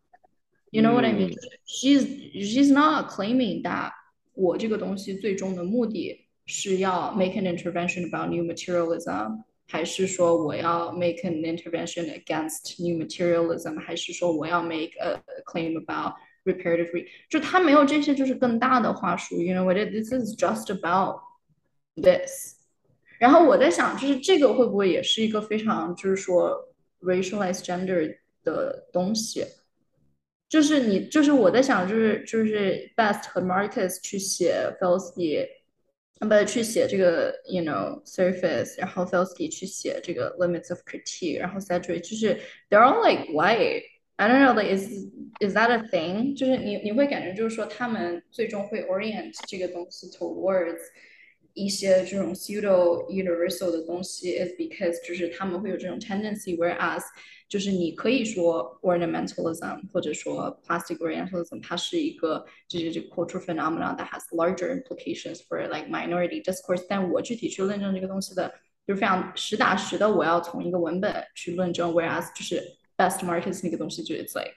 [0.71, 1.37] You know what I mean?
[1.67, 2.05] She's
[2.35, 3.93] she's not claiming that
[4.35, 15.23] 我这个东西最终的目的是要 make an intervention about new materialism，还是说我要 make an intervention against new materialism，还是说我要 make a
[15.47, 16.15] claim about
[16.45, 21.21] reparative re，就他没有这些就是更大的话术，you know what this is just about
[21.95, 22.58] this。
[23.19, 26.69] 然后我在想，就是这个会不会也是一个非常就是说
[27.01, 29.45] racialized gender 的东西？
[30.49, 35.47] 就是你，就是我在想，就是就是 Best 和 Marcus 去写 Felsky，
[36.21, 42.39] 不去写这个 you know surface，然后 Felsky 去写这个 limits of critique，然后 Cedric 就是
[42.71, 44.87] they're all like white。I don't know, like is
[45.41, 46.37] is that a thing？
[46.37, 50.79] 就是你你会感觉就是说他们最终会 orient 这个东西 towards
[51.55, 57.03] 一些这种 pseudo universal 的东西，is because 就是他们会有这种 tendency，whereas
[57.49, 66.85] 就是你可以说 ornamentalism 或者说 plastic orientalism，它是一个就是这个 cultural phenomenon that has larger implications for like minority discourse。
[66.89, 68.53] 但我具体去论证这个东西的，
[68.87, 71.93] 就是非常实打实的，我要从一个文本去论证。
[71.93, 72.61] Whereas 就是
[72.97, 74.57] best markets 那个东西，就 it's like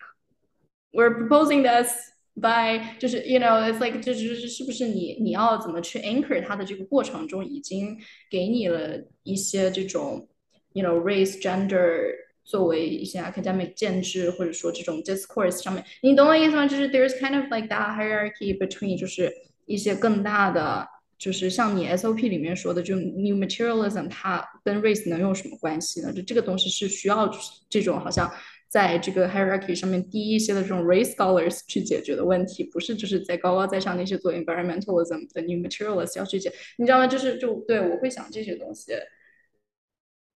[0.91, 1.93] we're proposing this
[2.35, 7.97] by 就是 you know it's like 就是是不是你你要怎么去 anchor 它的这个过程中已经
[8.29, 10.27] 给你了一些这种
[10.73, 12.25] you know race gender。
[12.49, 16.65] 作为一些 academic 建制，或者说这种 discourse 上面，你懂我意思吗？
[16.65, 19.29] 就是 there's kind of like that hierarchy between，就是
[19.65, 20.87] 一些更大的，
[21.19, 26.13] 就是像你 SOP 里面说的，就 new materialism，它跟 race 能有什么关系呢？
[26.13, 27.29] 就这个东西是需要
[27.69, 28.31] 这种好像
[28.72, 37.06] 在这个 hierarchy 上面低一些的这种 race scholars 去解决的问题，不是就是在高高在上那些做 environmentalism 的 new materialist 要去解，你知道吗？
[37.06, 38.92] 就是就对我会想这些东西。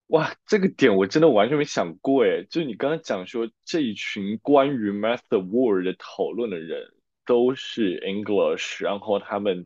[0.08, 6.92] 哇，这个点我真的完全没想过诶，就你刚刚讲说这一群关于 Math the War 的讨论的人
[7.26, 9.64] 都是 English，然后他们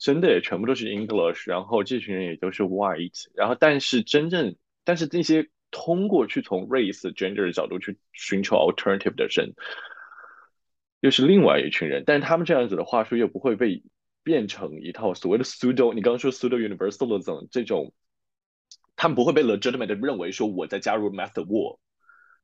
[0.00, 9.54] 真的也全部都是 English，然后这群人也都是 White，然后但是真正但是那些通过去从 Race Gender 的角度去寻求 Alternative 的人，
[11.00, 13.82] 又是另外一群人，但是他们这样子的话术又不会被
[14.22, 17.92] 变成一套所谓的 Pseudo，你刚刚说 Pseudo Universalism 这种。
[18.94, 21.78] 他们不会被 legitimate 认为说我在加入 math war，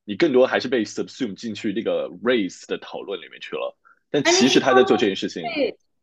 [0.05, 3.79] 你更多还是被 subsume 进去那个 race 的讨论里面去了。
[4.11, 5.43] 但其实他在做这件事情。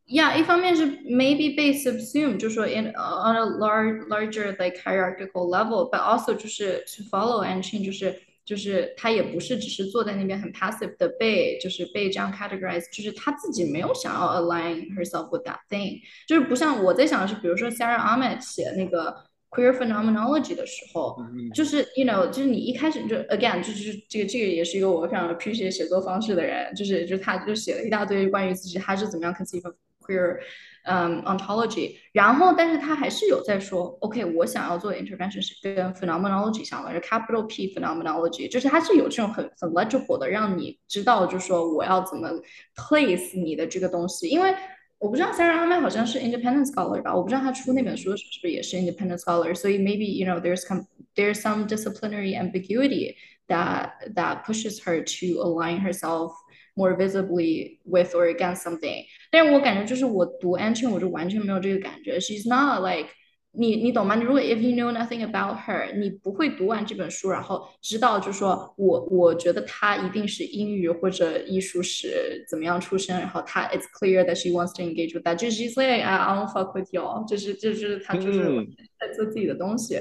[0.07, 7.05] Yeah，一方面是 maybe 被 subsume，就说 in on a large larger like hierarchical level，but also 就是 to
[7.05, 19.15] follow and change，就是就是他也不是只是坐在那边很 passive 的被就是被这样 categorize，就是他自己没有想要 align herself with that thing，就是不像我在想的是，比如说 Sarah Ahmed 写那个。
[19.53, 21.17] queer phenomenology 的时候，
[21.53, 30.39] 就是 you know，就是你一开始就 again，就就是这个这个也是一个我非常 appreciate 写作方式的人，就是就他就写了一大堆关于自己他是怎么样 conceive of queer，
[30.85, 42.29] 嗯 ontology，然后但是他还是有在说，OK，我想要做 intervention 是跟 phenomenology 相关，是 capital P phenomenology，就是它是有这种很很 legible 的，让你知道就是说我要怎么
[42.77, 44.55] place 你的这个东西，因为。
[45.01, 50.85] 我不知道 Sarah Ahmed 好像是 independent scholar 吧，我不知道他出那本书的时候是不是也是 independent scholar，所以 maybe you know there's some
[51.15, 53.15] there's some disciplinary ambiguity
[53.49, 56.33] that that pushes her to align herself
[56.75, 59.05] more visibly with or against something。
[59.31, 63.11] 但是我感觉就是我读 Anchen 我就完全没有这个感觉，she's not like
[63.53, 64.15] 你你懂吗？
[64.15, 75.57] 你如果 if you know nothing about her，你不会读完这本书，然后知道就是说我我觉得她一定是英语或者艺术史怎么样出身，然后她 it's clear that she wants to engage with that，就是
[75.57, 78.41] she's like I don't fuck with you，就是就是她就是
[79.01, 79.99] 在做自己的东西。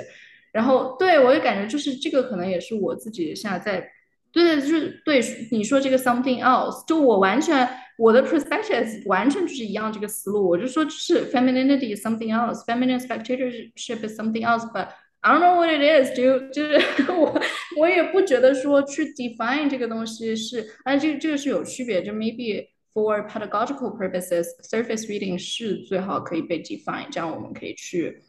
[0.51, 3.89] 然后对我也感觉就是这个可能也是我自己现在在
[4.33, 5.21] 对，就是对
[5.51, 7.67] 你说这个 something else，就我完全。
[7.99, 14.87] 我的 perspective 完全就是一样这个思路，我就说就是 femininity is something else, feminine spectatorship is something else, but
[15.19, 17.37] I don't know what it is，就就是我
[17.75, 28.23] 我也不觉得说去 define 这个东西是，哎，这个这个是有区别，就 maybe for pedagogical purposes surface reading 是最好可以被 define，这样我们可以去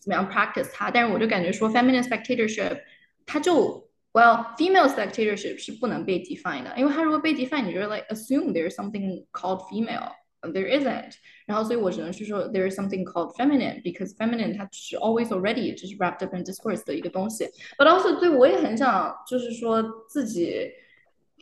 [0.00, 2.80] 怎么样 practice 它，但是我就感觉说 feminine spectatorship
[3.24, 3.81] 它就
[4.12, 11.12] Well, female spectatorship 是不能被 define 的，因为它如果被 define，你就 like assume there's something called female, there isn't。
[11.46, 16.84] 然后所以我只能是说 there is something called feminine because feminine 它是 always already 就是 wrapped up in discourse
[16.84, 17.44] 的一个东西。
[17.76, 20.68] But also 对我也很想就是说自己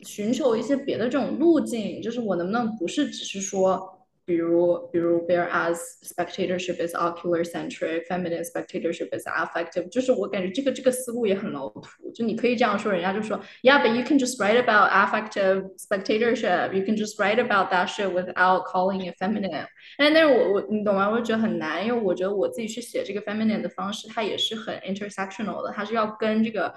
[0.03, 3.90] 寻求一些别的这种路径，就是我能不能不是只是说
[4.25, 12.11] 比如，比如，whereas spectatorship is ocular centric, feminine spectatorship is affective，就是我感觉这个这个思路也很老土。
[12.13, 16.73] 就你可以这样说，人家就说，Yeah, but you can just write about affective spectatorship.
[16.73, 19.65] You can just write about that shit without calling it feminine.
[19.97, 21.09] 但但是我我你懂吗？
[21.09, 26.73] 我觉得很难，因为我觉得我自己去写这个 feminine 的方式，它也是很 intersectional 的，它是要跟这个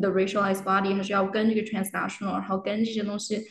[0.00, 3.42] the racialized body，它是要跟这个 transnational，然后跟这些东西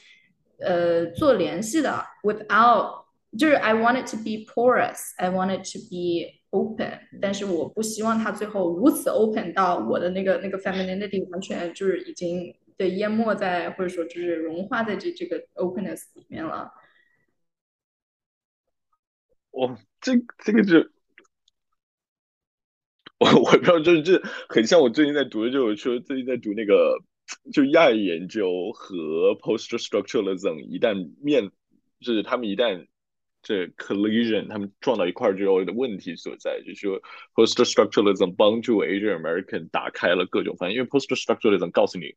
[0.61, 3.03] 呃做联系的，without
[3.36, 10.59] 就是 I want it to be porous, I want it to be open，但是我不希望它最后如此 open 到我的那个那个
[10.59, 16.72] femininity 完全就是已经对淹没在或者说就是融化在这这个 openness 里面了。
[19.50, 20.12] 我这
[20.44, 20.78] 这个就
[23.18, 26.96] 我我不知道，就是这很像我最近在读的，就是说最近在读那个
[27.52, 31.50] 就亚裔研究和 post structuralism，一旦面
[32.00, 32.86] 就是他们一旦
[33.43, 37.01] 这 collision，他们撞到一块儿之后的问题所在，就是说
[37.35, 42.16] post structuralism 帮助 Asian American 打开了各种方向，因为 post structuralism 告诉你，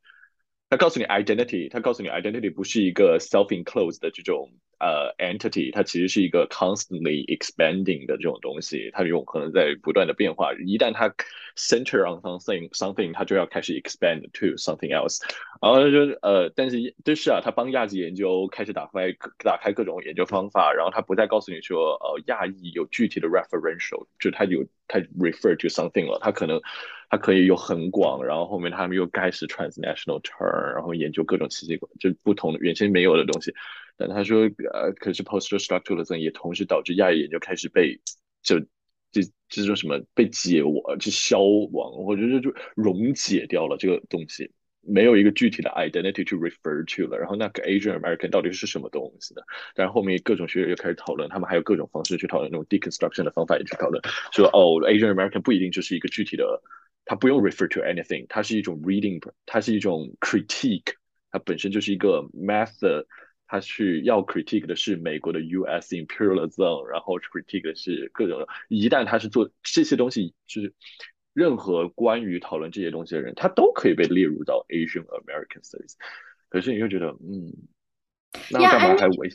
[0.69, 4.51] 他告诉你 identity，他告诉你 identity 不是一个 self enclosed 的这种。
[4.81, 10.53] 呃，entity 它其实是一个 constantly expanding 的这种东西，它有可能在不断的变化。
[10.55, 11.07] 一旦它
[11.55, 15.19] center on something something，它就要开始 expand to something else。
[15.61, 26.59] 然后就呃，但是就是啊，它帮亚裔研究开始打开打开各种研究方法，然后它不再告诉你说，呃，亚裔有具体的 referential，就它有它 refer to something 了，它可能
[27.11, 33.53] 它可以有很广，然后后面他们又开始 transnational turn，然后研究各种奇奇怪就不同的原先没有的东西。
[34.09, 34.41] 他说，
[34.73, 37.99] 呃，可是 post structuralism 也同时导致亚裔研究开始被
[38.41, 38.59] 就
[39.11, 44.49] 这这种什么被解亡、就消亡，或者就就溶解掉了这个东西，
[44.81, 47.17] 没有一个具体的 identity to refer to 了。
[47.17, 49.41] 然后那个 Asian American 到底是什么东西呢？
[49.75, 54.01] 但是后面各种学者又开始讨论，他们还有各种方式去讨论那种 deconstruction 的方法也去讨论，
[54.31, 56.61] 说哦，Asian American 不一定就是一个具体的，
[57.03, 60.93] 它不用 refer to anything，它是一种 reading，它是一种 critique，
[61.29, 63.05] 它本身就是一个 method。
[63.51, 65.93] 他去要 critique 的是美国的 U.S.
[65.93, 68.47] imperialism，然后 critique 的是各种。
[68.69, 70.73] 一旦他是做这些东西，就是
[71.33, 75.95] 任何关于讨论这些东西的人，他都可以被列入到 Asian American Studies。
[76.47, 77.51] 可是你就觉得，嗯，
[78.51, 79.29] 那干嘛还危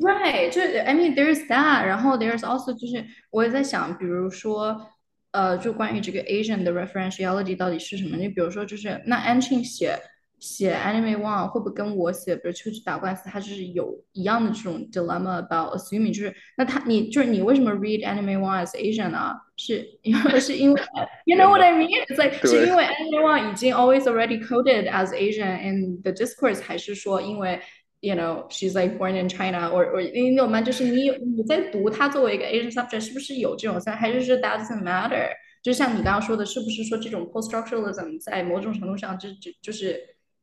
[0.00, 4.84] ？Right，就是 I mean there's that，然后 there's also 就是我也在想，比如说，
[5.30, 8.16] 呃，就关于这个 Asian 的 referentiality 到底是什么？
[8.16, 9.96] 你比如说，就是那 Anqing 写。
[10.39, 19.35] 写 Anime One 会不会跟我写，比如出去打官司，他就是有一样的这种 dilemma about assuming，就是那他你就是你为什么 read Anime One as Asian 啊？
[19.55, 20.81] 是因为是因为
[21.25, 25.61] you know what I mean？It's like 是因为 Anime One 已经 always already coded as Asian
[25.61, 27.61] in the discourse，还是说因为
[28.01, 30.61] you know she's like born in China，or or 你懂吗？
[30.61, 35.29] 就是你你在读它作为一个 Asian subject，是不是有这种在，还是是 doesn't matter？
[35.61, 39.97] 就像你刚刚说的，是不是说这种 post structuralism 在某种程度上就就就是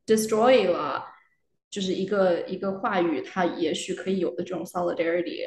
[0.06, 1.06] Destroy 了，
[1.70, 5.42] 就是一个一个话语，它也许可以有的这种 solidarity。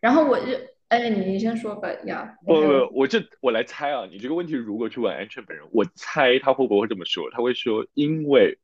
[0.00, 0.46] 然后我就，
[0.88, 2.36] 哎，你你先说吧，呀。
[2.44, 7.30] 不不，我这我来猜啊，你这个问题如果去问安全本人，我猜他会不会这么说？
[7.30, 8.58] 他会说，因为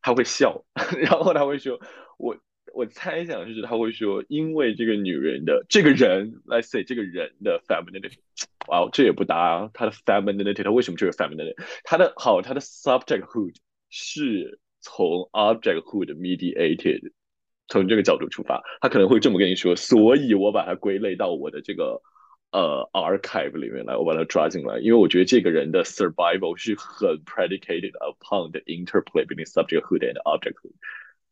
[0.00, 0.64] 他会笑，
[0.98, 1.78] 然后他会说，
[2.18, 2.36] 我
[2.74, 8.18] 我猜想就是他会说，因为这个女人的这个人，let's say 这个人的 femininity，
[8.66, 11.54] 哇，这也不搭，他的 femininity，他为什么就是 femininity？
[11.84, 13.54] 他的好，他的 subjecthood
[13.90, 14.58] 是。
[14.81, 17.11] 从 objecthood mediated，
[17.67, 22.01] 从这个角度出发，他可能会这么跟你说，所以我把它归类到我的这个
[22.51, 30.71] 呃 archive 里面来，我把它抓进来，因为我觉得这个人的 survival 是很 predicated upon the interplay between subjecthood and objecthood，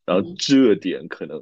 [0.05, 1.41] 然后这点可能，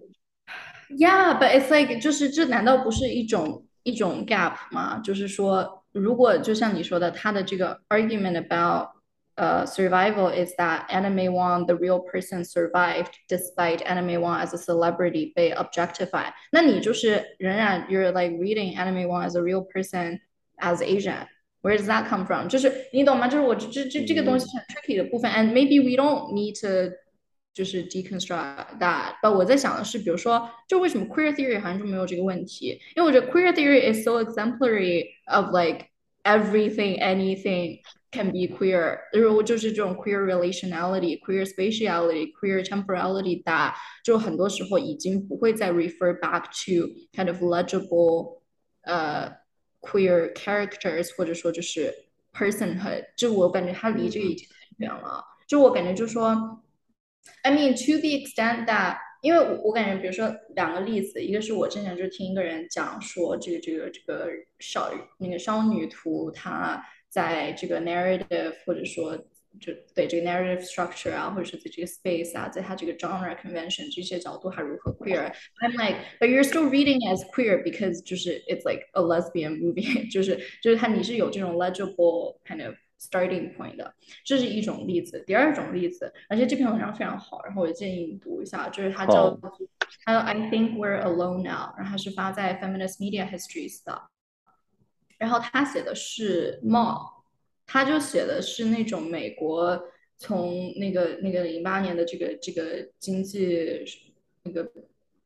[0.89, 4.99] Yeah，but it's like 就是这难道不是一种一种 gap 吗？
[4.99, 8.89] 就是说，如果就像你说的，他的这个 argument about
[9.37, 14.57] uh, survival is that Anime One, the real person, survived despite Anime One as a
[14.57, 16.33] celebrity 被 objectified。
[16.51, 20.19] 那你就是仍然 you're like reading Anime One as a real person
[20.59, 22.49] as Asian。Where does that come from？
[22.49, 23.27] 就是你懂吗？
[23.29, 26.93] 就是我这这这个东西很 tricky 的部分，and maybe we don't need to
[27.53, 29.15] 就是 deconstruct that。
[29.21, 32.77] 但我在想的是，比如说，就为什么 queer theory 好像就没有这个问题？
[32.97, 35.85] 因为我觉得 queer theory is so exemplary of like
[36.23, 37.79] everything, anything
[38.11, 48.41] can be queer，如果就是这种 queer relationality、queer spatiality、queer temporality that 就很多时候已经不会再 refer back to kind of legible
[48.83, 49.31] 呃
[49.81, 51.93] queer characters，或者说就是
[52.31, 55.23] personhood，就我感觉它离这个已经很远了。
[55.47, 56.63] 就我感觉就是说，
[57.41, 58.97] I mean to the extent that
[59.27, 64.27] 因为我我感觉，比如说两个例子，一个是我之前就听一个人讲说，这个这个这个
[64.59, 69.15] 少那个少女图，她在这个 narrative 或者说
[69.61, 77.23] 就对这个 narrative structure 啊，或者是在这个 space 啊，在它这个 genre convention 这些角度还如何 queer？I'm like, but you're still reading as
[77.31, 83.94] queer because 就是 it's like a lesbian movie，就是就是它你是有这种 legible kind of Starting point 的，
[84.24, 85.22] 这是一种例子。
[85.26, 89.38] 第二种例子，而且这篇文章非常好，然后我建议你读一下，就是它叫
[90.04, 94.02] 它 I think we're alone now，然后它是发在 Feminist Media Histories 的，
[95.18, 97.18] 然后他写的是 Mall。
[97.70, 99.78] 他就写的是那种美国
[100.16, 103.84] 从那个那个零八年的这个这个经济
[104.42, 104.66] 那个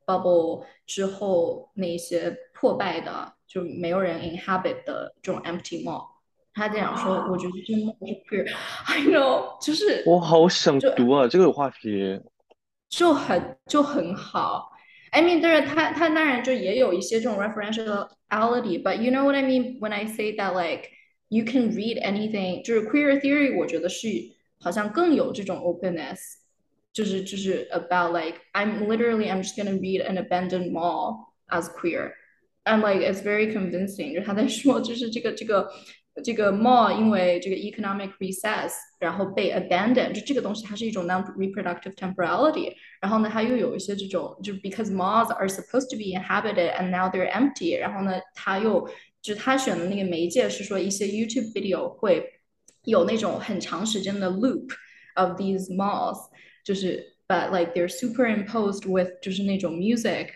[0.05, 6.12] bubble 之后那些破败的就没有人 inhabit 的这种 empty mall。
[6.54, 12.20] 他这样说，我觉得这 mall 是 queer，I know，就是我好想读啊，这个话题
[12.88, 14.70] 就很就很好。
[15.10, 20.90] I mean，对他他当然就也有一些这种 referentiality，but you know what I mean when I say that like
[21.28, 24.08] you can read anything，就是 queer theory，我觉得是
[24.60, 26.18] 好像更有这种 openness，
[26.92, 33.22] 就是就是 about like I'm literally I'm just gonna read an abandoned mall as queer。I'm like it's
[33.22, 35.70] very convincing，就是他在说就是这个这个
[36.24, 42.72] 这个 mall 因为这个 economic recess，然后被 abandoned，就这个东西它是一种 non-reproductive temporality。
[43.00, 47.78] 然后呢，它又有一些这种，就 because malls are supposed to be inhabited and now they're empty。
[47.78, 48.88] 然后呢，它又
[49.22, 52.24] 就他选的那个媒介是说一些 YouTube video 会
[52.84, 54.70] 有那种很长时间的 loop
[55.14, 56.18] of these malls，
[56.64, 60.28] 就是 but like they're superimposed with 就是那种 music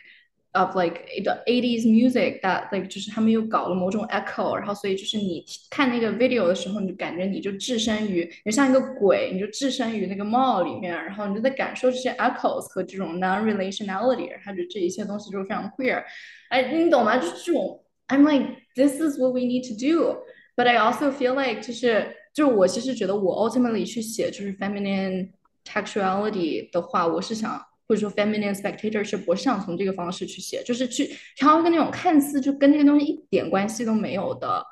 [0.56, 13.18] of like the 80s music that like 就是他们又搞了某种 echo，然后所以就是你看那个 video 的时候，你就感觉你就置身于，你就像一个鬼，你就置身于那个 mall 里面，然后你就在感受这些 echoes 和这种
[13.18, 16.02] non-relationality，然后就这一切东西就非常 queer，
[16.50, 17.16] 哎，你懂吗？
[17.16, 17.78] 就是这种。
[18.08, 20.18] I'm like this is what we need to do.
[20.54, 25.30] But I also feel like 就是就是我其实觉得我 ultimately 去写就是 feminine
[25.64, 34.65] textuality 的话，我是想 或者说 feminine spectatorship，我是想从这个方式去写，就是去挑一个那种看似就跟这个东西一点关系都没有的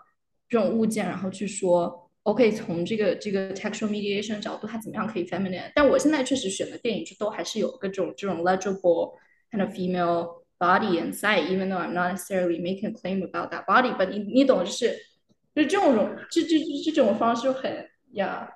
[0.50, 5.72] 这种物件，然后去说 OK，从这个这个 textual mediation 角度，它怎么样可以 feminine？
[5.74, 9.14] 但我现在确实选的电影就都还是有个这种这种 legible
[9.52, 10.44] kind of female。
[10.58, 13.94] body and sight, even though I'm not necessarily making a claim about that body.
[13.94, 14.96] But 你你懂，就是
[15.54, 18.50] 就这种这这这这种方式很呀。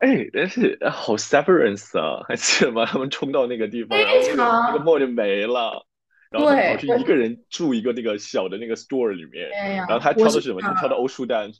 [0.00, 2.84] 哎，但是好 severance 啊， 还记得吗？
[2.84, 5.86] 他们冲到那个地方，非后那个 mall 就没了，
[6.30, 10.60] 然后他跑去一个人住一个那个小的那个 store 里面，然后他挑的是什么？
[10.60, 11.50] 他挑的欧舒丹。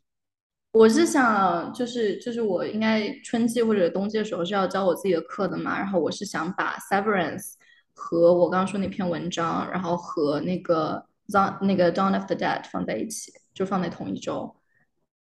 [0.73, 7.55] 我是想，就是就是我应该春季或者冬季的时候是要教我自己的课的嘛，然后我是想把 severance。
[7.93, 14.57] 和我刚刚说那篇文章，然后和那个 Dawn 那个 Dawn of the Dead 放在一起，就放在同一周，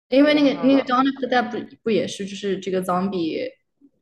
[0.09, 3.47] 因为那个那个 Dawn of the Dead 不不也是就是这个 zombie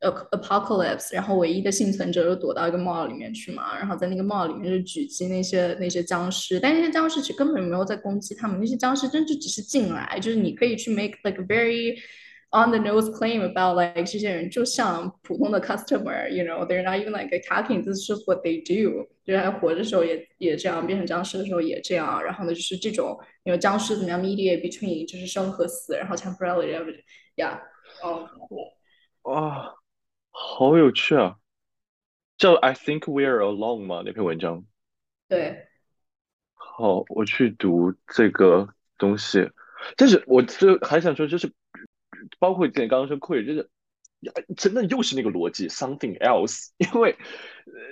[0.00, 11.98] apocalypse，然后唯一的幸存者就躲到一个 mall 里面去嘛，然后在那个 mall 里面就狙击那些那些僵尸，但那些僵尸其实根本没有在攻击他们，那些僵尸真就只是进来，就是你可以去 make like very
[12.50, 18.24] on the nose claim about like 这些人就像普通的 customer，you know，they're not even like attacking，this is just
[18.26, 19.06] what they do。
[19.22, 22.24] 就是还活着的时候也也这样，变成僵尸的时候也这样。
[22.24, 27.60] 然后呢，就是这种，因为僵尸怎么样 mediate between 就是生和死，然后 temporarily，yeah，
[28.02, 28.26] 哦，
[29.24, 29.74] 哇，
[30.30, 31.36] 好有趣啊！
[32.38, 34.02] 叫 I think we are alone 吗？
[34.06, 34.64] 那篇文章？
[35.28, 35.66] 对。
[36.54, 39.50] 好，我去读这个东西。
[39.96, 41.52] 但是我就还想说，就是。
[42.38, 43.70] 包括你刚刚说 queer，就是
[44.56, 46.70] 真的又是那个逻辑，something else。
[46.78, 47.16] 因为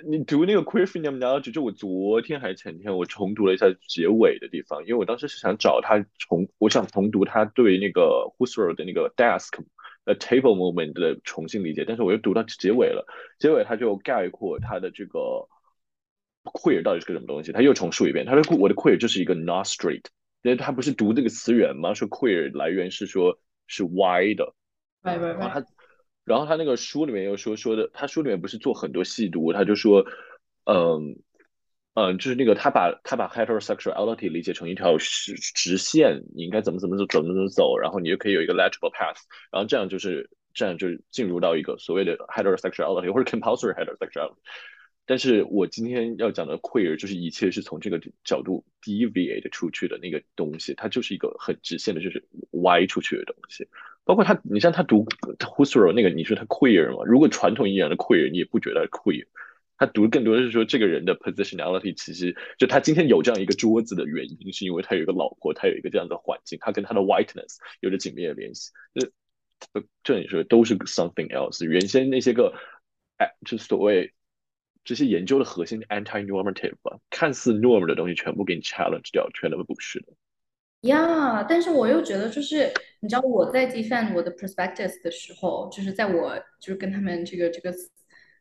[0.05, 9.63] 你读那个 queer phenomenology，就我昨天还是前天，我重读了一下结尾的地方，因为我当时是想找他重，我想重读他对那个 Husserl 的那个 desk
[10.03, 13.05] a table moment 的重新理解，但是我又读到结尾了，
[13.39, 15.47] 结尾他就概括他的这个
[16.43, 20.03] queer 到底是个什么东西，他又重述一遍，他说我的 queer 就是一个 not straight，
[20.41, 21.93] 因为他不是读这个词源吗？
[21.93, 23.39] 说 queer 来源是说。
[23.67, 24.53] 是歪的，
[25.03, 25.65] 然后他，
[26.23, 30.05] 然后他那个书里面又说说的，他书里面不是做很多细读，他就说，
[30.65, 31.19] 嗯
[31.93, 39.17] 嗯，就是那个他把他把 heterosexuality 理解成一条直直线，你应该怎么怎么走怎么怎么走，然后你就可以有一个 legible path，
[39.51, 44.37] 然后这样就是这样就进入到一个所谓的 heterosexuality 或者 compulsory heterosexuality。
[45.07, 53.67] 但是我今天要讲的 queer 就是一切是从这个角度 deviate 出去的那个东西，它就是一个很直线的，就是歪出去的东西。
[54.03, 55.05] 包括他，你像他读
[55.39, 57.03] Husserl 那个，你说他 queer 吗？
[57.05, 59.25] 如果传统意义上的 queer，你也不觉得 queer，
[59.77, 68.71] 他读更多的是说这个人的 positionality，其实就他今天有这样一个桌子的原因，是因为他有一个老婆，他有一个这样的环境，他跟他的 whiteness 有着紧密的联系。
[68.93, 69.09] 就
[70.03, 71.65] 这你说都是 something else。
[71.65, 72.53] 原先那些个
[73.17, 74.13] 哎，就所谓
[74.87, 80.07] 这些研究的核心 anti-normative 吧，看似 norm 的东西全部给你 challenge 掉，全都不是的。
[80.81, 87.73] 呀，但是我又觉得，就是你知道我在 defend 我的 perspectives 的时候，就是在我就是跟他们这个这个。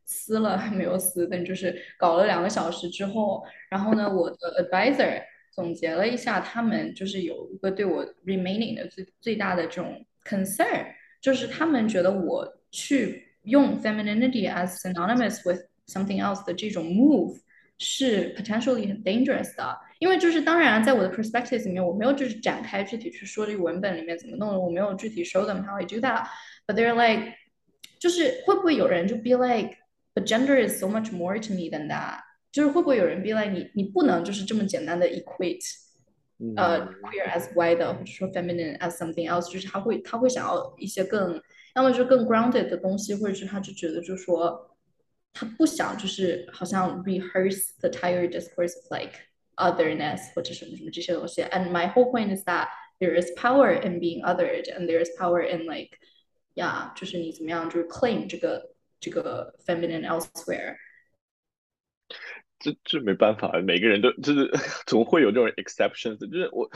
[0.09, 5.21] 撕了没有撕，但就是搞了两个小时之后，然后呢，我的 advisor
[5.51, 10.87] 总结了一下，他们就是有一个对我 remaining 的最最大的这种 concern，
[11.21, 17.40] 就是他们觉得我去用 femininity as synonymous with something else 的这种 move
[17.78, 27.34] 是 potentially 很 dangerous 的，因为就是当然在我的 perspectives 里面，我没有就是展开具体去说这个文本里面怎么弄的，我没有具体 show them how I do that，but they're like，
[28.00, 29.78] 就是会不会有人就 be like
[30.14, 32.20] But gender is so much more to me than that。
[32.52, 35.64] 就是会不会有人 be like 你，你不能就是这么简单的 equate，
[36.58, 41.42] 呃，queer as white 或者说 feminine as something else，就是他会他会想要一些更，
[41.76, 44.75] 要么就是更 grounded 的东西，或者是他就觉得就是说
[45.36, 49.20] 他不想就是好像 rehearse the entire discourse of like
[49.56, 51.42] otherness 或者什么什么这些东西。
[51.44, 52.70] And my whole point is that
[53.00, 55.98] there is power in being othered and there is power in like
[56.56, 58.72] yeah，就是你怎么样就是 claim 这个。
[59.04, 60.76] 这个 feminine elsewhere，
[62.60, 64.48] 这这没办法，每个人都就是
[64.86, 66.70] 总会有这种 exceptions，就是我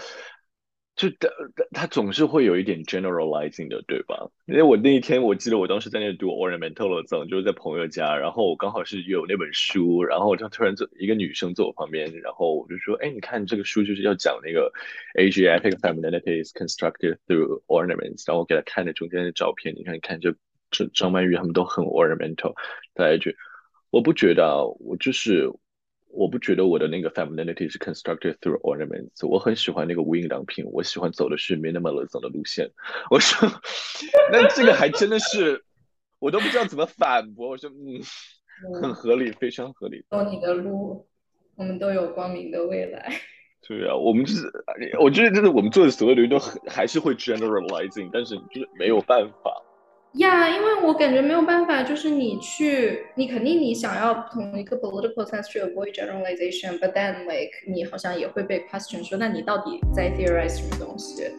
[1.01, 1.29] 就他
[1.73, 4.29] 他总是会有一点 generalizing 的，对吧？
[4.45, 14.71] 因为我那一天我记得我当时在那读 ornamental 的字，就是在朋友家，然后我刚好是有那本书，然后我就突然坐一个女生坐我旁边，然后我就说，哎，你看这个书就是要讲那个
[15.15, 20.35] Asiatic femininity is constructed through ornaments，然后我给她看那中间的照片，你看，你看就。
[20.73, 22.55] 张张曼玉他们都很 ornamental，
[22.95, 23.33] 大家就
[23.91, 25.51] 我不觉得，我就是
[26.13, 29.27] 我不觉得我的那个 femininity 是 constructed through ornaments。
[29.27, 32.71] 我很喜欢那个无印良品，我喜欢走的是 minimalism 的路线。
[33.11, 33.49] 我说，
[34.33, 35.65] 那这个还真的是
[36.19, 37.51] 我都不知道怎么反驳。
[37.51, 38.03] 我说，嗯，
[38.83, 40.05] 很合理，非常合理。
[40.11, 41.07] 走你的路，
[41.55, 43.13] 我们都有光明的未来。
[43.67, 44.51] 对啊，我们就是，
[44.99, 49.63] 我觉得真的我们做的所有的东西都很还是会 generalizing，但是就是没有办法。
[50.15, 61.31] 呀，因为我感觉没有办法，就是你去，你肯定你想要从一个 political sense 去 avoid generalization，but then like 你好像也会被 question 说，那你到底在 theorize 什么东西？